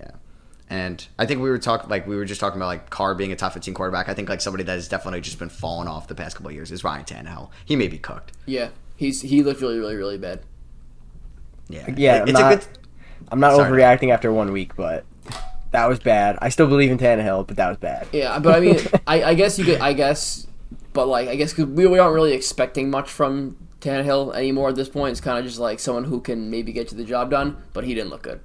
Yeah. 0.00 0.12
And 0.72 1.06
I 1.18 1.26
think 1.26 1.42
we 1.42 1.50
were 1.50 1.58
talking 1.58 1.90
like 1.90 2.06
we 2.06 2.16
were 2.16 2.24
just 2.24 2.40
talking 2.40 2.56
about 2.58 2.68
like 2.68 2.88
Carr 2.88 3.14
being 3.14 3.30
a 3.30 3.36
top 3.36 3.52
15 3.52 3.74
quarterback. 3.74 4.08
I 4.08 4.14
think 4.14 4.30
like 4.30 4.40
somebody 4.40 4.64
that 4.64 4.72
has 4.72 4.88
definitely 4.88 5.20
just 5.20 5.38
been 5.38 5.50
falling 5.50 5.86
off 5.86 6.08
the 6.08 6.14
past 6.14 6.34
couple 6.36 6.48
of 6.48 6.54
years 6.54 6.72
is 6.72 6.82
Ryan 6.82 7.04
Tannehill. 7.04 7.50
He 7.66 7.76
may 7.76 7.88
be 7.88 7.98
cooked. 7.98 8.32
Yeah, 8.46 8.68
he's 8.96 9.20
he 9.20 9.42
looked 9.42 9.60
really, 9.60 9.78
really, 9.78 9.96
really 9.96 10.16
bad. 10.16 10.40
Yeah. 11.68 11.92
Yeah, 11.94 12.22
It- 12.22 12.28
I'm 12.28 12.32
not- 12.32 12.68
I'm 13.30 13.38
not 13.40 13.54
Sorry. 13.56 13.70
overreacting 13.70 14.12
after 14.12 14.32
one 14.32 14.50
week, 14.52 14.74
but 14.76 15.04
that 15.72 15.88
was 15.88 15.98
bad. 16.00 16.38
I 16.42 16.48
still 16.48 16.66
believe 16.66 16.90
in 16.90 16.96
Tannehill, 16.98 17.46
but 17.46 17.56
that 17.58 17.68
was 17.68 17.76
bad. 17.78 18.08
Yeah, 18.12 18.38
but 18.38 18.54
I 18.56 18.60
mean, 18.60 18.78
I, 19.06 19.22
I 19.24 19.34
guess 19.34 19.58
you 19.58 19.64
could, 19.66 19.80
I 19.80 19.92
guess, 19.92 20.46
but 20.94 21.06
like, 21.06 21.28
I 21.28 21.36
guess 21.36 21.52
'cause 21.52 21.66
we, 21.66 21.86
we 21.86 21.98
aren't 21.98 22.14
really 22.14 22.32
expecting 22.32 22.90
much 22.90 23.10
from 23.10 23.56
Tannehill 23.80 24.34
anymore 24.34 24.70
at 24.70 24.74
this 24.76 24.88
point. 24.88 25.12
It's 25.12 25.20
kind 25.20 25.38
of 25.38 25.44
just 25.44 25.58
like 25.58 25.80
someone 25.80 26.04
who 26.04 26.20
can 26.20 26.50
maybe 26.50 26.72
get 26.72 26.88
to 26.88 26.94
the 26.94 27.04
job 27.04 27.30
done, 27.30 27.58
but 27.74 27.84
he 27.84 27.94
didn't 27.94 28.08
look 28.10 28.22
good. 28.22 28.40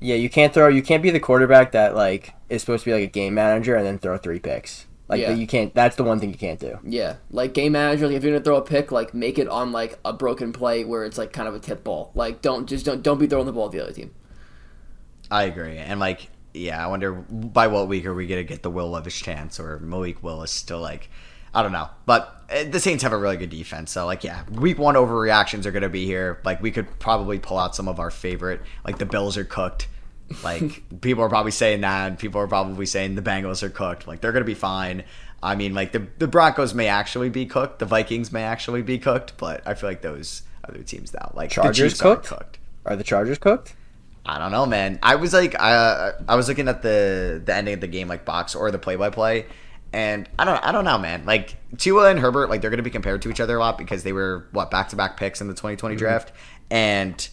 Yeah, 0.00 0.16
you 0.16 0.30
can't 0.30 0.52
throw. 0.52 0.68
You 0.68 0.82
can't 0.82 1.02
be 1.02 1.10
the 1.10 1.20
quarterback 1.20 1.72
that 1.72 1.94
like 1.94 2.34
is 2.48 2.62
supposed 2.62 2.84
to 2.84 2.90
be 2.90 2.94
like 2.94 3.04
a 3.04 3.12
game 3.12 3.34
manager 3.34 3.74
and 3.76 3.86
then 3.86 3.98
throw 3.98 4.16
three 4.16 4.38
picks. 4.38 4.86
Like 5.08 5.20
Yeah. 5.20 5.32
you 5.32 5.46
can't. 5.46 5.74
That's 5.74 5.96
the 5.96 6.04
one 6.04 6.20
thing 6.20 6.30
you 6.30 6.38
can't 6.38 6.58
do. 6.60 6.78
Yeah, 6.84 7.16
like 7.30 7.52
game 7.52 7.72
manager, 7.72 8.06
like 8.06 8.16
if 8.16 8.22
you're 8.24 8.32
gonna 8.32 8.44
throw 8.44 8.56
a 8.56 8.62
pick, 8.62 8.90
like 8.92 9.12
make 9.12 9.38
it 9.38 9.48
on 9.48 9.72
like 9.72 9.98
a 10.04 10.12
broken 10.12 10.52
play 10.52 10.84
where 10.84 11.04
it's 11.04 11.18
like 11.18 11.32
kind 11.32 11.48
of 11.48 11.54
a 11.54 11.58
tip 11.58 11.84
ball. 11.84 12.12
Like 12.14 12.40
don't 12.42 12.68
just 12.68 12.86
don't 12.86 13.02
don't 13.02 13.18
be 13.18 13.26
throwing 13.26 13.46
the 13.46 13.52
ball 13.52 13.66
at 13.66 13.72
the 13.72 13.82
other 13.82 13.92
team. 13.92 14.14
I 15.30 15.44
agree. 15.44 15.76
And 15.76 16.00
like, 16.00 16.28
yeah, 16.54 16.82
I 16.82 16.88
wonder 16.88 17.12
by 17.12 17.66
what 17.66 17.88
week 17.88 18.06
are 18.06 18.14
we 18.14 18.26
gonna 18.26 18.42
get 18.42 18.62
the 18.62 18.70
Will 18.70 18.88
Levis 18.90 19.18
chance 19.18 19.60
or 19.60 19.78
Malik 19.80 20.22
Willis 20.22 20.50
still 20.50 20.80
like, 20.80 21.10
I 21.54 21.62
don't 21.62 21.72
know. 21.72 21.88
But 22.06 22.44
uh, 22.50 22.64
the 22.64 22.80
Saints 22.80 23.02
have 23.02 23.12
a 23.12 23.18
really 23.18 23.36
good 23.36 23.50
defense, 23.50 23.90
so 23.90 24.06
like, 24.06 24.24
yeah, 24.24 24.44
week 24.50 24.78
one 24.78 24.94
overreactions 24.94 25.66
are 25.66 25.70
gonna 25.72 25.88
be 25.88 26.06
here. 26.06 26.40
Like, 26.44 26.62
we 26.62 26.70
could 26.70 26.98
probably 26.98 27.38
pull 27.38 27.58
out 27.58 27.74
some 27.74 27.88
of 27.88 27.98
our 28.00 28.10
favorite, 28.10 28.60
like 28.84 28.98
the 28.98 29.06
Bills 29.06 29.36
are 29.36 29.44
cooked. 29.44 29.88
Like 30.44 30.82
people 31.00 31.24
are 31.24 31.28
probably 31.28 31.50
saying 31.50 31.80
that. 31.82 32.18
People 32.18 32.40
are 32.40 32.46
probably 32.46 32.86
saying 32.86 33.14
the 33.14 33.22
Bengals 33.22 33.62
are 33.62 33.70
cooked. 33.70 34.06
Like 34.06 34.20
they're 34.20 34.32
gonna 34.32 34.44
be 34.44 34.54
fine. 34.54 35.04
I 35.42 35.54
mean, 35.56 35.74
like 35.74 35.92
the 35.92 36.06
the 36.18 36.28
Broncos 36.28 36.74
may 36.74 36.88
actually 36.88 37.30
be 37.30 37.46
cooked. 37.46 37.78
The 37.78 37.86
Vikings 37.86 38.32
may 38.32 38.44
actually 38.44 38.82
be 38.82 38.98
cooked. 38.98 39.34
But 39.36 39.66
I 39.66 39.74
feel 39.74 39.90
like 39.90 40.02
those 40.02 40.42
other 40.68 40.82
teams 40.82 41.12
now, 41.12 41.32
like 41.34 41.50
Chargers 41.50 42.00
cooked? 42.00 42.26
cooked. 42.26 42.58
Are 42.86 42.96
the 42.96 43.04
Chargers 43.04 43.38
cooked? 43.38 43.74
I 44.24 44.38
don't 44.38 44.52
know, 44.52 44.66
man. 44.66 44.98
I 45.02 45.16
was 45.16 45.32
like, 45.32 45.54
uh, 45.58 46.12
I 46.28 46.36
was 46.36 46.48
looking 46.48 46.68
at 46.68 46.82
the 46.82 47.42
the 47.44 47.54
ending 47.54 47.74
of 47.74 47.80
the 47.80 47.88
game, 47.88 48.08
like 48.08 48.24
box 48.24 48.54
or 48.54 48.70
the 48.70 48.78
play 48.78 48.96
by 48.96 49.10
play, 49.10 49.46
and 49.92 50.28
I 50.38 50.44
don't, 50.44 50.64
I 50.64 50.72
don't 50.72 50.84
know, 50.84 50.98
man. 50.98 51.24
Like 51.24 51.56
Tua 51.76 52.10
and 52.10 52.18
Herbert, 52.18 52.48
like 52.48 52.60
they're 52.60 52.70
going 52.70 52.78
to 52.78 52.84
be 52.84 52.90
compared 52.90 53.22
to 53.22 53.30
each 53.30 53.40
other 53.40 53.56
a 53.56 53.60
lot 53.60 53.78
because 53.78 54.02
they 54.02 54.12
were 54.12 54.46
what 54.52 54.70
back 54.70 54.88
to 54.90 54.96
back 54.96 55.16
picks 55.16 55.40
in 55.40 55.48
the 55.48 55.54
2020 55.54 55.94
mm-hmm. 55.94 55.98
draft, 55.98 56.32
and 56.70 57.28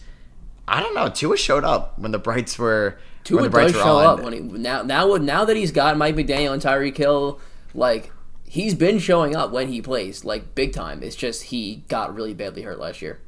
I 0.67 0.81
don't 0.81 0.95
know. 0.95 1.09
Tua 1.09 1.37
showed 1.37 1.63
up 1.63 1.97
when 1.99 2.11
the 2.11 2.19
Brights 2.19 2.57
were 2.57 2.97
Tua 3.23 3.41
when 3.41 3.43
the 3.43 3.49
does 3.49 3.71
Brights 3.71 3.73
were 3.75 3.83
show 3.83 3.97
on. 3.97 4.19
up 4.19 4.23
when 4.23 4.33
he 4.33 4.39
now 4.39 4.81
now 4.81 5.15
now 5.15 5.45
that 5.45 5.55
he's 5.55 5.71
got 5.71 5.97
Mike 5.97 6.15
McDaniel 6.15 6.53
and 6.53 6.61
Tyreek 6.61 6.97
Hill, 6.97 7.39
like 7.73 8.11
he's 8.47 8.73
been 8.73 8.99
showing 8.99 9.35
up 9.35 9.51
when 9.51 9.67
he 9.67 9.81
plays, 9.81 10.25
like 10.25 10.55
big 10.55 10.73
time. 10.73 11.03
It's 11.03 11.15
just 11.15 11.43
he 11.43 11.83
got 11.87 12.15
really 12.15 12.33
badly 12.33 12.63
hurt 12.63 12.79
last 12.79 13.01
year. 13.01 13.19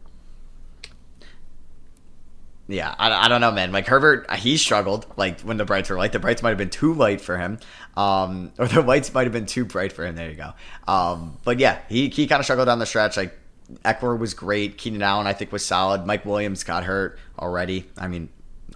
Yeah, 2.69 2.93
I, 2.99 3.25
I 3.25 3.27
don't 3.27 3.41
know, 3.41 3.51
man. 3.51 3.71
Like 3.71 3.87
Herbert, 3.87 4.31
he 4.35 4.55
struggled. 4.55 5.07
Like 5.17 5.41
when 5.41 5.57
the 5.57 5.65
brights 5.65 5.89
were 5.89 5.97
light, 5.97 6.11
the 6.11 6.19
brights 6.19 6.43
might 6.43 6.49
have 6.49 6.57
been 6.57 6.69
too 6.69 6.93
light 6.93 7.19
for 7.19 7.37
him, 7.37 7.57
um, 7.99 8.53
or 8.57 8.67
the 8.67 8.81
lights 8.81 9.13
might 9.13 9.23
have 9.23 9.33
been 9.33 9.45
too 9.45 9.65
bright 9.65 9.91
for 9.91 10.05
him. 10.05 10.15
There 10.15 10.29
you 10.29 10.35
go. 10.35 10.53
Um, 10.87 11.37
but 11.43 11.59
yeah, 11.59 11.79
he 11.89 12.07
he 12.07 12.27
kind 12.27 12.39
of 12.39 12.45
struggled 12.45 12.67
down 12.67 12.79
the 12.79 12.85
stretch. 12.85 13.17
Like 13.17 13.37
Ekeler 13.83 14.17
was 14.17 14.33
great. 14.33 14.77
Keenan 14.77 15.01
Allen, 15.01 15.27
I 15.27 15.33
think, 15.33 15.51
was 15.51 15.65
solid. 15.65 16.05
Mike 16.05 16.25
Williams 16.25 16.63
got 16.63 16.85
hurt 16.85 17.19
already. 17.37 17.89
I 17.97 18.07
mean, 18.07 18.29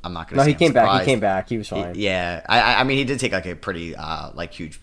I'm 0.04 0.12
not 0.14 0.28
gonna. 0.30 0.42
No, 0.42 0.44
say 0.44 0.50
he 0.50 0.54
I'm 0.56 0.60
came 0.60 0.74
back. 0.74 1.00
He 1.02 1.06
came 1.06 1.20
back. 1.22 1.48
He 1.48 1.58
was 1.58 1.70
fine. 1.70 1.94
Yeah, 1.96 2.46
I, 2.48 2.76
I- 2.76 2.84
mean, 2.84 2.98
he 2.98 3.06
did 3.06 3.20
take 3.20 3.32
like 3.32 3.46
a 3.46 3.56
pretty 3.56 3.96
uh, 3.96 4.32
like 4.34 4.54
huge 4.54 4.80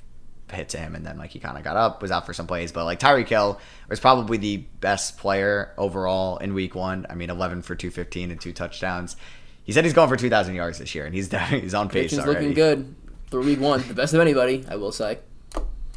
hit 0.50 0.70
to 0.70 0.78
him, 0.78 0.94
and 0.94 1.04
then 1.04 1.18
like 1.18 1.30
he 1.30 1.38
kind 1.38 1.58
of 1.58 1.62
got 1.62 1.76
up, 1.76 2.00
was 2.00 2.10
out 2.10 2.24
for 2.24 2.32
some 2.32 2.46
plays, 2.46 2.72
but 2.72 2.86
like 2.86 2.98
Tyreek 2.98 3.28
Hill 3.28 3.60
was 3.90 4.00
probably 4.00 4.38
the 4.38 4.56
best 4.56 5.18
player 5.18 5.74
overall 5.76 6.38
in 6.38 6.54
Week 6.54 6.74
One. 6.74 7.04
I 7.10 7.14
mean, 7.14 7.28
11 7.28 7.62
for 7.62 7.74
215 7.74 8.30
and 8.30 8.40
two 8.40 8.52
touchdowns. 8.52 9.16
He 9.64 9.72
said 9.72 9.84
he's 9.84 9.92
going 9.92 10.08
for 10.08 10.16
2,000 10.16 10.54
yards 10.54 10.78
this 10.78 10.94
year, 10.94 11.04
and 11.04 11.14
he's 11.14 11.30
he's 11.50 11.74
on 11.74 11.88
pace 11.90 12.18
already. 12.18 12.32
looking 12.32 12.54
good 12.54 12.94
through 13.30 13.44
week 13.44 13.60
one, 13.60 13.86
the 13.86 13.94
best 13.94 14.14
of 14.14 14.20
anybody, 14.20 14.64
I 14.68 14.76
will 14.76 14.92
say. 14.92 15.18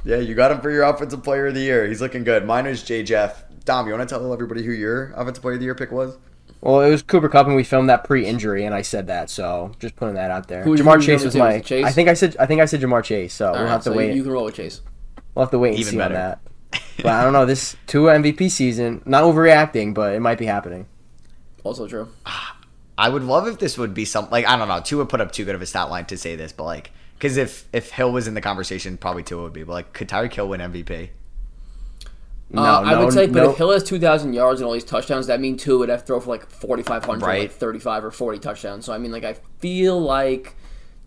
Yeah, 0.06 0.18
you 0.18 0.36
got 0.36 0.52
him 0.52 0.60
for 0.62 0.70
your 0.70 0.84
offensive 0.84 1.24
player 1.24 1.48
of 1.48 1.54
the 1.54 1.62
year. 1.62 1.88
He's 1.88 2.02
looking 2.02 2.24
good. 2.24 2.46
Mine 2.46 2.66
is 2.66 2.84
J. 2.84 3.04
Jeff. 3.04 3.44
Dom, 3.66 3.88
you 3.88 3.94
want 3.94 4.08
to 4.08 4.14
tell 4.14 4.34
everybody 4.34 4.64
who 4.64 4.72
your 4.74 5.12
offensive 5.16 5.42
player 5.42 5.54
of 5.54 5.60
the 5.60 5.66
year 5.66 5.76
pick 5.76 5.92
was? 5.92 6.18
Well, 6.60 6.82
it 6.82 6.90
was 6.90 7.02
Cooper 7.02 7.30
Kupp, 7.30 7.48
and 7.48 7.56
we 7.56 7.64
filmed 7.64 7.90
that 7.90 8.04
pre-injury, 8.04 8.66
and 8.66 8.74
I 8.76 8.82
said 8.82 9.08
that, 9.08 9.30
so 9.30 9.72
just 9.80 9.96
putting 9.96 10.16
that 10.16 10.32
out 10.32 10.48
there. 10.48 10.64
Who- 10.64 10.76
who 10.76 10.84
Ja'Marr 10.84 10.98
you 11.02 11.02
Chase 11.08 11.24
was 11.24 11.34
with? 11.34 11.40
my. 11.40 11.60
Chase? 11.60 11.86
I 11.86 11.92
think 11.92 12.10
I 12.10 12.14
said. 12.14 12.36
I 12.40 12.46
think 12.46 12.62
I 12.62 12.66
said 12.66 12.82
Ja'Marr 12.82 13.04
Chase. 13.04 13.34
So 13.34 13.48
All 13.48 13.54
we'll 13.54 13.64
right, 13.64 13.70
have 13.70 13.84
to 13.84 13.92
so 13.92 13.96
wait. 13.98 14.14
You 14.16 14.24
can 14.24 14.32
roll 14.32 14.46
with 14.46 14.56
Chase. 14.56 14.82
We'll 15.36 15.46
have 15.46 15.52
to 15.52 15.60
wait 15.60 15.72
and 15.72 15.80
Even 15.80 15.92
see 15.92 15.98
better. 15.98 16.16
on 16.16 16.20
that. 16.22 16.40
But 16.98 17.08
I 17.08 17.24
don't 17.24 17.34
know. 17.34 17.46
This 17.46 17.76
Tua 17.88 18.14
MVP 18.16 18.50
season, 18.52 19.02
not 19.06 19.24
overreacting, 19.24 19.94
but 19.94 20.14
it 20.16 20.20
might 20.22 20.38
be 20.38 20.46
happening. 20.46 20.86
Also 21.64 21.88
true. 21.88 22.08
Ah, 22.26 22.58
I 22.98 23.10
would 23.10 23.24
love 23.24 23.48
if 23.48 23.60
this 23.60 23.78
would 23.78 23.94
be 23.94 24.06
some 24.06 24.30
like 24.30 24.46
I 24.48 24.56
don't 24.58 24.68
know. 24.68 24.80
Tua 24.82 25.00
would 25.00 25.10
put 25.10 25.22
up 25.22 25.32
too 25.32 25.46
good 25.46 25.56
of 25.56 25.62
a 25.62 25.66
stat 25.66 25.90
line 25.90 26.06
to 26.06 26.18
say 26.18 26.36
this, 26.36 26.52
but 26.52 26.64
like 26.66 26.92
because 27.18 27.38
if 27.38 27.68
if 27.74 27.92
Hill 27.92 28.12
was 28.12 28.28
in 28.28 28.34
the 28.34 28.42
conversation, 28.42 28.98
probably 28.98 29.24
Tua 29.24 29.44
would 29.44 29.54
be. 29.54 29.64
But 29.64 29.74
like, 29.74 29.94
could 29.94 30.10
Tyreek 30.10 30.34
Hill 30.34 30.50
win 30.50 30.62
MVP? 30.62 31.10
No, 32.50 32.62
uh, 32.62 32.82
I 32.82 33.04
would 33.04 33.12
say, 33.14 33.26
but 33.26 33.46
if 33.50 33.58
Hill 33.58 33.72
has 33.72 33.84
2,000 33.84 34.34
yards 34.34 34.60
and 34.62 34.68
all 34.68 34.74
these 34.74 34.84
touchdowns, 34.84 35.26
that 35.26 35.40
means 35.40 35.64
two 35.64 35.80
would 35.80 35.90
have 35.90 36.02
to 36.02 36.06
throw 36.06 36.20
for 36.20 36.30
like 36.30 36.48
4,500, 36.52 37.26
Right. 37.26 37.42
like 37.44 37.52
35 37.52 38.06
or 38.06 38.12
40 38.12 38.38
touchdowns. 38.38 38.86
So, 38.86 38.94
I 38.94 39.00
mean, 39.00 39.12
like, 39.12 39.24
I 39.24 39.38
feel 39.58 40.00
like 40.00 40.56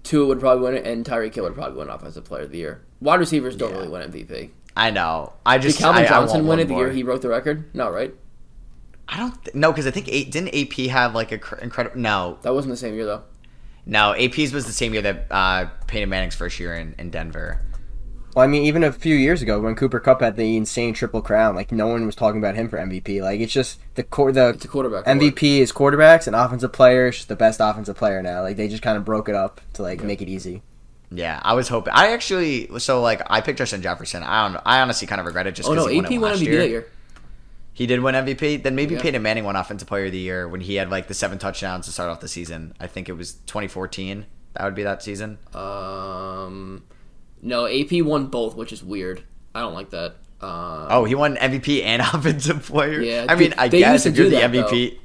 Tua 0.03 0.27
would 0.27 0.41
probably 0.41 0.65
win 0.65 0.75
it, 0.75 0.85
and 0.85 1.05
Tyreek 1.05 1.33
Hill 1.35 1.45
would 1.45 1.55
probably 1.55 1.79
win 1.79 1.89
Offensive 1.89 2.25
Player 2.25 2.45
of 2.45 2.51
the 2.51 2.59
Year. 2.59 2.81
Wide 3.01 3.21
receivers 3.21 3.55
don't 3.55 3.71
Yeah. 3.71 3.77
really 3.77 3.89
win 3.91 4.03
MVP. 4.11 4.51
I 4.77 4.91
know. 4.91 5.35
I 5.45 5.59
Did 5.59 5.69
just 5.69 5.79
Calvin 5.79 6.03
I, 6.03 6.07
I 6.07 6.09
Johnson 6.09 6.39
want 6.39 6.49
win 6.49 6.49
one 6.49 6.59
it 6.61 6.69
the 6.69 6.75
year 6.75 6.91
he 6.91 7.05
broke 7.05 7.21
the 7.21 7.29
record? 7.29 7.73
No, 7.75 7.91
right? 7.91 8.13
I 9.09 9.17
don't 9.19 9.45
th- 9.45 9.55
no 9.55 9.71
because 9.73 9.87
I 9.87 9.91
think 9.91 10.09
eight 10.09 10.31
didn't 10.33 10.55
AP 10.55 10.87
have 10.91 11.15
like 11.15 11.33
a 11.33 11.39
cr- 11.39 11.57
incredible 11.57 11.99
no 12.01 12.39
That 12.43 12.55
wasn't 12.55 12.73
the 12.73 12.77
same 12.77 12.95
year, 12.95 13.05
though. 13.07 13.23
no 13.87 14.15
AP's 14.15 14.53
was 14.53 14.67
the 14.67 14.73
same 14.73 14.93
year 14.93 15.03
that 15.03 15.27
uh, 15.31 15.67
Peyton 15.87 16.09
Manning's 16.09 16.35
first 16.35 16.59
year 16.59 16.75
in, 16.75 16.95
in 16.99 17.11
Denver. 17.11 17.61
Well, 18.35 18.45
I 18.45 18.49
mean, 18.49 18.65
even 18.65 18.85
a 18.85 18.93
few 18.93 19.15
years 19.15 19.41
ago 19.41 19.61
when 19.61 19.75
Cooper 19.77 19.99
Kupp 19.99 20.21
had 20.21 20.37
the 20.37 20.57
insane 20.59 20.93
triple 20.93 21.23
crown, 21.23 21.55
like 21.55 21.73
no 21.73 21.87
one 21.87 22.05
was 22.05 22.15
talking 22.15 22.39
about 22.39 22.55
him 22.55 22.69
for 22.69 22.77
MVP. 22.79 23.23
Like 23.23 23.41
it's 23.41 23.53
just 23.53 23.79
the 23.95 24.03
core, 24.03 24.31
the 24.33 24.49
It's 24.51 24.65
a 24.65 24.69
quarterback. 24.69 25.07
award. 25.07 25.21
MVP 25.35 25.59
is 25.61 25.73
quarterbacks 25.73 26.27
and 26.27 26.37
offensive 26.37 26.73
players. 26.73 27.25
the 27.25 27.37
best 27.37 27.61
offensive 27.63 27.97
player 27.97 28.21
now. 28.23 28.43
Like 28.43 28.57
they 28.57 28.69
just 28.69 28.83
kind 28.83 28.99
of 28.99 29.05
broke 29.07 29.29
it 29.31 29.35
up 29.35 29.61
to 29.75 29.83
like 29.83 30.03
make 30.03 30.21
it 30.21 30.29
easy. 30.29 30.63
Yeah, 31.11 31.41
I 31.45 31.55
was 31.55 31.69
hoping. 31.69 31.93
I 31.97 32.13
actually 32.13 32.69
so 32.81 33.01
like 33.01 33.23
I 33.31 33.41
picked 33.41 33.59
Justin 33.59 33.81
Jefferson. 33.81 34.23
I 34.25 34.49
don't. 34.49 34.61
I 34.67 34.81
honestly 34.81 35.07
kind 35.07 35.21
of 35.21 35.27
regret 35.27 35.47
it 35.47 35.53
just 35.55 35.69
Oh 35.69 35.73
because 35.73 35.87
no, 35.87 35.93
he 35.93 35.99
AP 36.01 36.05
won 36.05 36.13
it 36.13 36.19
won 36.19 36.31
last 36.33 36.41
MVP 36.43 36.47
year. 36.47 36.59
that 36.59 36.69
year. 36.69 36.87
He 37.77 37.87
did 37.87 38.01
win 38.01 38.15
MVP. 38.15 38.63
Then 38.63 38.75
maybe 38.75 38.95
Yeah. 38.95 39.03
Peyton 39.03 39.23
Manning 39.23 39.45
won 39.45 39.55
Offensive 39.55 39.87
Player 39.87 40.07
of 40.07 40.13
the 40.13 40.19
Year 40.19 40.49
when 40.49 40.63
he 40.63 40.77
had 40.77 40.91
like 40.91 41.09
the 41.09 41.15
seven 41.15 41.37
touchdowns 41.39 41.85
to 41.85 41.93
start 41.93 42.09
off 42.09 42.21
the 42.21 42.27
season. 42.29 42.73
I 42.81 42.87
think 42.87 43.11
it 43.11 43.13
was 43.13 43.35
2014. 43.47 44.25
That 44.55 44.65
would 44.65 44.75
be 44.75 44.83
that 44.85 45.03
season. 45.03 45.37
Um, 45.55 46.85
no, 47.43 47.67
AP 47.67 48.03
won 48.03 48.29
both, 48.29 48.57
which 48.57 48.73
is 48.73 48.83
weird. 48.83 49.23
I 49.55 49.61
don't 49.61 49.75
like 49.75 49.91
that. 49.91 50.17
Um, 50.41 50.87
Oh, 50.91 51.05
he 51.05 51.15
won 51.15 51.37
MVP 51.37 51.83
and 51.85 52.01
Offensive 52.15 52.65
Player. 52.65 53.01
Yeah, 53.03 53.27
I 53.29 53.35
mean, 53.35 53.51
they- 53.51 53.57
I 53.57 53.69
guess 53.69 53.93
used 53.93 54.05
to 54.05 54.09
if 54.11 54.17
you're 54.17 54.27
do 54.27 54.31
the 54.31 54.37
that, 54.41 54.51
MVP. 54.71 54.99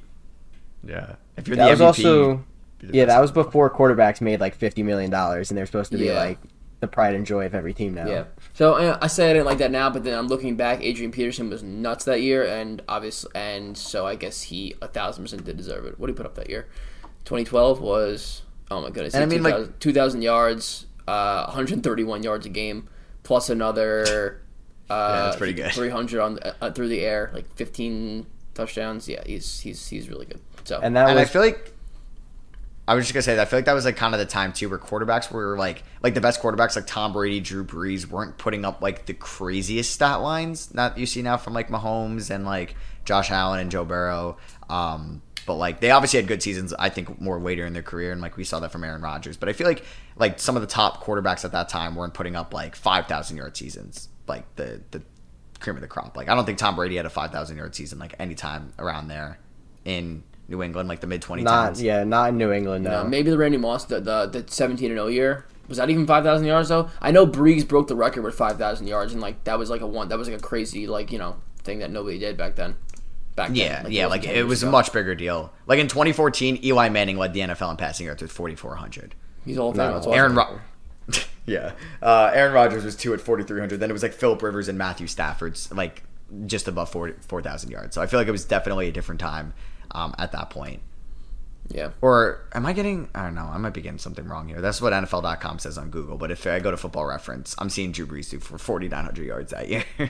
Yeah, 0.87 1.15
if 1.37 1.47
you're 1.49 1.57
That 1.57 1.65
the 1.65 1.71
was 1.71 1.79
MVP. 1.81 1.85
also 2.05 2.35
be 2.79 2.87
the 2.87 2.97
yeah, 2.97 3.05
that 3.05 3.19
was 3.19 3.31
before 3.31 3.69
quarterbacks 3.69 4.21
made 4.21 4.39
like 4.39 4.55
fifty 4.55 4.81
million 4.81 5.11
dollars, 5.11 5.51
and 5.51 5.57
they're 5.57 5.65
supposed 5.65 5.91
to 5.91 5.97
be 5.97 6.05
Yeah. 6.05 6.13
like 6.23 6.39
the 6.81 6.87
pride 6.87 7.15
and 7.15 7.25
joy 7.25 7.45
of 7.45 7.55
every 7.55 7.73
team 7.73 7.93
now. 7.93 8.07
Yeah. 8.07 8.25
So 8.53 8.73
uh, 8.73 8.97
I 9.01 9.07
say 9.07 9.29
I 9.29 9.33
didn't 9.33 9.45
like 9.45 9.59
that 9.59 9.71
now, 9.71 9.89
but 9.89 10.03
then 10.03 10.17
I'm 10.17 10.27
looking 10.27 10.55
back. 10.57 10.81
Adrian 10.83 11.11
Peterson 11.11 11.49
was 11.49 11.63
nuts 11.63 12.05
that 12.05 12.21
year, 12.21 12.45
and 12.45 12.81
obviously, 12.89 13.31
and 13.35 13.77
so 13.77 14.05
I 14.05 14.15
guess 14.15 14.41
he 14.41 14.75
a 14.81 14.87
thousand 14.87 15.23
percent 15.23 15.45
did 15.45 15.55
deserve 15.57 15.85
it. 15.85 15.97
What 15.99 16.07
did 16.07 16.13
he 16.13 16.17
put 16.17 16.25
up 16.25 16.35
that 16.35 16.49
year? 16.49 16.67
2012 17.25 17.79
was 17.79 18.41
oh 18.69 18.81
my 18.81 18.89
goodness, 18.89 19.13
And 19.13 19.23
I 19.23 19.27
mean, 19.27 19.43
like- 19.43 19.79
2000 19.79 19.79
2,000 19.79 20.21
yards, 20.23 20.85
uh, 21.07 21.45
131 21.45 22.23
yards 22.23 22.45
a 22.45 22.49
game, 22.49 22.89
plus 23.23 23.49
another. 23.49 24.41
Uh, 24.89 25.25
that's 25.25 25.37
pretty 25.37 25.53
good. 25.53 25.71
300 25.71 26.19
on 26.21 26.39
uh, 26.61 26.71
through 26.71 26.89
the 26.89 27.01
air, 27.01 27.31
like 27.33 27.53
15 27.55 28.25
touchdowns. 28.53 29.07
Yeah, 29.07 29.21
he's 29.25 29.59
he's 29.61 29.87
he's 29.87 30.09
really 30.09 30.25
good. 30.25 30.41
So 30.63 30.79
and 30.81 30.95
that 30.95 31.09
and 31.09 31.17
I 31.17 31.21
was 31.23 31.29
feel 31.29 31.41
like 31.41 31.73
I 32.91 32.93
was 32.93 33.05
just 33.05 33.13
gonna 33.13 33.21
say 33.21 33.35
that 33.35 33.43
I 33.43 33.45
feel 33.45 33.57
like 33.57 33.65
that 33.67 33.73
was 33.73 33.85
like 33.85 33.95
kind 33.95 34.13
of 34.13 34.19
the 34.19 34.25
time 34.25 34.51
too 34.51 34.67
where 34.67 34.77
quarterbacks 34.77 35.31
were 35.31 35.57
like 35.57 35.83
like 36.03 36.13
the 36.13 36.19
best 36.19 36.41
quarterbacks 36.41 36.75
like 36.75 36.85
Tom 36.87 37.13
Brady, 37.13 37.39
Drew 37.39 37.63
Brees 37.63 38.05
weren't 38.05 38.37
putting 38.37 38.65
up 38.65 38.81
like 38.81 39.05
the 39.05 39.13
craziest 39.13 39.93
stat 39.93 40.19
lines 40.19 40.65
that 40.67 40.97
you 40.97 41.05
see 41.05 41.21
now 41.21 41.37
from 41.37 41.53
like 41.53 41.69
Mahomes 41.69 42.29
and 42.29 42.43
like 42.43 42.75
Josh 43.05 43.31
Allen 43.31 43.61
and 43.61 43.71
Joe 43.71 43.85
Burrow. 43.85 44.35
Um, 44.69 45.21
but 45.45 45.53
like 45.53 45.79
they 45.79 45.89
obviously 45.91 46.19
had 46.19 46.27
good 46.27 46.43
seasons. 46.43 46.73
I 46.73 46.89
think 46.89 47.21
more 47.21 47.39
later 47.39 47.65
in 47.65 47.71
their 47.71 47.81
career, 47.81 48.11
and 48.11 48.19
like 48.19 48.35
we 48.35 48.43
saw 48.43 48.59
that 48.59 48.73
from 48.73 48.83
Aaron 48.83 49.01
Rodgers. 49.01 49.37
But 49.37 49.47
I 49.47 49.53
feel 49.53 49.67
like 49.67 49.85
like 50.17 50.37
some 50.37 50.57
of 50.57 50.61
the 50.61 50.67
top 50.67 51.01
quarterbacks 51.01 51.45
at 51.45 51.53
that 51.53 51.69
time 51.69 51.95
weren't 51.95 52.13
putting 52.13 52.35
up 52.35 52.53
like 52.53 52.75
five 52.75 53.07
thousand 53.07 53.37
yard 53.37 53.55
seasons, 53.55 54.09
like 54.27 54.53
the 54.57 54.81
the 54.91 55.01
cream 55.61 55.77
of 55.77 55.81
the 55.81 55.87
crop. 55.87 56.17
Like 56.17 56.27
I 56.27 56.35
don't 56.35 56.45
think 56.45 56.57
Tom 56.57 56.75
Brady 56.75 56.97
had 56.97 57.05
a 57.05 57.09
five 57.09 57.31
thousand 57.31 57.55
yard 57.55 57.73
season 57.73 57.99
like 57.99 58.15
anytime 58.19 58.73
around 58.77 59.07
there 59.07 59.39
in 59.85 60.23
New 60.51 60.61
England, 60.61 60.87
like 60.89 60.99
the 60.99 61.07
mid 61.07 61.21
twenty 61.21 61.41
not 61.43 61.79
yeah, 61.79 62.03
not 62.03 62.29
in 62.29 62.37
New 62.37 62.51
England. 62.51 62.83
No, 62.83 62.99
Uh, 63.01 63.03
maybe 63.03 63.31
the 63.31 63.37
Randy 63.37 63.57
Moss, 63.57 63.85
the, 63.85 63.99
the 63.99 64.27
the 64.27 64.45
17 64.47 64.91
and 64.91 64.97
0 64.97 65.07
year. 65.07 65.45
Was 65.67 65.77
that 65.77 65.89
even 65.89 66.05
5,000 66.05 66.45
yards 66.45 66.67
though? 66.69 66.89
I 67.01 67.11
know 67.11 67.25
Brees 67.25 67.65
broke 67.65 67.87
the 67.87 67.95
record 67.95 68.23
with 68.23 68.35
5,000 68.35 68.87
yards, 68.87 69.13
and 69.13 69.21
like 69.21 69.43
that 69.45 69.57
was 69.57 69.69
like 69.69 69.81
a 69.81 69.87
one. 69.87 70.09
That 70.09 70.17
was 70.19 70.27
like 70.29 70.37
a 70.37 70.43
crazy 70.43 70.85
like 70.85 71.11
you 71.11 71.17
know 71.17 71.37
thing 71.63 71.79
that 71.79 71.89
nobody 71.89 72.19
did 72.19 72.37
back 72.37 72.55
then. 72.55 72.75
Back 73.35 73.47
then, 73.49 73.55
Yeah, 73.55 73.87
yeah, 73.87 74.07
like 74.07 74.25
it 74.25 74.35
years 74.35 74.45
was 74.45 74.63
a 74.63 74.69
much 74.69 74.91
bigger 74.91 75.15
deal. 75.15 75.53
Like 75.65 75.79
in 75.79 75.87
2014, 75.87 76.59
Eli 76.65 76.89
Manning 76.89 77.17
led 77.17 77.33
the 77.33 77.39
NFL 77.39 77.71
in 77.71 77.77
passing 77.77 78.05
yards 78.05 78.21
with 78.21 78.31
4,400. 78.31 79.15
He's 79.45 79.57
all 79.57 79.71
No, 79.71 80.01
famous. 80.01 80.05
Aaron 80.07 80.35
Ro- 80.35 80.59
yeah, 81.45 81.71
uh, 82.01 82.31
Aaron 82.33 82.53
Rodgers 82.53 82.83
was 82.83 82.95
two 82.97 83.13
at 83.13 83.21
4,300. 83.21 83.79
Then 83.79 83.89
it 83.89 83.93
was 83.93 84.03
like 84.03 84.13
Philip 84.13 84.41
Rivers 84.43 84.67
and 84.67 84.77
Matthew 84.77 85.07
Stafford's 85.07 85.71
like 85.71 86.03
just 86.45 86.67
above 86.67 86.89
4 86.89 87.13
4,000 87.21 87.71
yards. 87.71 87.95
So 87.95 88.01
I 88.01 88.05
feel 88.07 88.19
like 88.19 88.27
it 88.27 88.31
was 88.31 88.45
definitely 88.45 88.87
a 88.89 88.91
different 88.91 89.21
time 89.21 89.53
um, 89.93 90.13
at 90.17 90.31
that 90.31 90.49
point. 90.49 90.81
Yeah, 91.69 91.91
Or 92.01 92.41
am 92.53 92.65
I 92.65 92.73
getting? 92.73 93.09
I 93.15 93.23
don't 93.23 93.35
know. 93.35 93.49
I 93.49 93.57
might 93.57 93.73
be 93.73 93.81
getting 93.81 93.99
something 93.99 94.27
wrong 94.27 94.49
here. 94.49 94.59
That's 94.59 94.81
what 94.81 94.91
NFL.com 94.91 95.59
says 95.59 95.77
on 95.77 95.89
Google. 95.89 96.17
But 96.17 96.29
if 96.29 96.45
I 96.45 96.59
go 96.59 96.69
to 96.69 96.75
Football 96.75 97.05
Reference, 97.05 97.55
I'm 97.59 97.69
seeing 97.69 97.93
Drew 97.93 98.05
Brees 98.05 98.29
do 98.29 98.39
for 98.39 98.57
4,900 98.57 99.25
yards 99.25 99.51
that 99.51 99.69
year. 99.69 99.85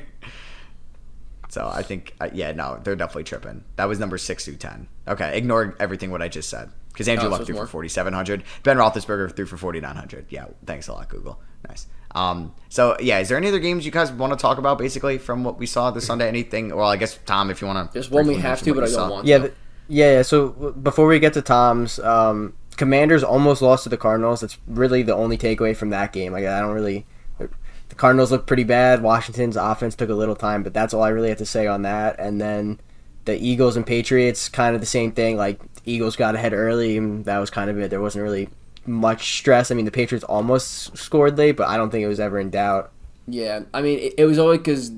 so 1.50 1.70
I 1.72 1.84
think, 1.84 2.16
uh, 2.20 2.30
yeah, 2.34 2.52
no, 2.52 2.80
they're 2.84 2.96
definitely 2.96 3.26
tripping. 3.26 3.64
That 3.76 3.86
was 3.86 4.00
number 4.00 4.18
six 4.18 4.46
through 4.46 4.56
10. 4.56 4.88
Okay, 5.10 5.38
ignore 5.38 5.76
everything 5.80 6.10
what 6.10 6.24
I 6.24 6.30
just 6.30 6.50
said 6.50 6.72
because 6.92 7.08
Andrew 7.08 7.26
so 7.26 7.32
Luck 7.32 7.46
threw 7.46 7.56
more. 7.56 7.66
for 7.66 7.72
4,700. 7.84 8.44
Ben 8.64 8.78
Roethlisberger 8.78 9.36
threw 9.36 9.46
for 9.46 9.58
4,900. 9.58 10.28
Yeah, 10.30 10.48
thanks 10.66 10.88
a 10.88 10.94
lot, 10.94 11.10
Google. 11.10 11.40
Nice. 11.68 11.88
Um, 12.14 12.54
so 12.70 12.98
yeah, 13.00 13.20
is 13.20 13.30
there 13.30 13.38
any 13.38 13.48
other 13.48 13.60
games 13.60 13.86
you 13.86 13.92
guys 13.92 14.12
want 14.12 14.34
to 14.34 14.38
talk 14.38 14.58
about 14.58 14.78
basically 14.78 15.18
from 15.18 15.44
what 15.44 15.58
we 15.58 15.66
saw 15.66 15.92
this 15.92 16.06
Sunday? 16.06 16.28
Anything? 16.28 16.76
Well, 16.76 16.88
I 16.88 16.98
guess 16.98 17.18
Tom, 17.26 17.50
if 17.50 17.62
you 17.62 17.68
want 17.68 17.88
to. 17.88 17.94
there's 17.94 18.10
one 18.10 18.28
we 18.28 18.36
have 18.36 18.62
to, 18.64 18.74
but 18.74 18.84
I 18.84 18.88
don't 18.88 19.10
want. 19.10 19.28
yeah, 19.28 19.38
to. 19.38 19.54
Yeah. 19.92 20.12
yeah, 20.14 20.22
So 20.22 20.50
before 20.50 21.08
we 21.08 21.20
get 21.20 21.34
to 21.34 21.42
Tom's, 21.42 22.00
um, 22.00 22.54
Commanders 22.78 23.24
almost 23.24 23.62
lost 23.62 23.84
to 23.84 23.90
the 23.90 23.98
Cardinals. 23.98 24.42
That's 24.42 24.58
really 24.66 25.04
the 25.04 25.14
only 25.14 25.38
takeaway 25.38 25.76
from 25.76 25.90
that 25.90 26.14
game. 26.14 26.32
Like 26.32 26.46
I 26.46 26.60
don't 26.60 26.74
really. 26.74 27.06
The 27.38 27.96
Cardinals 27.96 28.32
looked 28.32 28.48
pretty 28.48 28.64
bad. 28.64 29.04
Washington's 29.04 29.58
offense 29.58 29.96
took 29.96 30.10
a 30.10 30.14
little 30.14 30.36
time, 30.36 30.64
but 30.64 30.74
that's 30.74 30.94
all 30.94 31.04
I 31.04 31.10
really 31.10 31.28
have 31.28 31.38
to 31.40 31.46
say 31.46 31.68
on 31.68 31.82
that. 31.82 32.16
And 32.20 32.40
then 32.40 32.80
the 33.26 33.36
Eagles 33.36 33.76
and 33.76 33.86
Patriots, 33.86 34.48
kind 34.48 34.74
of 34.74 34.82
the 34.82 34.88
same 34.88 35.12
thing. 35.12 35.36
Like 35.36 35.60
Eagles 35.86 36.16
got 36.16 36.36
ahead 36.36 36.54
early, 36.54 36.98
and 36.98 37.26
that 37.26 37.38
was 37.40 37.50
kind 37.50 37.70
of 37.70 37.78
it. 37.78 37.90
There 37.90 38.02
wasn't 38.02 38.24
really 38.24 38.50
much 38.86 39.38
stress. 39.38 39.72
I 39.72 39.76
mean, 39.76 39.86
the 39.86 39.92
Patriots 39.92 40.24
almost 40.24 40.98
scored 40.98 41.38
late, 41.38 41.58
but 41.58 41.68
I 41.68 41.78
don't 41.78 41.92
think 41.92 42.04
it 42.04 42.08
was 42.08 42.20
ever 42.20 42.40
in 42.40 42.50
doubt. 42.50 42.92
Yeah, 43.28 43.62
I 43.74 43.82
mean, 43.82 44.00
it, 44.00 44.14
it 44.18 44.26
was 44.26 44.40
always 44.40 44.60
because 44.60 44.92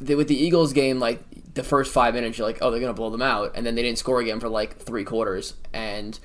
with 0.00 0.28
the 0.28 0.36
Eagles 0.36 0.72
game, 0.72 0.98
like 0.98 1.22
the 1.54 1.62
first 1.62 1.92
five 1.92 2.14
minutes, 2.14 2.38
you're 2.38 2.46
like, 2.46 2.58
oh, 2.60 2.70
they're 2.70 2.80
gonna 2.80 2.94
blow 2.94 3.10
them 3.10 3.22
out, 3.22 3.52
and 3.54 3.64
then 3.66 3.74
they 3.74 3.82
didn't 3.82 3.98
score 3.98 4.20
again 4.20 4.40
for 4.40 4.48
like 4.48 4.78
three 4.78 5.04
quarters, 5.04 5.54
and 5.72 6.18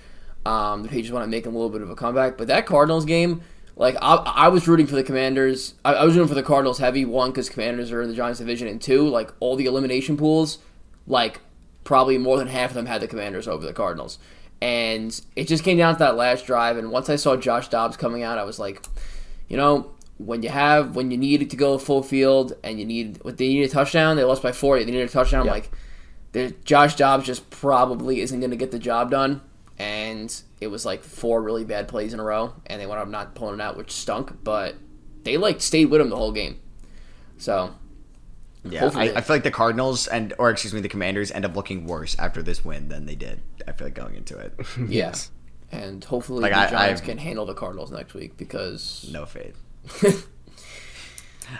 um, 0.45 0.83
the 0.83 0.89
Patriots 0.89 1.11
want 1.11 1.25
to 1.25 1.29
make 1.29 1.45
a 1.45 1.49
little 1.49 1.69
bit 1.69 1.81
of 1.81 1.89
a 1.89 1.95
comeback. 1.95 2.37
But 2.37 2.47
that 2.47 2.65
Cardinals 2.65 3.05
game, 3.05 3.41
like 3.75 3.95
I, 4.01 4.15
I 4.15 4.47
was 4.47 4.67
rooting 4.67 4.87
for 4.87 4.95
the 4.95 5.03
Commanders. 5.03 5.73
I, 5.83 5.95
I 5.95 6.05
was 6.05 6.15
rooting 6.15 6.29
for 6.29 6.35
the 6.35 6.43
Cardinals 6.43 6.77
heavy 6.77 7.05
one 7.05 7.31
because 7.31 7.49
Commanders 7.49 7.91
are 7.91 8.01
in 8.01 8.09
the 8.09 8.15
Giants 8.15 8.39
division, 8.39 8.67
and 8.67 8.81
two, 8.81 9.07
like 9.07 9.31
all 9.39 9.55
the 9.55 9.65
elimination 9.65 10.17
pools, 10.17 10.59
like 11.05 11.41
probably 11.83 12.17
more 12.17 12.37
than 12.37 12.47
half 12.47 12.71
of 12.71 12.75
them 12.75 12.85
had 12.85 13.01
the 13.01 13.07
Commanders 13.07 13.47
over 13.47 13.65
the 13.65 13.73
Cardinals. 13.73 14.19
And 14.61 15.19
it 15.35 15.47
just 15.47 15.63
came 15.63 15.77
down 15.77 15.93
to 15.93 15.99
that 15.99 16.15
last 16.15 16.45
drive. 16.45 16.77
And 16.77 16.91
once 16.91 17.09
I 17.09 17.15
saw 17.15 17.35
Josh 17.35 17.69
Dobbs 17.69 17.95
coming 17.95 18.23
out, 18.23 18.37
I 18.37 18.43
was 18.43 18.57
like, 18.59 18.83
you 19.47 19.55
know, 19.55 19.91
when 20.17 20.41
you 20.43 20.49
have 20.49 20.95
when 20.95 21.11
you 21.11 21.17
need 21.17 21.49
to 21.49 21.55
go 21.55 21.77
full 21.77 22.01
field 22.03 22.53
and 22.63 22.79
you 22.79 22.85
need 22.85 23.19
what 23.23 23.37
they 23.37 23.47
need 23.49 23.63
a 23.63 23.69
touchdown, 23.69 24.15
they 24.17 24.23
lost 24.23 24.41
by 24.43 24.51
forty. 24.51 24.83
They 24.83 24.91
needed 24.91 25.09
a 25.09 25.11
touchdown. 25.11 25.45
Yeah. 25.45 25.51
I'm 25.51 25.57
like, 25.57 25.71
there- 26.31 26.51
Josh 26.65 26.95
Dobbs 26.95 27.25
just 27.25 27.49
probably 27.49 28.21
isn't 28.21 28.39
going 28.39 28.51
to 28.51 28.57
get 28.57 28.71
the 28.71 28.79
job 28.79 29.11
done. 29.11 29.41
And 29.79 30.35
it 30.59 30.67
was 30.67 30.85
like 30.87 31.03
four 31.03 31.41
really 31.43 31.63
bad 31.63 31.87
plays 31.87 32.11
in 32.13 32.19
a 32.19 32.23
row, 32.23 32.53
and 32.65 32.81
they 32.81 32.87
wound 32.87 32.99
up 32.99 33.07
not 33.09 33.35
pulling 33.35 33.59
it 33.59 33.61
out, 33.61 33.77
which 33.77 33.91
stunk. 33.91 34.43
But 34.43 34.75
they 35.23 35.37
like 35.37 35.61
stayed 35.61 35.85
with 35.85 36.01
him 36.01 36.09
the 36.09 36.15
whole 36.15 36.31
game. 36.31 36.59
So 37.37 37.75
Yeah. 38.63 38.89
I, 38.95 39.11
I 39.17 39.21
feel 39.21 39.35
like 39.35 39.43
the 39.43 39.51
Cardinals 39.51 40.07
and 40.07 40.33
or 40.39 40.49
excuse 40.49 40.73
me, 40.73 40.81
the 40.81 40.89
Commanders 40.89 41.31
end 41.31 41.45
up 41.45 41.55
looking 41.55 41.85
worse 41.85 42.15
after 42.17 42.41
this 42.41 42.65
win 42.65 42.87
than 42.89 43.05
they 43.05 43.13
did. 43.13 43.41
I 43.67 43.71
feel 43.73 43.85
like 43.87 43.93
going 43.93 44.15
into 44.15 44.35
it. 44.39 44.53
yes, 44.87 45.29
and 45.71 46.03
hopefully 46.03 46.41
Like, 46.41 46.53
the 46.53 46.57
I- 46.59 46.69
Giants 46.71 47.01
I- 47.03 47.05
can 47.05 47.17
handle 47.19 47.45
the 47.45 47.53
Cardinals 47.53 47.91
next 47.91 48.15
week 48.15 48.35
because 48.35 49.07
No 49.13 49.27
fade. 49.27 49.53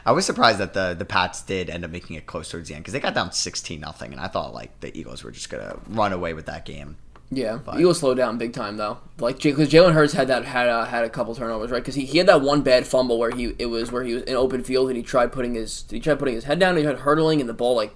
I 0.05 0.11
was 0.11 0.25
surprised 0.25 0.57
that 0.59 0.73
the 0.73 0.93
the 0.97 1.05
Pats 1.05 1.41
did 1.41 1.69
end 1.69 1.85
up 1.85 1.91
making 1.91 2.15
it 2.17 2.25
close 2.25 2.49
towards 2.49 2.67
the 2.69 2.75
end 2.75 2.83
because 2.83 2.93
they 2.93 2.99
got 2.99 3.13
down 3.15 3.31
sixteen 3.31 3.79
nothing, 3.79 4.11
and 4.11 4.19
I 4.21 4.27
thought 4.27 4.53
like 4.53 4.79
the 4.81 4.95
Eagles 4.97 5.23
were 5.23 5.31
just 5.31 5.49
gonna 5.49 5.77
run 5.87 6.11
away 6.13 6.33
with 6.33 6.45
that 6.47 6.65
game. 6.65 6.97
Yeah, 7.29 7.59
But- 7.63 7.77
Eagles 7.79 7.99
slowed 7.99 8.15
down 8.17 8.37
big 8.37 8.53
time 8.53 8.77
though. 8.77 8.99
Like 9.19 9.41
because 9.41 9.69
Jalen 9.69 9.93
Hurts 9.93 10.13
had 10.13 10.27
that 10.29 10.45
had 10.45 10.67
uh, 10.69 10.85
had 10.85 11.03
a 11.03 11.09
couple 11.09 11.35
turnovers 11.35 11.71
right 11.71 11.81
because 11.81 11.95
he, 11.95 12.05
he 12.05 12.17
had 12.17 12.27
that 12.27 12.41
one 12.41 12.61
bad 12.61 12.85
fumble 12.87 13.17
where 13.19 13.31
he 13.31 13.53
it 13.59 13.65
was 13.67 13.91
where 13.91 14.03
he 14.03 14.13
was 14.13 14.23
in 14.23 14.35
open 14.35 14.63
field 14.63 14.87
and 14.89 14.95
he 14.97 15.03
tried 15.03 15.31
putting 15.31 15.53
his 15.55 15.83
he 15.89 15.99
tried 15.99 16.19
putting 16.19 16.35
his 16.35 16.45
head 16.45 16.59
down 16.59 16.69
and 16.71 16.79
he 16.79 16.83
tried 16.85 16.99
hurdling 16.99 17.39
and 17.41 17.49
the 17.49 17.53
ball 17.53 17.75
like 17.75 17.93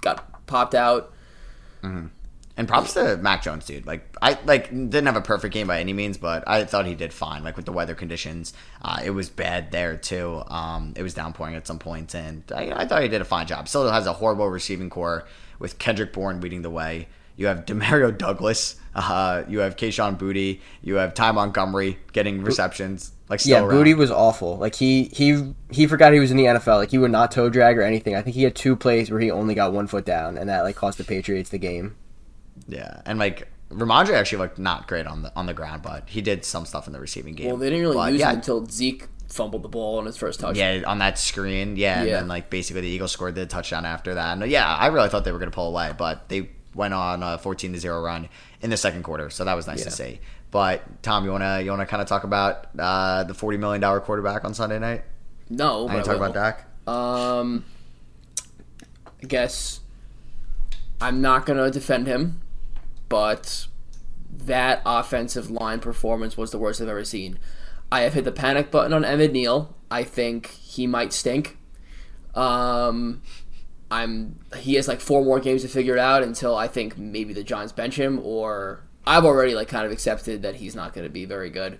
got 0.00 0.46
popped 0.46 0.74
out. 0.74 1.12
And 2.54 2.68
props 2.68 2.92
to 2.94 3.16
Mac 3.16 3.42
Jones, 3.42 3.64
dude. 3.64 3.86
Like 3.86 4.14
I 4.20 4.38
like 4.44 4.68
didn't 4.68 5.06
have 5.06 5.16
a 5.16 5.22
perfect 5.22 5.54
game 5.54 5.66
by 5.66 5.80
any 5.80 5.94
means, 5.94 6.18
but 6.18 6.44
I 6.46 6.64
thought 6.64 6.84
he 6.84 6.94
did 6.94 7.12
fine. 7.12 7.42
Like 7.42 7.56
with 7.56 7.64
the 7.64 7.72
weather 7.72 7.94
conditions, 7.94 8.52
uh, 8.82 9.00
it 9.02 9.10
was 9.10 9.30
bad 9.30 9.72
there 9.72 9.96
too. 9.96 10.42
Um, 10.48 10.92
it 10.94 11.02
was 11.02 11.14
downpouring 11.14 11.54
at 11.54 11.66
some 11.66 11.78
points, 11.78 12.14
and 12.14 12.42
I, 12.54 12.70
I 12.82 12.86
thought 12.86 13.02
he 13.02 13.08
did 13.08 13.22
a 13.22 13.24
fine 13.24 13.46
job. 13.46 13.68
Still 13.68 13.90
has 13.90 14.06
a 14.06 14.12
horrible 14.12 14.48
receiving 14.48 14.90
core 14.90 15.26
with 15.58 15.78
Kendrick 15.78 16.12
Bourne 16.12 16.42
leading 16.42 16.60
the 16.60 16.70
way. 16.70 17.08
You 17.36 17.46
have 17.46 17.64
Demario 17.64 18.16
Douglas. 18.18 18.76
Uh, 18.94 19.44
you 19.48 19.60
have 19.60 19.76
Kayshon 19.76 20.18
Boutte. 20.18 20.60
You 20.82 20.96
have 20.96 21.14
Ty 21.14 21.32
Montgomery 21.32 21.98
getting 22.12 22.42
receptions. 22.42 23.12
Like 23.30 23.40
still 23.40 23.52
Yeah, 23.52 23.60
around. 23.60 23.70
Booty 23.78 23.94
was 23.94 24.10
awful. 24.10 24.58
Like 24.58 24.74
he 24.74 25.04
he 25.04 25.54
he 25.70 25.86
forgot 25.86 26.12
he 26.12 26.20
was 26.20 26.30
in 26.30 26.36
the 26.36 26.44
NFL. 26.44 26.76
Like 26.76 26.90
he 26.90 26.98
would 26.98 27.10
not 27.10 27.32
toe 27.32 27.48
drag 27.48 27.78
or 27.78 27.82
anything. 27.82 28.14
I 28.14 28.20
think 28.20 28.36
he 28.36 28.42
had 28.42 28.54
two 28.54 28.76
plays 28.76 29.10
where 29.10 29.20
he 29.20 29.30
only 29.30 29.54
got 29.54 29.72
one 29.72 29.86
foot 29.86 30.04
down, 30.04 30.36
and 30.36 30.50
that 30.50 30.60
like 30.64 30.76
cost 30.76 30.98
the 30.98 31.04
Patriots 31.04 31.48
the 31.48 31.56
game. 31.56 31.96
Yeah, 32.68 33.00
and 33.06 33.18
like 33.18 33.48
Rhamondre 33.70 34.14
actually 34.14 34.38
looked 34.38 34.58
not 34.58 34.86
great 34.88 35.06
on 35.06 35.22
the 35.22 35.32
on 35.36 35.46
the 35.46 35.54
ground, 35.54 35.82
but 35.82 36.08
he 36.08 36.20
did 36.20 36.44
some 36.44 36.64
stuff 36.66 36.86
in 36.86 36.92
the 36.92 37.00
receiving 37.00 37.34
game. 37.34 37.46
Well, 37.48 37.56
they 37.56 37.70
didn't 37.70 37.82
really 37.82 37.96
But, 37.96 38.12
use 38.12 38.20
yeah, 38.20 38.30
him 38.30 38.36
until 38.36 38.66
Zeke 38.66 39.08
fumbled 39.28 39.62
the 39.62 39.68
ball 39.68 39.98
on 39.98 40.04
his 40.06 40.16
first 40.16 40.40
touch. 40.40 40.56
Yeah, 40.56 40.82
on 40.86 40.98
that 40.98 41.18
screen. 41.18 41.76
Yeah, 41.76 42.00
and 42.00 42.08
Yeah. 42.08 42.16
then 42.18 42.28
like 42.28 42.50
basically 42.50 42.82
the 42.82 42.88
Eagles 42.88 43.12
scored 43.12 43.34
the 43.34 43.46
touchdown 43.46 43.86
after 43.86 44.14
that. 44.14 44.36
And 44.40 44.50
yeah, 44.50 44.66
I 44.66 44.88
really 44.88 45.08
thought 45.08 45.24
they 45.24 45.32
were 45.32 45.38
going 45.38 45.50
to 45.50 45.54
pull 45.54 45.68
away, 45.68 45.92
but 45.96 46.28
they 46.28 46.50
went 46.74 46.92
on 46.94 47.22
a 47.22 47.38
14 47.38 47.72
to 47.72 47.78
zero 47.80 48.00
run 48.02 48.28
in 48.60 48.68
the 48.70 48.76
second 48.76 49.02
quarter, 49.04 49.30
so 49.30 49.44
that 49.44 49.54
was 49.54 49.66
nice 49.66 49.84
to 49.84 49.90
see. 49.90 50.20
But 50.50 51.02
Tom, 51.02 51.24
you 51.24 51.30
wanna 51.32 51.62
you 51.62 51.70
wanna 51.70 51.86
kind 51.86 52.02
of 52.02 52.08
talk 52.08 52.24
about 52.24 52.66
uh, 52.78 53.24
the 53.24 53.32
40 53.32 53.56
million 53.56 53.80
dollar 53.80 54.00
quarterback 54.00 54.44
on 54.44 54.52
Sunday 54.52 54.78
night? 54.78 55.02
No, 55.48 55.88
I 55.88 55.96
ain't 55.96 56.04
talk 56.04 56.16
about 56.16 56.34
Dak. 56.34 56.66
Um, 56.86 57.64
I 59.22 59.26
guess 59.26 59.80
I'm 61.00 61.22
not 61.22 61.46
gonna 61.46 61.70
defend 61.70 62.06
him, 62.06 62.41
but 63.12 63.66
that 64.30 64.80
offensive 64.86 65.50
line 65.50 65.80
performance 65.80 66.38
was 66.38 66.50
the 66.50 66.56
worst 66.56 66.80
I've 66.80 66.88
ever 66.88 67.04
seen. 67.04 67.38
I 67.90 68.00
have 68.00 68.14
hit 68.14 68.24
the 68.24 68.32
panic 68.32 68.70
button 68.70 68.94
on 68.94 69.04
Evan 69.04 69.32
Neal. 69.32 69.76
I 69.90 70.02
think 70.02 70.46
he 70.46 70.86
might 70.86 71.12
stink. 71.12 71.58
Um, 72.34 73.20
I'm 73.90 74.38
he 74.56 74.76
has 74.76 74.88
like 74.88 75.00
four 75.00 75.22
more 75.22 75.40
games 75.40 75.60
to 75.60 75.68
figure 75.68 75.92
it 75.92 76.00
out 76.00 76.22
until 76.22 76.56
I 76.56 76.68
think 76.68 76.96
maybe 76.96 77.34
the 77.34 77.44
Giants 77.44 77.70
bench 77.70 77.96
him, 77.96 78.18
or 78.24 78.82
I've 79.06 79.26
already 79.26 79.54
like 79.54 79.68
kind 79.68 79.84
of 79.84 79.92
accepted 79.92 80.40
that 80.40 80.54
he's 80.54 80.74
not 80.74 80.94
going 80.94 81.04
to 81.04 81.12
be 81.12 81.26
very 81.26 81.50
good. 81.50 81.78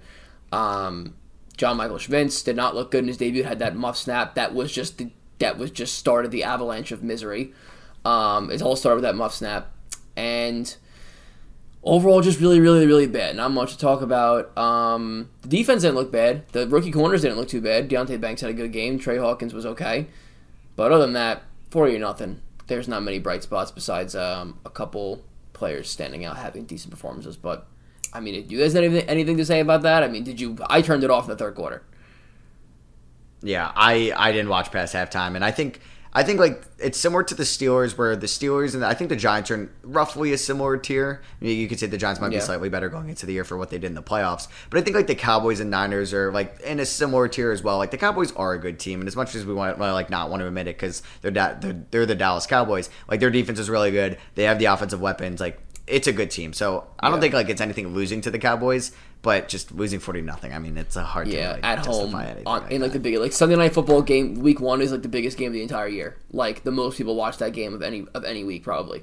Um, 0.53 1.15
John 1.57 1.79
Michael 1.79 1.97
Schmitz 1.97 2.43
did 2.43 2.57
not 2.57 2.75
look 2.75 2.91
good 2.91 3.05
in 3.05 3.09
his 3.09 3.17
debut. 3.17 3.45
Had 3.45 3.59
that 3.61 3.75
muff 3.75 3.97
snap 3.97 4.35
that 4.35 4.53
was 4.53 4.71
just 4.71 4.99
the, 4.99 5.11
that 5.39 5.57
was 5.57 5.71
just 5.71 5.95
started 5.95 6.31
the 6.31 6.45
avalanche 6.45 6.93
of 6.93 7.03
misery. 7.03 7.55
Um, 8.05 8.51
it 8.51 8.61
all 8.61 8.77
started 8.77 8.97
with 8.97 9.05
that 9.05 9.17
muff 9.17 9.35
snap, 9.35 9.73
and 10.15 10.77
overall 11.83 12.21
just 12.21 12.41
really, 12.41 12.61
really, 12.61 12.87
really 12.87 13.07
bad. 13.07 13.37
Not 13.37 13.51
much 13.51 13.73
to 13.73 13.79
talk 13.79 14.03
about. 14.03 14.57
Um, 14.57 15.31
the 15.43 15.49
defense 15.49 15.83
didn't 15.83 15.97
look 15.97 16.13
bad. 16.13 16.49
The 16.49 16.67
rookie 16.67 16.93
corners 16.93 17.23
didn't 17.23 17.37
look 17.37 17.49
too 17.49 17.61
bad. 17.61 17.89
Deonte 17.89 18.21
Banks 18.21 18.41
had 18.41 18.51
a 18.51 18.55
good 18.55 18.73
game. 18.73 18.99
Tre 18.99 19.17
Hawkins 19.17 19.55
was 19.55 19.67
okay, 19.67 20.07
but 20.77 20.93
other 20.93 21.03
than 21.03 21.15
that, 21.15 21.43
forty 21.71 21.97
or 21.97 21.99
nothing. 21.99 22.41
There's 22.69 22.89
not 22.89 23.03
many 23.03 23.19
bright 23.19 23.43
spots 23.43 23.71
besides 23.71 24.15
um, 24.15 24.59
a 24.65 24.71
couple 24.71 25.25
players 25.53 25.91
standing 25.91 26.25
out 26.25 26.37
having 26.37 26.65
decent 26.65 26.91
performances. 26.91 27.37
But 27.37 27.67
I 28.13 28.21
mean, 28.21 28.47
do 28.47 28.55
you 28.55 28.61
guys 28.61 28.73
have 28.75 28.85
anything, 28.85 29.09
anything 29.09 29.37
to 29.37 29.45
say 29.45 29.61
about 29.61 29.83
that? 29.83 30.03
I 30.03 30.09
mean, 30.09 30.25
did 30.25 30.41
you? 30.41 30.57
I 30.69 30.83
turned 30.83 31.05
it 31.05 31.11
off 31.11 31.25
in 31.25 31.31
the 31.31 31.37
third 31.37 31.55
quarter. 31.55 31.83
Yeah, 33.43 33.73
I 33.75 34.13
I 34.17 34.33
didn't 34.33 34.49
watch 34.49 34.71
past 34.71 34.95
halftime, 34.95 35.35
and 35.35 35.45
I 35.45 35.51
think 35.51 35.81
I 36.15 36.23
think 36.23 36.39
like 36.39 36.63
it's 36.79 36.99
similar 36.99 37.23
to 37.23 37.35
the 37.35 37.43
Steelers, 37.45 37.97
where 37.97 38.15
the 38.15 38.27
Steelers 38.27 38.75
and 38.75 38.85
I 38.85 38.93
think 38.93 39.09
the 39.09 39.17
Giants 39.17 39.51
are 39.51 39.55
in 39.55 39.71
roughly 39.83 40.33
a 40.35 40.39
similar 40.39 40.77
tier. 40.77 41.23
I 41.41 41.45
mean, 41.45 41.59
you 41.59 41.67
could 41.69 41.79
say 41.81 41.87
the 41.87 41.97
Giants 41.97 42.21
might 42.21 42.29
be 42.31 42.39
slightly 42.41 42.69
better 42.69 42.91
going 42.91 43.09
into 43.09 43.25
the 43.25 43.33
year 43.33 43.45
for 43.45 43.57
what 43.57 43.71
they 43.71 43.79
did 43.79 43.87
in 43.87 43.95
the 43.95 44.03
playoffs, 44.03 44.47
but 44.69 44.79
I 44.79 44.83
think 44.83 44.95
like 44.95 45.07
the 45.07 45.15
Cowboys 45.15 45.61
and 45.61 45.71
Niners 45.71 46.13
are 46.13 46.31
like 46.31 46.61
in 46.61 46.81
a 46.81 46.85
similar 46.87 47.29
tier 47.29 47.51
as 47.51 47.63
well. 47.63 47.79
Like 47.79 47.93
the 47.93 47.99
Cowboys 47.99 48.31
are 48.33 48.53
a 48.53 48.59
good 48.59 48.79
team, 48.79 49.01
and 49.01 49.09
as 49.09 49.17
much 49.17 49.35
as 49.35 49.47
we 49.47 49.55
want, 49.55 49.79
well, 49.79 49.95
like 49.95 50.11
not 50.11 50.29
want 50.29 50.41
to 50.41 50.47
admit 50.47 50.67
it 50.69 50.77
because 50.77 51.03
they're, 51.23 51.31
da- 51.31 51.55
they're 51.55 51.83
they're 51.91 52.07
the 52.07 52.15
Dallas 52.15 52.47
Cowboys, 52.47 52.91
like 53.09 53.21
their 53.21 53.31
defense 53.31 53.59
is 53.59 53.71
really 53.71 53.91
good. 53.91 54.19
They 54.35 54.45
have 54.45 54.59
the 54.59 54.67
offensive 54.67 55.01
weapons, 55.01 55.41
like 55.41 55.59
it's 55.87 56.07
a 56.07 56.13
good 56.13 56.31
team. 56.31 56.53
So 56.53 56.87
I 57.01 57.09
don't 57.09 57.17
Yeah. 57.17 57.23
think 57.23 57.35
like 57.35 57.49
it's 57.49 57.61
anything 57.63 57.89
losing 57.95 58.21
to 58.21 58.31
the 58.31 58.39
Cowboys, 58.39 58.93
but 59.23 59.49
just 59.49 59.73
losing 59.73 60.01
forty 60.01 60.21
nothing. 60.21 60.53
I 60.53 60.59
mean, 60.59 60.77
it's 60.77 60.97
a 60.97 61.05
hard 61.05 61.29
Yeah, 61.29 61.49
to 61.49 61.53
like, 61.55 61.65
at 61.65 61.87
home 61.87 62.15
on, 62.15 62.27
in 62.71 62.81
like 62.83 62.93
that. 62.93 62.93
the 62.93 62.99
big 63.01 63.17
like 63.19 63.33
Sunday 63.33 63.57
night 63.57 63.73
football 63.73 64.03
game. 64.03 64.35
Week 64.35 64.61
one 64.61 64.83
is 64.83 64.93
like 64.93 65.03
the 65.03 65.09
biggest 65.09 65.39
game 65.39 65.49
of 65.49 65.53
the 65.55 65.63
entire 65.63 65.89
year. 65.89 66.17
Like 66.33 66.65
the 66.65 66.73
most 66.73 66.99
people 66.99 67.15
watch 67.15 67.39
that 67.39 67.53
game 67.53 67.73
of 67.75 67.83
any 67.83 68.07
of 68.15 68.25
any 68.25 68.45
week 68.45 68.63
probably, 68.65 69.03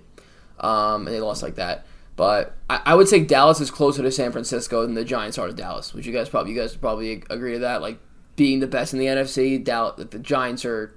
um, 0.60 1.08
and 1.08 1.16
they 1.16 1.20
lost 1.22 1.42
like 1.44 1.56
that. 1.56 1.86
But 2.16 2.56
I, 2.70 2.82
I 2.88 2.96
would 2.96 3.08
say 3.08 3.22
Dallas 3.22 3.62
is 3.62 3.72
closer 3.72 4.02
to 4.04 4.12
San 4.12 4.32
Francisco 4.34 4.82
than 4.82 4.94
the 4.94 5.06
Giants 5.06 5.38
are 5.38 5.48
to 5.48 5.54
Dallas. 5.54 5.94
Would 5.94 6.06
you 6.06 6.12
guys 6.14 6.28
probably 6.28 6.52
you 6.54 6.60
guys 6.60 6.76
probably 6.76 7.24
agree 7.30 7.54
to 7.54 7.60
that? 7.60 7.82
Like 7.82 7.98
being 8.36 8.60
the 8.60 8.68
best 8.68 8.94
in 8.94 9.00
the 9.00 9.06
NFC, 9.06 9.64
Dallas, 9.64 10.06
the 10.10 10.20
Giants 10.20 10.66
are 10.66 10.94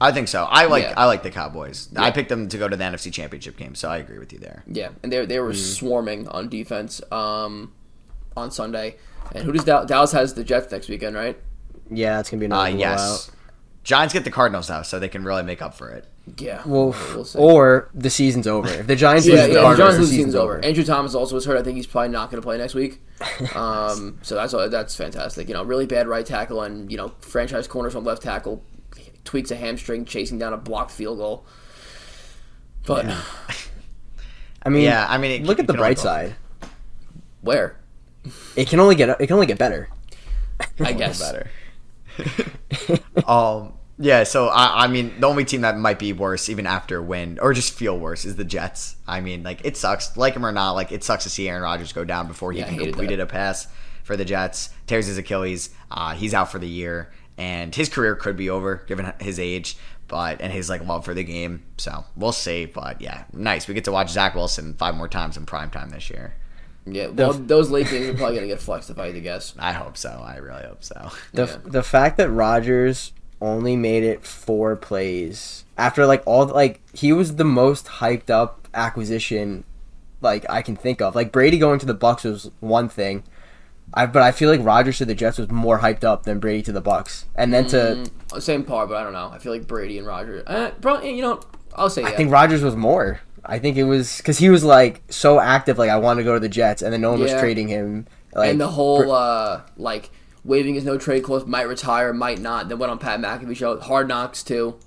I 0.00 0.12
think 0.12 0.28
so. 0.28 0.44
I 0.44 0.66
like 0.66 0.84
Yeah. 0.84 0.94
I 0.96 1.06
like 1.06 1.24
the 1.24 1.30
Cowboys. 1.32 1.88
I 1.96 2.12
picked 2.12 2.28
them 2.28 2.48
to 2.50 2.56
go 2.58 2.68
to 2.68 2.76
the 2.76 2.84
NFC 2.84 3.12
Championship 3.12 3.56
game, 3.56 3.74
so 3.74 3.88
I 3.88 3.96
agree 3.96 4.20
with 4.20 4.32
you 4.32 4.38
there. 4.38 4.62
yeah, 4.68 4.90
and 5.02 5.12
they 5.12 5.26
they 5.26 5.40
were 5.40 5.48
Mm-hmm. 5.50 5.58
swarming 5.60 6.28
on 6.28 6.48
defense 6.48 7.00
um, 7.10 7.72
on 8.38 8.50
Sunday. 8.50 8.96
And 9.34 9.44
who 9.44 9.52
does 9.52 9.64
Dal- 9.64 9.84
Dallas 9.86 10.12
has 10.12 10.34
the 10.34 10.44
Jets 10.44 10.72
next 10.72 10.88
weekend, 10.88 11.14
right? 11.14 11.38
Yeah, 11.90 12.20
it's 12.20 12.30
gonna 12.30 12.40
be 12.40 12.46
Uh, 12.46 12.62
another 12.64 12.76
yes. 12.78 13.30
Giants 13.84 14.12
get 14.12 14.24
the 14.24 14.30
Cardinals 14.30 14.68
now, 14.68 14.82
so 14.82 14.98
they 14.98 15.08
can 15.08 15.24
really 15.24 15.42
make 15.42 15.62
up 15.62 15.74
for 15.74 15.88
it. 15.90 16.04
Yeah, 16.36 16.60
Well, 16.66 16.94
we'll 17.14 17.24
see. 17.24 17.38
or 17.38 17.88
the 17.94 18.10
season's 18.10 18.46
over. 18.46 18.68
If 18.68 18.86
the 18.86 18.96
Giants 18.96 19.26
Yeah, 19.26 19.32
lose 19.34 19.40
yeah, 19.40 19.46
the 19.46 19.52
the 19.54 19.60
Cardinals, 19.60 19.78
Giants 19.78 19.94
the 19.96 20.00
lose 20.00 20.10
season's 20.10 20.26
season's 20.26 20.34
over. 20.34 20.62
Andrew 20.64 20.84
Thomas 20.84 21.14
also 21.14 21.34
was 21.34 21.46
hurt. 21.46 21.56
I 21.56 21.62
think 21.62 21.76
he's 21.76 21.86
probably 21.86 22.10
not 22.10 22.30
going 22.30 22.40
to 22.42 22.46
play 22.46 22.58
next 22.58 22.74
week. 22.74 23.00
Um, 23.56 24.18
so 24.22 24.34
that's 24.34 24.52
that's 24.70 24.94
fantastic. 24.94 25.48
You 25.48 25.54
know, 25.54 25.62
really 25.62 25.86
bad 25.86 26.06
right 26.06 26.24
tackle 26.26 26.62
and 26.62 26.90
you 26.90 26.98
know 26.98 27.12
franchise 27.20 27.66
corners 27.66 27.94
on 27.94 28.04
left 28.04 28.22
tackle 28.22 28.62
tweaks 29.24 29.50
a 29.50 29.56
hamstring 29.56 30.04
chasing 30.04 30.38
down 30.38 30.52
a 30.52 30.56
blocked 30.58 30.90
field 30.90 31.16
goal. 31.18 31.46
But 32.86 33.06
I 34.62 34.68
mean, 34.68 34.82
Yeah, 34.82 35.06
I 35.08 35.16
mean, 35.18 35.30
it- 35.42 35.46
look 35.46 35.58
it 35.58 35.62
at 35.62 35.66
the 35.66 35.74
bright 35.74 35.98
side. 35.98 36.34
where 37.40 37.76
It 38.56 38.68
can 38.68 38.80
only 38.80 38.94
get 38.94 39.08
it 39.08 39.26
can 39.26 39.34
only 39.34 39.46
get 39.46 39.58
better. 39.58 39.88
I 40.80 40.92
guess 40.92 41.20
better. 41.20 41.50
um, 43.26 43.74
yeah, 43.98 44.24
so 44.24 44.48
I, 44.48 44.84
I 44.84 44.86
mean, 44.86 45.18
the 45.20 45.26
only 45.26 45.44
team 45.44 45.62
that 45.62 45.76
might 45.76 45.98
be 45.98 46.12
worse, 46.12 46.48
even 46.48 46.66
after 46.66 46.98
a 46.98 47.02
win, 47.02 47.38
or 47.40 47.52
just 47.52 47.72
feel 47.72 47.98
worse, 47.98 48.24
is 48.24 48.36
the 48.36 48.44
Jets. 48.44 48.96
I 49.06 49.20
mean, 49.20 49.42
like 49.42 49.64
it 49.64 49.76
sucks, 49.76 50.16
like 50.16 50.34
him 50.34 50.46
or 50.46 50.52
not, 50.52 50.72
like 50.72 50.92
it 50.92 51.02
sucks 51.04 51.24
to 51.24 51.30
see 51.30 51.48
Aaron 51.48 51.62
Rodgers 51.62 51.92
go 51.92 52.04
down 52.04 52.28
before 52.28 52.52
he 52.52 52.60
Yeah, 52.60 52.72
even 52.72 52.84
completed 52.84 53.18
that. 53.18 53.24
a 53.24 53.26
pass 53.26 53.66
for 54.04 54.16
the 54.16 54.24
Jets. 54.24 54.70
Tears 54.86 55.06
his 55.06 55.18
Achilles. 55.18 55.70
Uh, 55.90 56.14
he's 56.14 56.34
out 56.34 56.50
for 56.50 56.58
the 56.58 56.68
year, 56.68 57.10
and 57.36 57.74
his 57.74 57.88
career 57.88 58.14
could 58.14 58.36
be 58.36 58.50
over 58.50 58.84
given 58.86 59.12
his 59.20 59.38
age. 59.40 59.76
But 60.06 60.40
and 60.40 60.50
his 60.52 60.70
like 60.70 60.86
love 60.86 61.04
for 61.04 61.12
the 61.12 61.22
game, 61.24 61.64
so 61.76 62.04
we'll 62.16 62.32
see. 62.32 62.64
But 62.64 63.00
yeah, 63.02 63.24
nice. 63.32 63.68
We 63.68 63.74
get 63.74 63.84
to 63.84 63.92
watch 63.92 64.08
Zach 64.10 64.34
Wilson 64.34 64.74
five 64.74 64.94
more 64.94 65.08
times 65.08 65.36
in 65.36 65.44
prime 65.44 65.70
time 65.70 65.90
this 65.90 66.08
year. 66.08 66.34
Yeah, 66.86 67.08
well 67.08 67.32
those 67.34 67.70
late 67.70 67.88
games 67.90 68.08
are 68.08 68.14
probably 68.14 68.36
going 68.36 68.48
to 68.48 68.54
get 68.54 68.60
flexed 68.60 68.88
if 68.90 68.98
I 68.98 69.06
had 69.06 69.14
to 69.14 69.20
guess. 69.20 69.54
I 69.58 69.72
hope 69.72 69.96
so. 69.96 70.22
I 70.24 70.36
really 70.36 70.62
hope 70.64 70.82
so. 70.84 71.10
The 71.32 71.46
Yeah. 71.46 71.56
the 71.64 71.82
fact 71.82 72.16
that 72.18 72.30
Rodgers 72.30 73.12
only 73.40 73.76
made 73.76 74.02
it 74.02 74.24
four 74.24 74.74
plays 74.74 75.64
after 75.76 76.06
like 76.06 76.22
all 76.26 76.46
like 76.46 76.80
he 76.92 77.12
was 77.12 77.36
the 77.36 77.44
most 77.44 77.86
hyped 77.86 78.30
up 78.30 78.66
acquisition 78.74 79.64
like 80.20 80.44
I 80.50 80.62
can 80.62 80.76
think 80.76 81.00
of. 81.00 81.14
Like 81.14 81.30
Brady 81.30 81.58
going 81.58 81.78
to 81.78 81.86
the 81.86 81.94
Bucks 81.94 82.24
was 82.24 82.50
one 82.60 82.88
thing. 82.88 83.22
I 83.94 84.06
but 84.06 84.22
I 84.22 84.32
feel 84.32 84.50
like 84.50 84.62
Rodgers 84.64 84.98
to 84.98 85.04
the 85.04 85.14
Jets 85.14 85.38
was 85.38 85.50
more 85.50 85.78
hyped 85.78 86.04
up 86.04 86.24
than 86.24 86.40
Brady 86.40 86.62
to 86.62 86.72
the 86.72 86.80
Bucks. 86.80 87.26
And 87.36 87.52
then 87.54 87.66
to 87.68 88.08
Mm, 88.32 88.42
same 88.42 88.64
par, 88.64 88.86
but 88.86 88.96
I 88.96 89.02
don't 89.02 89.12
know. 89.14 89.30
I 89.32 89.38
feel 89.38 89.52
like 89.52 89.66
Brady 89.66 89.98
and 89.98 90.06
Roger. 90.06 90.42
Uh, 90.46 90.70
probably, 90.82 91.14
you 91.14 91.22
know, 91.22 91.40
I'll 91.74 91.88
say 91.88 92.02
yeah. 92.02 92.08
I 92.08 92.12
think 92.16 92.30
Rodgers 92.32 92.62
was 92.62 92.76
more. 92.76 93.20
I 93.44 93.58
think 93.58 93.76
it 93.76 93.84
was 93.84 94.18
because 94.18 94.38
he 94.38 94.48
was 94.50 94.64
like 94.64 95.02
so 95.08 95.40
active. 95.40 95.78
Like 95.78 95.90
I 95.90 95.96
want 95.96 96.18
to 96.18 96.24
go 96.24 96.34
to 96.34 96.40
the 96.40 96.48
Jets, 96.48 96.82
and 96.82 96.92
then 96.92 97.00
no 97.00 97.10
one 97.12 97.20
was 97.20 97.30
Yeah. 97.32 97.40
trading 97.40 97.68
him. 97.68 98.06
Like 98.34 98.50
and 98.50 98.60
the 98.60 98.68
whole 98.68 99.10
uh, 99.10 99.62
like 99.76 100.10
waving 100.44 100.74
his 100.74 100.84
no 100.84 100.98
trade 100.98 101.22
clause 101.24 101.46
might 101.46 101.68
retire, 101.68 102.12
might 102.12 102.40
not. 102.40 102.68
Then 102.68 102.78
went 102.78 102.90
on 102.92 102.98
Pat 102.98 103.20
McAfee 103.20 103.56
show, 103.56 103.78
Hard 103.80 104.08
Knocks 104.08 104.42
too. 104.42 104.78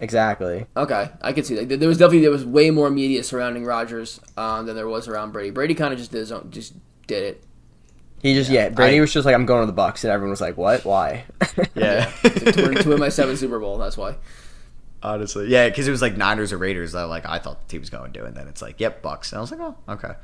exactly. 0.00 0.66
Okay, 0.76 1.10
I 1.22 1.32
could 1.32 1.46
see 1.46 1.54
that. 1.56 1.78
There 1.80 1.88
was 1.88 1.98
definitely 1.98 2.20
there 2.22 2.30
was 2.30 2.44
way 2.44 2.70
more 2.70 2.90
media 2.90 3.22
surrounding 3.24 3.64
Rodgers 3.64 4.20
um, 4.36 4.66
than 4.66 4.76
there 4.76 4.88
was 4.88 5.08
around 5.08 5.32
Brady. 5.32 5.50
Brady 5.50 5.74
kind 5.74 5.92
of 5.92 5.98
just 5.98 6.10
did 6.12 6.18
his 6.18 6.32
own, 6.32 6.50
just 6.50 6.74
did 7.06 7.22
it. 7.24 7.44
He 8.20 8.34
just 8.34 8.50
yeah. 8.50 8.68
Brady 8.70 8.98
I- 8.98 9.00
was 9.00 9.12
just 9.12 9.24
like 9.26 9.34
I'm 9.34 9.46
going 9.46 9.62
to 9.62 9.66
the 9.66 9.72
Bucks, 9.72 10.02
and 10.04 10.10
everyone 10.12 10.30
was 10.30 10.40
like, 10.40 10.56
"What? 10.56 10.84
Why?" 10.84 11.24
Yeah. 11.74 12.06
to, 12.22 12.62
win, 12.62 12.74
to 12.76 12.88
win 12.88 12.98
my 13.00 13.08
seventh 13.08 13.38
Super 13.38 13.58
Bowl. 13.60 13.78
That's 13.78 13.96
why. 13.96 14.16
Honestly, 15.02 15.48
yeah, 15.48 15.68
because 15.68 15.86
it 15.86 15.90
was 15.92 16.02
like 16.02 16.16
Niners 16.16 16.52
or 16.52 16.58
Raiders 16.58 16.92
that 16.92 17.04
like 17.04 17.24
I 17.26 17.38
thought 17.38 17.60
the 17.60 17.68
team 17.68 17.80
was 17.80 17.90
going 17.90 18.12
to, 18.14 18.24
and 18.24 18.36
then 18.36 18.48
it's 18.48 18.60
like, 18.62 18.80
yep, 18.80 19.00
Bucks, 19.02 19.32
and 19.32 19.38
I 19.38 19.40
was 19.40 19.50
like, 19.52 19.60
oh, 19.60 19.76
okay. 19.88 20.14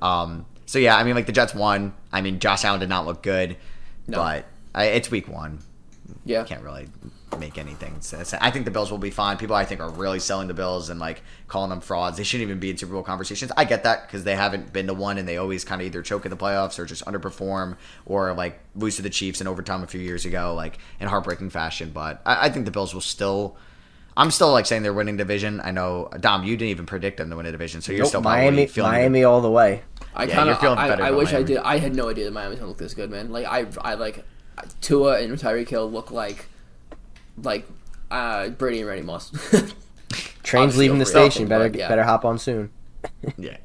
Um, 0.00 0.46
so 0.66 0.78
yeah, 0.78 0.96
I 0.96 1.04
mean, 1.04 1.14
like 1.14 1.26
the 1.26 1.32
Jets 1.32 1.54
won. 1.54 1.92
I 2.12 2.20
mean, 2.20 2.38
Josh 2.38 2.64
Allen 2.64 2.80
did 2.80 2.88
not 2.88 3.04
look 3.06 3.22
good, 3.22 3.56
No. 4.06 4.18
but 4.18 4.46
I, 4.74 4.86
it's 4.86 5.10
week 5.10 5.28
one. 5.28 5.58
Yeah. 6.24 6.44
Can't 6.44 6.62
really 6.62 6.88
make 7.38 7.56
anything. 7.58 8.00
sense. 8.00 8.34
I 8.34 8.50
think 8.50 8.64
the 8.64 8.70
Bills 8.70 8.90
will 8.90 8.98
be 8.98 9.10
fine. 9.10 9.38
People 9.38 9.56
I 9.56 9.64
think 9.64 9.80
are 9.80 9.88
really 9.88 10.18
selling 10.18 10.46
the 10.46 10.54
Bills 10.54 10.88
and 10.90 11.00
like 11.00 11.22
calling 11.48 11.70
them 11.70 11.80
frauds. 11.80 12.16
They 12.18 12.22
shouldn't 12.24 12.46
even 12.48 12.60
be 12.60 12.70
in 12.70 12.76
Super 12.76 12.92
Bowl 12.92 13.02
conversations. 13.02 13.50
I 13.56 13.64
get 13.64 13.82
that 13.84 14.06
because 14.06 14.22
they 14.24 14.36
haven't 14.36 14.72
been 14.72 14.86
to 14.88 14.94
one 14.94 15.18
and 15.18 15.26
they 15.26 15.38
always 15.38 15.64
kind 15.64 15.80
of 15.80 15.86
either 15.86 16.02
choke 16.02 16.24
in 16.24 16.30
the 16.30 16.36
playoffs 16.36 16.78
or 16.78 16.84
just 16.84 17.04
underperform 17.06 17.76
or 18.06 18.34
like 18.34 18.60
lose 18.76 18.96
to 18.96 19.02
the 19.02 19.10
Chiefs 19.10 19.40
in 19.40 19.46
overtime 19.46 19.82
a 19.82 19.86
few 19.86 20.00
years 20.00 20.24
ago, 20.26 20.54
like 20.54 20.78
in 21.00 21.08
heartbreaking 21.08 21.50
fashion. 21.50 21.90
But 21.92 22.20
I, 22.26 22.46
I 22.46 22.50
think 22.50 22.66
the 22.66 22.70
Bills 22.72 22.94
will 22.94 23.00
still. 23.00 23.56
I'm 24.16 24.30
still 24.30 24.52
like 24.52 24.66
saying 24.66 24.82
they're 24.82 24.92
winning 24.92 25.16
division. 25.16 25.60
I 25.62 25.70
know 25.70 26.10
Dom, 26.20 26.44
you 26.44 26.56
didn't 26.56 26.70
even 26.70 26.86
predict 26.86 27.16
them 27.16 27.30
to 27.30 27.36
win 27.36 27.46
a 27.46 27.52
division, 27.52 27.80
so 27.80 27.92
you're 27.92 28.00
Nope, 28.02 28.08
still 28.08 28.22
probably 28.22 28.40
Miami, 28.42 28.66
feeling 28.66 28.92
Miami 28.92 29.24
all 29.24 29.40
the 29.40 29.50
way. 29.50 29.82
I 30.14 30.24
Yeah, 30.24 30.34
kind 30.34 30.50
of. 30.50 30.60
feeling 30.60 30.78
I, 30.78 30.88
better 30.88 31.02
I 31.02 31.08
about 31.08 31.18
wish 31.18 31.32
I 31.32 31.42
did. 31.42 31.58
I 31.58 31.78
had 31.78 31.94
no 31.94 32.08
idea 32.10 32.24
that 32.26 32.32
Miami's 32.32 32.58
gonna 32.58 32.68
look 32.68 32.78
this 32.78 32.94
good, 32.94 33.10
man. 33.10 33.30
Like 33.30 33.46
I, 33.46 33.66
I 33.80 33.94
like 33.94 34.24
Tua 34.82 35.20
and 35.20 35.32
Tyreek 35.38 35.68
Hill 35.68 35.90
look 35.90 36.10
like, 36.10 36.44
like 37.42 37.66
uh, 38.10 38.50
Brady 38.50 38.80
and 38.80 38.88
Randy 38.88 39.02
Moss. 39.04 39.32
Train's 40.42 40.76
leaving 40.76 40.98
the 40.98 41.04
over 41.06 41.18
it, 41.18 41.30
station. 41.32 41.48
but, 41.48 41.58
Better 41.58 41.78
yeah. 41.78 41.88
better 41.88 42.02
hop 42.04 42.24
on 42.24 42.38
soon. 42.38 42.70
Yeah. 43.38 43.56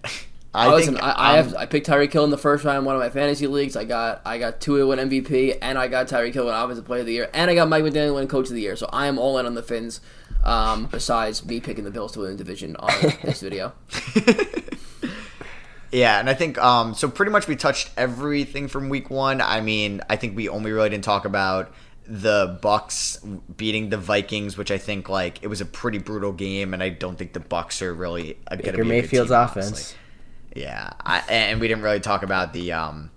I, 0.53 0.67
I 0.67 0.69
listen, 0.69 0.93
think 0.93 1.05
I, 1.05 1.11
I 1.11 1.39
um, 1.39 1.45
have 1.45 1.55
I 1.55 1.65
picked 1.65 1.87
Tyreek 1.87 2.13
Hill 2.13 2.23
in 2.23 2.29
the 2.29 2.37
first 2.37 2.63
round 2.63 2.77
in 2.79 2.85
one 2.85 2.95
of 2.95 3.01
my 3.01 3.09
fantasy 3.09 3.47
leagues. 3.47 3.75
I 3.75 3.83
got 3.83 4.21
I 4.25 4.37
got 4.37 4.61
Tua 4.61 4.87
win 4.87 4.97
MVP, 5.09 5.57
and 5.61 5.77
I 5.77 5.87
got 5.89 6.07
Tyreek 6.07 6.33
Hill 6.33 6.45
win 6.45 6.55
Offensive 6.55 6.85
Player 6.85 7.01
of 7.01 7.05
the 7.07 7.11
Year, 7.13 7.29
and 7.33 7.51
I 7.51 7.55
got 7.55 7.67
Mike 7.67 7.83
McDaniel 7.83 8.15
win 8.15 8.27
Coach 8.29 8.47
of 8.47 8.53
the 8.53 8.61
Year. 8.61 8.75
So 8.77 8.87
I 8.93 9.07
am 9.07 9.19
all 9.19 9.37
in 9.37 9.45
on 9.45 9.55
the 9.55 9.61
Finns. 9.63 9.99
Um, 10.47 10.85
besides 10.85 11.45
me 11.45 11.59
picking 11.59 11.83
the 11.83 11.91
Bills 11.91 12.13
to 12.13 12.21
win 12.21 12.31
the 12.31 12.37
division 12.37 12.75
on 12.77 12.91
this 13.23 13.41
video. 13.41 13.73
Yeah, 15.91 16.19
and 16.19 16.29
I 16.29 16.33
think 16.33 16.57
um, 16.57 16.93
so. 16.93 17.09
Pretty 17.09 17.31
much, 17.31 17.47
we 17.47 17.55
touched 17.55 17.89
everything 17.95 18.67
from 18.67 18.89
week 18.89 19.09
one. 19.09 19.41
I 19.41 19.61
mean, 19.61 20.01
I 20.09 20.17
think 20.17 20.35
we 20.35 20.49
only 20.49 20.71
really 20.71 20.89
didn't 20.89 21.05
talk 21.05 21.25
about 21.25 21.71
the 22.05 22.57
Bucks 22.61 23.19
beating 23.55 23.89
the 23.89 23.97
Vikings, 23.97 24.57
which 24.57 24.71
I 24.71 24.77
think 24.77 25.09
like 25.09 25.41
it 25.43 25.47
was 25.47 25.61
a 25.61 25.65
pretty 25.65 25.97
brutal 25.97 26.33
game, 26.33 26.73
and 26.73 26.83
I 26.83 26.89
don't 26.89 27.17
think 27.17 27.33
the 27.33 27.39
Bucks 27.39 27.81
are 27.81 27.93
really 27.93 28.37
going 28.49 28.49
to 28.49 28.57
be 28.57 28.63
Baker 28.63 28.69
a 28.69 28.77
good 28.77 28.87
Mayfield's 28.87 29.31
team, 29.31 29.39
offense. 29.39 29.67
honestly. 29.67 29.97
Yeah, 30.55 30.91
I, 31.01 31.19
and 31.29 31.61
we 31.61 31.67
didn't 31.67 31.83
really 31.83 31.99
talk 31.99 32.23
about 32.23 32.51
the 32.51 32.73
um, 32.73 33.11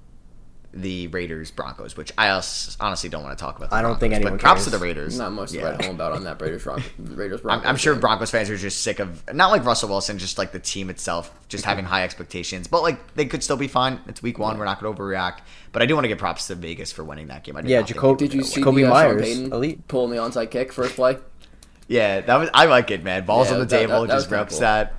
the 0.73 1.09
Raiders 1.09 1.51
Broncos, 1.51 1.97
which 1.97 2.13
I 2.17 2.29
als- 2.29 2.77
honestly 2.79 3.11
don't 3.11 3.25
want 3.25 3.37
to 3.37 3.43
talk 3.45 3.57
about. 3.57 3.73
I 3.73 3.83
don't 3.83 3.99
think 3.99 4.15
anyone 4.15 4.35
but 4.35 4.41
props 4.41 4.65
to 4.65 4.71
the 4.71 4.79
Raiders. 4.79 5.19
Not 5.19 5.33
much 5.33 5.51
to 5.51 5.65
write 5.65 5.85
home 5.85 5.97
about 5.97 6.13
on 6.13 6.23
that 6.25 6.41
Raiders 6.41 6.63
Bron- 6.63 6.83
Raiders 6.99 7.41
I'm, 7.41 7.43
Broncos. 7.43 7.67
I'm 7.69 7.77
sure 7.77 7.95
game. 7.95 8.01
Broncos 8.01 8.31
fans 8.31 8.49
are 8.51 8.57
just 8.57 8.83
sick 8.83 9.01
of 9.01 9.23
not 9.35 9.51
like 9.51 9.65
Russell 9.65 9.89
Wilson, 9.89 10.19
just 10.19 10.39
like 10.39 10.53
the 10.53 10.61
team 10.61 10.89
itself, 10.89 11.35
just 11.49 11.65
having 11.65 11.85
high 11.85 12.05
expectations. 12.05 12.69
But 12.69 12.83
like 12.83 13.15
they 13.15 13.27
could 13.27 13.43
still 13.43 13.57
be 13.57 13.67
fine. 13.69 13.99
It's 14.07 14.23
week 14.23 14.39
one. 14.39 14.59
We're 14.59 14.65
not 14.65 14.81
going 14.81 14.95
to 14.95 15.03
overreact. 15.03 15.39
But 15.73 15.83
I 15.83 15.87
do 15.87 15.95
want 15.95 16.05
to 16.05 16.09
give 16.09 16.19
props 16.19 16.47
to 16.47 16.55
Vegas 16.55 16.93
for 16.93 17.03
winning 17.05 17.27
that 17.29 17.43
game. 17.45 17.57
I 17.57 17.63
did 17.63 17.71
Yeah, 17.71 17.81
not 17.81 17.89
Jacob- 17.89 18.19
Did 18.19 18.35
you 18.35 18.43
see. 18.45 18.63
Kobe 18.63 18.83
the, 18.83 18.87
uh, 18.89 18.91
Meyers, 18.91 19.39
elite. 19.41 19.89
pulling 19.89 20.11
the 20.13 20.19
onside 20.19 20.51
kick 20.51 20.73
first 20.73 20.95
play? 20.95 21.19
Yeah, 21.89 22.21
that 22.21 22.37
was. 22.37 22.49
I 22.55 22.67
like 22.67 22.93
it, 22.93 23.03
man. 23.03 23.25
Balls 23.27 23.49
Yeah, 23.49 23.55
on 23.55 23.61
the 23.61 23.67
that- 23.67 23.77
table, 23.77 24.03
that- 24.03 24.09
that 24.09 24.15
just 24.15 24.29
kinda 24.29 24.39
reps 24.43 24.53
cool. 24.55 24.61
that. 24.61 24.95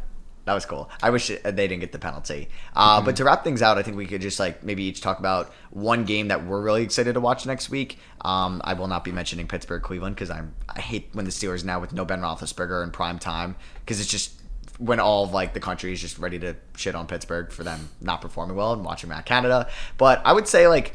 That 0.52 0.56
was 0.56 0.66
cool. 0.66 0.89
I 1.02 1.12
wish 1.12 1.30
they 1.30 1.52
didn't 1.54 1.80
get 1.80 1.93
the 1.93 1.97
penalty. 1.97 2.49
Uh, 2.76 2.97
Mm-hmm. 2.97 3.06
But 3.06 3.16
to 3.16 3.24
wrap 3.24 3.45
things 3.45 3.62
out, 3.62 3.78
I 3.78 3.84
think 3.84 3.95
we 3.95 4.06
could 4.06 4.20
just 4.20 4.38
like 4.38 4.64
maybe 4.66 4.84
each 4.84 4.99
talk 4.99 5.18
about 5.18 5.54
one 5.70 6.04
game 6.04 6.28
that 6.28 6.45
we're 6.45 6.62
really 6.62 6.84
excited 6.84 7.14
to 7.14 7.22
watch 7.22 7.45
next 7.45 7.70
week. 7.70 7.99
Um, 8.20 8.60
I 8.66 8.74
will 8.74 8.89
not 8.89 9.06
be 9.06 9.14
mentioning 9.14 9.47
Pittsburgh 9.47 9.82
Cleveland 9.82 10.16
because 10.16 10.30
I'm 10.30 10.54
I 10.68 10.82
hate 10.82 11.08
when 11.14 11.24
the 11.24 11.32
Steelers 11.32 11.64
now 11.64 11.80
with 11.80 11.93
no 11.93 12.04
Ben 12.04 12.20
Roethlisberger 12.20 12.84
in 12.84 12.91
prime 12.91 13.18
time 13.18 13.56
because 13.80 14.02
it's 14.02 14.10
just 14.10 14.34
when 14.78 14.99
all 14.99 15.24
of 15.24 15.32
like 15.32 15.54
the 15.54 15.62
country 15.62 15.93
is 15.93 16.02
just 16.02 16.18
ready 16.20 16.38
to 16.39 16.58
shit 16.76 16.95
on 16.95 17.08
Pittsburgh 17.08 17.49
for 17.49 17.64
them 17.64 17.88
not 18.02 18.20
performing 18.20 18.58
well 18.58 18.74
and 18.74 18.84
watching 18.84 19.10
Matt 19.10 19.26
Canada. 19.26 19.70
But 19.97 20.22
I 20.26 20.34
would 20.34 20.49
say 20.49 20.68
like. 20.68 20.93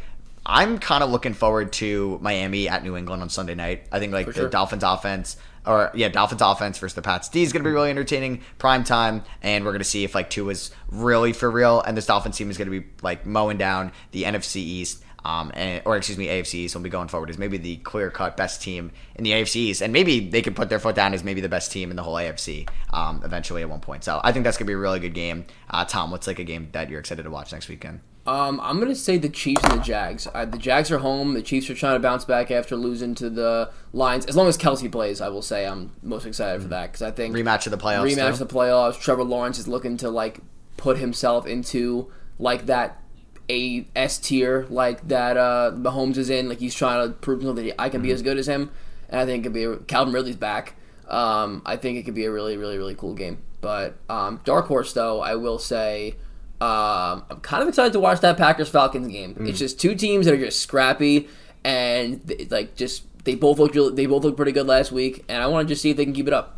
I'm 0.48 0.78
kind 0.78 1.02
of 1.02 1.10
looking 1.10 1.34
forward 1.34 1.72
to 1.72 2.20
Miami 2.22 2.68
at 2.68 2.84
New 2.84 2.96
England 2.96 3.20
on 3.20 3.28
Sunday 3.28 3.56
night. 3.56 3.88
I 3.90 3.98
think 3.98 4.12
like 4.12 4.26
For 4.26 4.32
the 4.32 4.40
sure. 4.42 4.48
Dolphins 4.48 4.84
offense 4.84 5.36
or 5.66 5.90
yeah, 5.94 6.08
Dolphins 6.08 6.42
offense 6.42 6.78
versus 6.78 6.94
the 6.94 7.02
Pats 7.02 7.28
D 7.28 7.42
is 7.42 7.52
going 7.52 7.62
to 7.62 7.68
be 7.68 7.72
really 7.72 7.90
entertaining. 7.90 8.42
Prime 8.58 8.84
time, 8.84 9.22
and 9.42 9.64
we're 9.64 9.72
going 9.72 9.80
to 9.80 9.84
see 9.84 10.04
if 10.04 10.14
like 10.14 10.30
Tua 10.30 10.52
is 10.52 10.70
really 10.88 11.32
for 11.32 11.50
real, 11.50 11.80
and 11.80 11.96
this 11.96 12.06
Dolphins 12.06 12.36
team 12.36 12.50
is 12.50 12.58
going 12.58 12.70
to 12.70 12.80
be 12.80 12.86
like 13.02 13.26
mowing 13.26 13.58
down 13.58 13.92
the 14.12 14.24
NFC 14.24 14.56
East. 14.56 15.02
Um, 15.24 15.50
and, 15.54 15.82
or 15.84 15.96
excuse 15.96 16.16
me, 16.16 16.28
AFC 16.28 16.54
East 16.54 16.76
will 16.76 16.82
be 16.82 16.88
going 16.88 17.08
forward 17.08 17.30
as 17.30 17.36
maybe 17.36 17.56
the 17.56 17.78
clear 17.78 18.12
cut 18.12 18.36
best 18.36 18.62
team 18.62 18.92
in 19.16 19.24
the 19.24 19.32
AFC 19.32 19.56
East, 19.56 19.82
and 19.82 19.92
maybe 19.92 20.28
they 20.28 20.40
could 20.40 20.54
put 20.54 20.68
their 20.68 20.78
foot 20.78 20.94
down 20.94 21.14
as 21.14 21.24
maybe 21.24 21.40
the 21.40 21.48
best 21.48 21.72
team 21.72 21.90
in 21.90 21.96
the 21.96 22.02
whole 22.04 22.14
AFC 22.14 22.68
um, 22.92 23.22
eventually 23.24 23.60
at 23.62 23.68
one 23.68 23.80
point. 23.80 24.04
So 24.04 24.20
I 24.22 24.30
think 24.30 24.44
that's 24.44 24.56
gonna 24.56 24.68
be 24.68 24.74
a 24.74 24.78
really 24.78 25.00
good 25.00 25.14
game. 25.14 25.44
Uh, 25.68 25.84
Tom, 25.84 26.12
what's 26.12 26.28
like 26.28 26.38
a 26.38 26.44
game 26.44 26.68
that 26.72 26.90
you're 26.90 27.00
excited 27.00 27.24
to 27.24 27.30
watch 27.30 27.50
next 27.50 27.68
weekend? 27.68 28.00
Um, 28.26 28.60
I'm 28.60 28.80
gonna 28.80 28.94
say 28.94 29.18
the 29.18 29.28
Chiefs 29.28 29.62
and 29.64 29.80
the 29.80 29.84
Jags. 29.84 30.26
Uh, 30.32 30.44
the 30.44 30.58
Jags 30.58 30.90
are 30.90 30.98
home. 30.98 31.34
The 31.34 31.42
Chiefs 31.42 31.70
are 31.70 31.74
trying 31.74 31.94
to 31.94 32.00
bounce 32.00 32.24
back 32.24 32.50
after 32.50 32.76
losing 32.76 33.14
to 33.16 33.30
the 33.30 33.70
Lions. 33.92 34.26
As 34.26 34.36
long 34.36 34.48
as 34.48 34.58
Kelce 34.58 34.90
plays, 34.90 35.20
I 35.20 35.28
will 35.28 35.42
say 35.42 35.66
I'm 35.66 35.92
most 36.02 36.26
excited 36.26 36.62
for 36.62 36.68
that 36.68 36.86
because 36.88 37.02
I 37.02 37.10
think 37.10 37.34
Rematch 37.34 37.66
of 37.66 37.70
the 37.70 37.78
playoffs. 37.78 38.14
rematch 38.14 38.38
too? 38.38 38.44
the 38.44 38.52
playoffs. 38.52 39.00
Trevor 39.00 39.24
Lawrence 39.24 39.58
is 39.58 39.68
looking 39.68 39.96
to 39.98 40.10
like 40.10 40.40
put 40.76 40.98
himself 40.98 41.46
into 41.46 42.10
like 42.38 42.66
that 42.66 43.00
a 43.48 43.86
S 43.94 44.18
tier 44.18 44.66
like 44.68 45.06
that 45.08 45.36
uh 45.36 45.70
Mahomes 45.74 46.16
is 46.16 46.28
in. 46.30 46.48
Like 46.48 46.58
he's 46.58 46.74
trying 46.74 47.06
to 47.06 47.14
prove 47.14 47.40
himself 47.40 47.56
that 47.56 47.80
I 47.80 47.88
can 47.88 48.02
be 48.02 48.10
as 48.10 48.22
good 48.22 48.38
as 48.38 48.48
him. 48.48 48.70
And 49.08 49.20
I 49.20 49.24
think 49.26 49.40
it 49.40 49.42
could 49.44 49.54
be 49.54 49.64
a, 49.64 49.76
Calvin 49.76 50.12
Ridley's 50.12 50.36
back. 50.36 50.74
Um, 51.06 51.62
I 51.64 51.76
think 51.76 51.96
it 51.98 52.02
could 52.02 52.14
be 52.14 52.24
a 52.24 52.32
really, 52.32 52.56
really, 52.56 52.76
really 52.76 52.96
cool 52.96 53.14
game. 53.14 53.38
But 53.60 53.94
um, 54.08 54.40
dark 54.44 54.66
horse 54.66 54.92
though, 54.92 55.20
I 55.20 55.36
will 55.36 55.58
say. 55.60 56.16
Um, 56.60 57.24
I'm 57.28 57.40
kind 57.42 57.62
of 57.62 57.68
excited 57.68 57.92
to 57.92 58.00
watch 58.00 58.20
that 58.20 58.36
Packers 58.38 58.68
Falcons 58.68 59.08
game. 59.08 59.36
It's 59.40 59.58
just 59.58 59.78
two 59.78 59.94
teams 59.94 60.26
that 60.26 60.34
are 60.34 60.38
just 60.38 60.60
scrappy 60.60 61.28
and 61.64 62.22
they, 62.22 62.46
like 62.46 62.76
just 62.76 63.02
they 63.24 63.34
both 63.34 63.58
look 63.58 63.74
really, 63.74 63.94
they 63.94 64.06
both 64.06 64.24
look 64.24 64.36
pretty 64.36 64.52
good 64.52 64.66
last 64.66 64.92
week, 64.92 65.24
and 65.28 65.42
I 65.42 65.48
want 65.48 65.68
to 65.68 65.72
just 65.74 65.82
see 65.82 65.90
if 65.90 65.96
they 65.96 66.04
can 66.04 66.14
keep 66.14 66.28
it 66.28 66.32
up. 66.32 66.55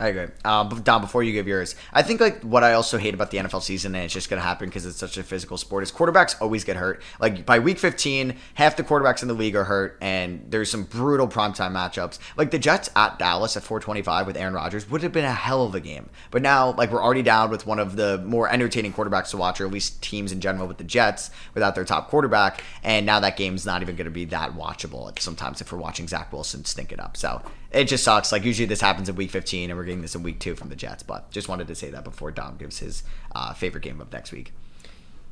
I 0.00 0.08
agree. 0.08 0.28
Um, 0.46 0.70
but 0.70 0.82
Dom, 0.82 1.02
before 1.02 1.22
you 1.22 1.34
give 1.34 1.46
yours, 1.46 1.76
I 1.92 2.00
think 2.00 2.22
like 2.22 2.40
what 2.40 2.64
I 2.64 2.72
also 2.72 2.96
hate 2.96 3.12
about 3.12 3.30
the 3.30 3.36
NFL 3.36 3.60
season, 3.60 3.94
and 3.94 4.04
it's 4.04 4.14
just 4.14 4.30
going 4.30 4.40
to 4.40 4.46
happen 4.46 4.70
because 4.70 4.86
it's 4.86 4.96
such 4.96 5.18
a 5.18 5.22
physical 5.22 5.58
sport, 5.58 5.82
is 5.82 5.92
quarterbacks 5.92 6.40
always 6.40 6.64
get 6.64 6.78
hurt. 6.78 7.02
Like 7.20 7.44
by 7.44 7.58
week 7.58 7.78
15, 7.78 8.34
half 8.54 8.76
the 8.76 8.82
quarterbacks 8.82 9.20
in 9.20 9.28
the 9.28 9.34
league 9.34 9.54
are 9.54 9.64
hurt, 9.64 9.98
and 10.00 10.42
there's 10.48 10.70
some 10.70 10.84
brutal 10.84 11.28
primetime 11.28 11.72
matchups. 11.72 12.18
Like 12.38 12.50
the 12.50 12.58
Jets 12.58 12.88
at 12.96 13.18
Dallas 13.18 13.58
at 13.58 13.62
425 13.62 14.26
with 14.26 14.38
Aaron 14.38 14.54
Rodgers 14.54 14.88
would 14.88 15.02
have 15.02 15.12
been 15.12 15.26
a 15.26 15.34
hell 15.34 15.66
of 15.66 15.74
a 15.74 15.80
game. 15.80 16.08
But 16.30 16.40
now, 16.40 16.72
like 16.72 16.90
we're 16.90 17.04
already 17.04 17.22
down 17.22 17.50
with 17.50 17.66
one 17.66 17.78
of 17.78 17.96
the 17.96 18.22
more 18.24 18.50
entertaining 18.50 18.94
quarterbacks 18.94 19.32
to 19.32 19.36
watch, 19.36 19.60
or 19.60 19.66
at 19.66 19.70
least 19.72 20.02
teams 20.02 20.32
in 20.32 20.40
general 20.40 20.66
with 20.66 20.78
the 20.78 20.84
Jets 20.84 21.30
without 21.52 21.74
their 21.74 21.84
top 21.84 22.08
quarterback, 22.08 22.64
and 22.82 23.04
now 23.04 23.20
that 23.20 23.36
game's 23.36 23.66
not 23.66 23.82
even 23.82 23.96
going 23.96 24.06
to 24.06 24.10
be 24.10 24.24
that 24.24 24.54
watchable. 24.54 25.18
Sometimes 25.18 25.60
if 25.60 25.70
we're 25.70 25.78
watching 25.78 26.08
Zach 26.08 26.32
Wilson 26.32 26.64
stink 26.64 26.90
it 26.90 27.00
up, 27.00 27.18
so 27.18 27.42
it 27.70 27.84
just 27.84 28.04
sucks. 28.04 28.32
Like 28.32 28.44
usually 28.44 28.66
this 28.66 28.80
happens 28.80 29.08
in 29.08 29.16
week 29.16 29.30
15, 29.30 29.70
and 29.70 29.78
we're 29.78 29.84
getting 29.84 30.02
this 30.02 30.14
in 30.14 30.22
week 30.22 30.40
two 30.40 30.54
from 30.54 30.68
the 30.68 30.76
Jets. 30.76 31.02
But 31.02 31.30
just 31.30 31.48
wanted 31.48 31.68
to 31.68 31.74
say 31.74 31.90
that 31.90 32.04
before 32.04 32.30
Dom 32.30 32.56
gives 32.56 32.78
his 32.78 33.02
uh, 33.34 33.52
favorite 33.54 33.82
game 33.84 34.00
of 34.00 34.12
next 34.12 34.32
week. 34.32 34.52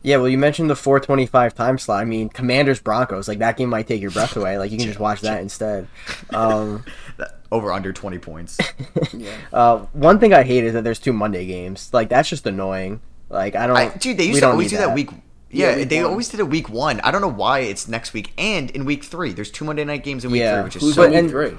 Yeah, 0.03 0.18
well, 0.18 0.28
you 0.28 0.39
mentioned 0.39 0.70
the 0.70 0.76
425 0.76 1.55
time 1.57 1.76
slot. 1.76 2.01
I 2.01 2.05
mean, 2.05 2.28
Commanders 2.28 2.78
Broncos, 2.78 3.26
like 3.26 3.41
that 3.41 3.57
game 3.57 3.68
might 3.68 3.89
take 3.89 4.01
your 4.01 4.12
breath 4.12 4.36
away. 4.36 4.57
Like 4.57 4.70
you 4.70 4.78
can 4.78 4.86
just 4.86 5.01
watch 5.01 5.22
that 5.22 5.41
instead. 5.43 5.89
Um, 6.30 6.84
Over 7.51 7.72
under 7.72 7.93
20 7.93 8.18
points. 8.18 8.59
Yeah. 9.12 9.30
uh, 9.53 9.78
one 9.95 10.18
thing 10.20 10.32
I 10.34 10.43
hate 10.45 10.64
is 10.64 10.74
that 10.74 10.84
there's 10.84 10.99
two 11.01 11.12
Monday 11.14 11.47
games. 11.47 11.91
Like 11.93 12.09
that's 12.11 12.28
just 12.28 12.47
annoying. 12.47 13.01
Like 13.30 13.57
I 13.57 13.66
don't. 13.66 13.76
I, 13.76 13.89
dude, 13.97 14.18
they 14.18 14.24
used 14.26 14.41
to 14.41 14.49
always 14.49 14.70
do 14.70 14.76
that, 14.76 14.95
week. 14.95 15.11
Yeah, 15.51 15.70
Yeah, 15.70 15.76
week 15.78 15.89
they 15.89 16.03
one. 16.03 16.11
always 16.11 16.28
did 16.28 16.41
it 16.41 16.49
week 16.49 16.68
one. 16.68 17.01
I 17.01 17.11
don't 17.11 17.20
know 17.22 17.26
why 17.28 17.61
it's 17.61 17.89
next 17.89 18.12
week 18.12 18.32
and 18.39 18.70
in 18.70 18.84
week 18.84 19.03
three. 19.03 19.32
There's 19.32 19.51
two 19.51 19.64
Monday 19.64 19.84
night 19.84 20.05
games 20.05 20.24
in 20.24 20.30
week 20.30 20.41
Yeah. 20.41 20.57
three, 20.57 20.64
which 20.64 20.76
is 20.76 20.82
Who's 20.82 20.95
so 20.95 21.03
in 21.05 21.24
week 21.24 21.30
three? 21.30 21.59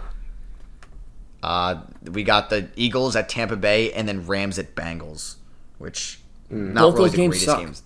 Uh, 1.41 1.81
we 2.11 2.23
got 2.23 2.49
the 2.49 2.67
Eagles 2.75 3.15
at 3.15 3.29
Tampa 3.29 3.55
Bay 3.55 3.91
and 3.93 4.07
then 4.07 4.25
Rams 4.27 4.59
at 4.59 4.75
Bengals, 4.75 5.35
which 5.77 6.19
not 6.49 6.81
Both 6.81 6.93
really 6.95 7.05
those 7.05 7.11
the 7.11 7.17
games 7.17 7.29
greatest 7.31 7.45
suck. 7.45 7.59
games. 7.59 7.83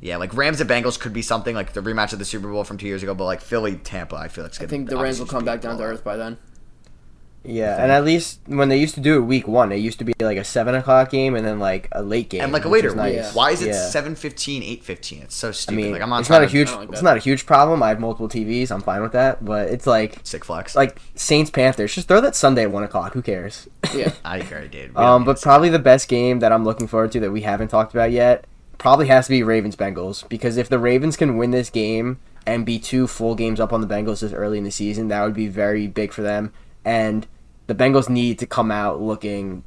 Yeah, 0.00 0.16
like 0.16 0.34
Rams 0.34 0.60
at 0.62 0.66
Bengals 0.66 0.98
could 0.98 1.12
be 1.12 1.20
something 1.20 1.54
like 1.54 1.74
the 1.74 1.82
rematch 1.82 2.14
of 2.14 2.18
the 2.18 2.24
Super 2.24 2.48
Bowl 2.50 2.64
from 2.64 2.78
two 2.78 2.86
years 2.86 3.02
ago, 3.02 3.14
but 3.14 3.24
like 3.24 3.42
Philly 3.42 3.76
Tampa, 3.76 4.16
I 4.16 4.28
feel 4.28 4.44
like 4.44 4.52
it's 4.52 4.58
I 4.58 4.62
gonna. 4.62 4.68
think 4.70 4.88
the 4.88 4.96
Rams 4.96 5.18
will 5.18 5.26
come 5.26 5.44
just 5.44 5.44
be 5.44 5.50
a 5.50 5.52
back 5.56 5.60
down 5.60 5.76
to 5.78 5.84
earth 5.84 6.02
by 6.02 6.16
then. 6.16 6.38
Yeah, 7.42 7.82
and 7.82 7.90
at 7.90 8.04
least 8.04 8.40
when 8.46 8.68
they 8.68 8.76
used 8.76 8.94
to 8.96 9.00
do 9.00 9.16
it 9.16 9.20
week 9.20 9.48
one, 9.48 9.72
it 9.72 9.76
used 9.76 9.98
to 10.00 10.04
be 10.04 10.12
like 10.20 10.36
a 10.36 10.44
seven 10.44 10.74
o'clock 10.74 11.10
game 11.10 11.34
and 11.34 11.46
then 11.46 11.58
like 11.58 11.88
a 11.92 12.02
late 12.02 12.28
game 12.28 12.42
and 12.42 12.52
like 12.52 12.66
a 12.66 12.68
which 12.68 12.82
later 12.84 12.88
was 12.88 12.96
one. 12.98 13.12
nice. 13.16 13.34
Why 13.34 13.50
is 13.52 13.62
it 13.62 13.68
Yeah. 13.68 13.88
7:15, 13.90 14.62
8:15? 14.62 15.22
It's 15.22 15.34
so 15.34 15.48
I 15.48 15.50
stupid. 15.52 15.76
mean, 15.76 15.92
like 15.92 16.02
I'm 16.02 16.10
not 16.10 16.20
it's 16.20 16.28
not 16.30 16.42
a 16.42 16.46
huge, 16.46 16.70
like 16.70 16.90
it's 16.90 17.00
not 17.02 17.16
a 17.16 17.20
huge 17.20 17.46
problem. 17.46 17.82
I 17.82 17.88
have 17.88 17.98
multiple 17.98 18.28
TVs. 18.28 18.70
I'm 18.70 18.82
fine 18.82 19.00
with 19.00 19.12
that. 19.12 19.42
But 19.42 19.68
it's 19.70 19.86
like, 19.86 20.18
sick 20.22 20.44
flex. 20.44 20.76
like 20.76 21.00
Saints 21.14 21.50
Panthers. 21.50 21.94
Just 21.94 22.08
throw 22.08 22.20
that 22.20 22.36
Sunday 22.36 22.64
at 22.64 22.70
one 22.72 22.82
o'clock. 22.82 23.14
Who 23.14 23.22
cares? 23.22 23.68
Yeah. 23.94 24.12
I 24.24 24.38
agree, 24.38 24.68
dude. 24.68 24.90
We 24.94 25.02
Um, 25.02 25.24
but 25.24 25.38
to- 25.38 25.42
probably 25.42 25.70
the 25.70 25.78
best 25.78 26.08
game 26.08 26.40
that 26.40 26.52
I'm 26.52 26.64
looking 26.64 26.88
forward 26.88 27.10
to 27.12 27.20
that 27.20 27.30
we 27.32 27.40
haven't 27.40 27.68
talked 27.68 27.94
about 27.94 28.10
yet 28.12 28.44
probably 28.76 29.06
has 29.08 29.26
to 29.26 29.30
be 29.30 29.42
Ravens 29.42 29.76
Bengals 29.76 30.28
because 30.28 30.56
if 30.58 30.68
the 30.68 30.78
Ravens 30.78 31.16
can 31.16 31.36
win 31.38 31.52
this 31.52 31.70
game 31.70 32.18
and 32.46 32.64
be 32.66 32.78
two 32.78 33.06
full 33.06 33.34
games 33.34 33.60
up 33.60 33.72
on 33.72 33.80
the 33.80 33.86
Bengals 33.86 34.20
this 34.20 34.32
early 34.34 34.58
in 34.58 34.64
the 34.64 34.70
season, 34.70 35.08
that 35.08 35.22
would 35.24 35.34
be 35.34 35.48
very 35.48 35.86
big 35.86 36.12
for 36.12 36.20
them. 36.22 36.52
And 36.84 37.26
the 37.66 37.74
Bengals 37.74 38.08
need 38.08 38.38
to 38.40 38.46
come 38.46 38.70
out 38.70 39.00
looking 39.00 39.64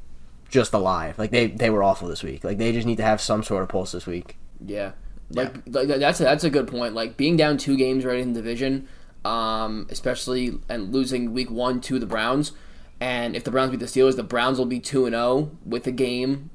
just 0.48 0.72
alive. 0.72 1.18
Like 1.18 1.30
they 1.30 1.48
they 1.48 1.70
were 1.70 1.82
awful 1.82 2.08
this 2.08 2.22
week. 2.22 2.44
Like 2.44 2.58
they 2.58 2.72
just 2.72 2.86
need 2.86 2.96
to 2.98 3.02
have 3.02 3.20
some 3.20 3.42
sort 3.42 3.62
of 3.62 3.68
pulse 3.68 3.92
this 3.92 4.06
week. 4.06 4.36
Yeah, 4.64 4.92
like, 5.30 5.52
like 5.66 5.88
that's 5.88 6.20
a, 6.20 6.24
that's 6.24 6.44
a 6.44 6.50
good 6.50 6.68
point. 6.68 6.94
Like 6.94 7.16
being 7.16 7.36
down 7.36 7.58
two 7.58 7.76
games 7.76 8.04
right 8.04 8.20
in 8.20 8.32
the 8.32 8.40
division, 8.40 8.88
um, 9.24 9.86
especially 9.90 10.58
and 10.68 10.92
losing 10.92 11.32
week 11.32 11.50
one 11.50 11.80
to 11.82 11.98
the 11.98 12.06
Browns, 12.06 12.52
and 13.00 13.34
if 13.34 13.42
the 13.42 13.50
Browns 13.50 13.70
beat 13.70 13.80
the 13.80 13.86
Steelers, 13.86 14.16
the 14.16 14.22
Browns 14.22 14.58
will 14.58 14.66
be 14.66 14.80
two 14.80 15.06
and 15.06 15.14
zero 15.14 15.50
with 15.64 15.84
the 15.84 15.92
game 15.92 16.50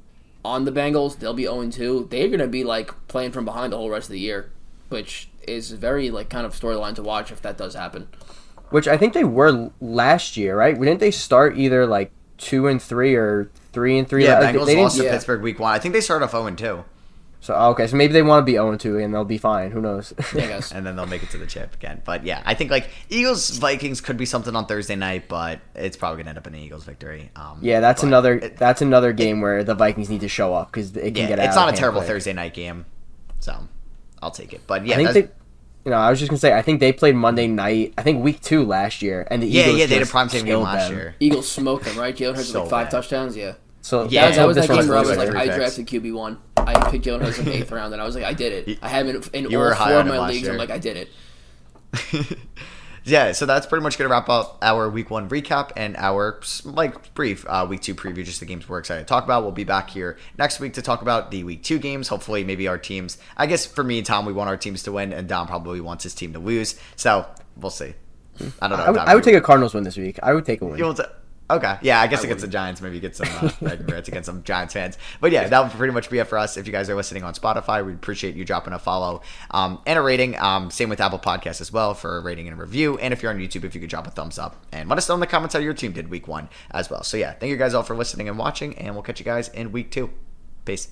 on 0.46 0.66
the 0.66 0.72
Bengals. 0.72 1.20
They'll 1.20 1.34
be 1.34 1.44
zero 1.44 1.60
and 1.60 1.74
two. 1.74 2.08
They're 2.10 2.30
gonna 2.30 2.48
be 2.48 2.64
like 2.64 3.08
playing 3.08 3.32
from 3.32 3.44
behind 3.44 3.74
the 3.74 3.78
whole 3.78 3.90
rest 3.90 4.08
of 4.08 4.14
the 4.14 4.20
year, 4.20 4.52
which 4.90 5.30
is 5.48 5.72
very 5.72 6.10
like 6.10 6.30
kind 6.30 6.46
of 6.46 6.54
storyline 6.54 6.96
to 6.96 7.04
watch 7.04 7.32
if 7.32 7.42
that 7.42 7.58
does 7.58 7.74
happen. 7.74 8.08
Which 8.72 8.88
I 8.88 8.98
think 8.98 9.14
they 9.14 9.24
were 9.24 9.70
last 9.82 10.38
year, 10.38 10.56
right? 10.58 10.80
Didn't 10.80 11.00
they 11.00 11.12
start 11.12 11.58
either 11.58 11.86
like 11.88 12.12
two 12.38 12.68
and 12.68 12.82
three 12.82 13.16
or 13.16 13.50
three 13.74 13.98
and 13.98 14.08
three? 14.08 14.24
yeah, 14.26 14.40
Like, 14.40 14.54
they- 14.54 14.60
Bengals 14.60 14.66
they 14.66 14.72
didn't- 14.74 14.84
lost 14.84 14.98
to 14.98 15.04
yeah. 15.04 15.12
Pittsburgh 15.12 15.42
week 15.42 15.60
one. 15.60 15.74
I 15.74 15.80
think 15.80 15.94
they 15.94 16.02
started 16.02 16.26
off 16.26 16.32
0 16.32 16.46
and 16.48 16.58
2, 16.58 16.84
So 17.42 17.54
okay, 17.56 17.88
so 17.88 17.96
maybe 17.96 18.14
they 18.14 18.22
want 18.22 18.42
to 18.42 18.46
be 18.46 18.54
zero 18.54 18.70
and 18.70 18.80
two 18.80 18.98
and 19.00 19.14
they'll 19.14 19.24
be 19.26 19.38
fine. 19.38 19.72
Who 19.72 19.82
knows? 19.82 20.14
Yeah, 20.36 20.62
and 20.74 20.86
then 20.86 20.96
they'll 20.96 21.06
make 21.08 21.24
it 21.24 21.30
to 21.32 21.38
the 21.38 21.46
chip 21.48 21.74
again. 21.74 22.02
But 22.06 22.26
yeah, 22.26 22.44
I 22.46 22.54
think 22.54 22.70
like 22.70 22.90
Eagles 23.10 23.50
Vikings 23.58 24.02
could 24.02 24.18
be 24.18 24.26
something 24.26 24.56
on 24.56 24.66
Thursday 24.66 24.96
night, 24.96 25.28
but 25.30 25.60
it's 25.74 25.96
probably 25.98 26.18
gonna 26.18 26.30
end 26.32 26.38
up 26.38 26.48
in 26.48 26.54
an 26.54 26.60
Eagles 26.60 26.84
victory. 26.84 27.32
Um, 27.36 27.60
Yeah, 27.62 27.80
that's 27.80 28.04
another 28.04 28.34
it- 28.36 28.58
that's 28.58 28.82
another 28.82 29.14
game 29.14 29.42
where 29.42 29.64
the 29.64 29.74
Vikings 29.76 30.10
need 30.10 30.22
to 30.22 30.28
show 30.30 30.54
up 30.54 30.72
because 30.72 30.96
it 30.96 31.16
can 31.16 31.30
yeah, 31.30 31.36
get 31.36 31.40
it's 31.40 31.56
not 31.56 31.70
of 31.70 31.74
a 31.74 31.78
terrible 31.78 32.02
quick. 32.02 32.10
Thursday 32.10 32.34
night 32.34 32.54
game, 32.54 32.86
so 33.40 33.56
I'll 34.22 34.32
take 34.32 34.52
it. 34.54 34.62
But 34.68 34.86
yeah, 34.86 35.00
I 35.00 35.14
think 35.14 35.32
that's- 35.90 35.96
they 35.96 35.96
you 35.96 35.96
know, 35.96 35.98
I 36.02 36.10
was 36.10 36.20
just 36.20 36.30
gonna 36.30 36.40
say, 36.40 36.54
I 36.54 36.62
think 36.62 36.80
they 36.80 36.92
played 36.94 37.16
Monday 37.16 37.48
night. 37.48 37.94
I 37.98 38.04
think 38.04 38.24
week 38.24 38.42
two 38.42 38.64
last 38.66 39.02
year, 39.02 39.28
and 39.32 39.42
the 39.44 39.48
Yeah, 39.48 39.64
Eagles 39.64 39.80
yeah, 39.80 39.86
they 39.88 39.94
had 39.96 40.04
a 40.04 40.06
prime 40.06 40.30
time 40.30 40.46
game 40.46 40.60
last 40.62 40.90
them. 40.90 40.98
year. 40.98 41.16
Eagles 41.20 41.52
smoked 41.52 41.86
them, 41.86 41.98
right? 41.98 42.16
Jalen 42.16 42.36
Hurts 42.36 42.50
So 42.50 42.62
like 42.62 42.70
five 42.70 42.86
bad. 42.86 42.92
touchdowns. 42.92 43.36
Yeah. 43.36 43.54
So 43.82 44.08
Yeah, 44.10 44.28
that, 44.30 44.36
that 44.36 44.48
was 44.48 44.56
that 44.58 44.68
game 44.68 44.88
where 44.88 44.98
I 44.98 45.02
was 45.02 45.10
like 45.18 45.34
like, 45.34 45.50
I 45.50 45.56
drafted 45.56 45.88
QB 45.88 46.14
one. 46.14 46.38
I 46.58 46.90
picked 46.92 47.06
Jalen 47.06 47.22
Hurts 47.22 47.40
in 47.40 47.46
the 47.46 47.56
eighth 47.56 47.72
round, 47.72 47.94
and 47.94 48.02
I 48.02 48.06
was 48.06 48.16
like, 48.16 48.24
I 48.26 48.34
did 48.34 48.68
it. 48.68 48.80
I 48.84 48.90
have 48.90 49.08
it 49.08 49.28
in 49.34 49.50
You 49.50 49.58
all 49.60 49.66
were 49.66 49.74
high 49.74 49.90
four 49.92 50.00
on 50.00 50.08
of 50.08 50.14
my 50.14 50.20
last 50.20 50.32
leagues. 50.34 50.44
year. 50.44 50.52
I'm 50.52 50.58
like, 50.58 50.70
I 50.70 50.78
did 50.78 50.98
it. 50.98 51.10
yeah, 53.04 53.32
so 53.32 53.46
that's 53.46 53.66
pretty 53.68 53.84
much 53.84 53.98
going 53.98 54.08
to 54.10 54.12
wrap 54.14 54.30
up 54.30 54.58
our 54.62 54.90
week 54.90 55.10
one 55.10 55.30
recap 55.30 55.72
and 55.76 55.96
our 55.98 56.40
like 56.64 57.14
brief 57.14 57.46
uh, 57.48 57.66
week 57.70 57.82
two 57.82 57.96
preview, 57.96 58.24
just 58.24 58.40
the 58.40 58.46
games 58.46 58.68
we're 58.68 58.80
excited 58.80 59.02
to 59.02 59.06
talk 59.06 59.24
about. 59.24 59.44
We'll 59.44 59.52
be 59.52 59.64
back 59.64 59.90
here 59.90 60.18
next 60.38 60.60
week 60.60 60.74
to 60.74 60.82
talk 60.82 61.02
about 61.02 61.32
the 61.32 61.44
week 61.44 61.64
two 61.64 61.80
games. 61.80 62.08
Hopefully, 62.08 62.44
maybe 62.44 62.68
our 62.68 62.78
teams. 62.78 63.18
I 63.38 63.46
guess 63.46 63.66
for 63.66 63.84
me 63.84 63.98
and 64.00 64.08
Tom, 64.08 64.26
we 64.26 64.34
want 64.34 64.50
our 64.50 64.58
teams 64.58 64.84
to 64.84 64.92
win, 64.92 65.14
and 65.14 65.28
Dom 65.28 65.48
probably 65.48 65.82
wants 65.82 66.04
his 66.04 66.14
team 66.14 66.34
to 66.34 66.40
lose. 66.40 66.80
So 66.96 67.26
we'll 67.58 67.72
see. 67.72 67.94
I 68.62 68.68
don't 68.68 68.78
know. 68.78 68.84
I 68.86 68.90
would, 68.90 68.98
Dom, 68.98 69.10
I 69.10 69.16
would 69.16 69.24
take 69.24 69.36
a 69.36 69.42
Cardinals 69.42 69.74
win 69.74 69.84
this 69.84 69.98
week. 69.98 70.20
I 70.24 70.34
would 70.34 70.46
take 70.46 70.62
a 70.62 70.66
win. 70.66 70.78
You 71.50 71.56
want 71.56 71.64
to? 71.64 71.70
Okay, 71.70 71.80
yeah, 71.82 72.00
I 72.02 72.08
guess 72.08 72.22
I 72.22 72.24
against 72.24 72.42
the 72.42 72.48
wouldn't. 72.48 72.52
Giants, 72.52 72.82
maybe 72.82 73.00
get 73.00 73.16
some 73.16 73.28
uh, 73.42 73.52
rants 73.88 74.08
against 74.08 74.26
some 74.28 74.44
Giants 74.44 74.74
fans. 74.74 74.98
But 75.20 75.32
yeah, 75.32 75.48
that 75.48 75.64
would 75.64 75.72
pretty 75.72 75.94
much 75.94 76.10
be 76.10 76.20
it 76.20 76.26
for 76.26 76.38
us. 76.38 76.58
If 76.58 76.68
you 76.68 76.74
guys 76.74 76.90
are 76.90 76.96
listening 76.96 77.24
on 77.24 77.34
Spotify, 77.34 77.86
we'd 77.86 77.96
appreciate 77.96 78.36
you 78.36 78.46
dropping 78.46 78.74
a 78.74 78.80
follow 78.80 79.22
um, 79.52 79.82
and 79.86 79.98
a 79.98 80.02
rating. 80.02 80.38
Um, 80.38 80.70
same 80.72 80.90
with 80.90 81.02
Apple 81.02 81.20
Podcasts 81.20 81.62
as 81.62 81.72
well 81.72 81.94
for 81.94 82.18
a 82.18 82.22
rating 82.22 82.48
and 82.48 82.58
a 82.58 82.62
review. 82.62 82.98
And 83.00 83.14
if 83.14 83.24
you're 83.24 83.32
on 83.32 83.40
YouTube, 83.40 83.64
if 83.64 83.74
you 83.74 83.82
could 83.82 83.90
drop 83.90 84.08
a 84.08 84.12
thumbs 84.12 84.38
up 84.38 84.64
and 84.72 84.90
let 84.90 84.98
us 84.98 85.08
know 85.10 85.16
in 85.16 85.22
the 85.22 85.28
comments 85.28 85.54
how 85.54 85.60
your 85.60 85.74
team 85.74 85.92
did 85.92 86.10
week 86.10 86.28
one 86.28 86.50
as 86.72 86.90
well. 86.90 87.04
So 87.04 87.18
yeah, 87.18 87.34
thank 87.34 87.50
you 87.50 87.58
guys 87.58 87.74
all 87.74 87.84
for 87.84 87.96
listening 87.96 88.30
and 88.30 88.38
watching, 88.38 88.78
and 88.78 88.94
we'll 88.94 89.04
catch 89.04 89.20
you 89.20 89.26
guys 89.26 89.50
in 89.50 89.72
week 89.72 89.92
two. 89.92 90.12
Peace. 90.66 90.90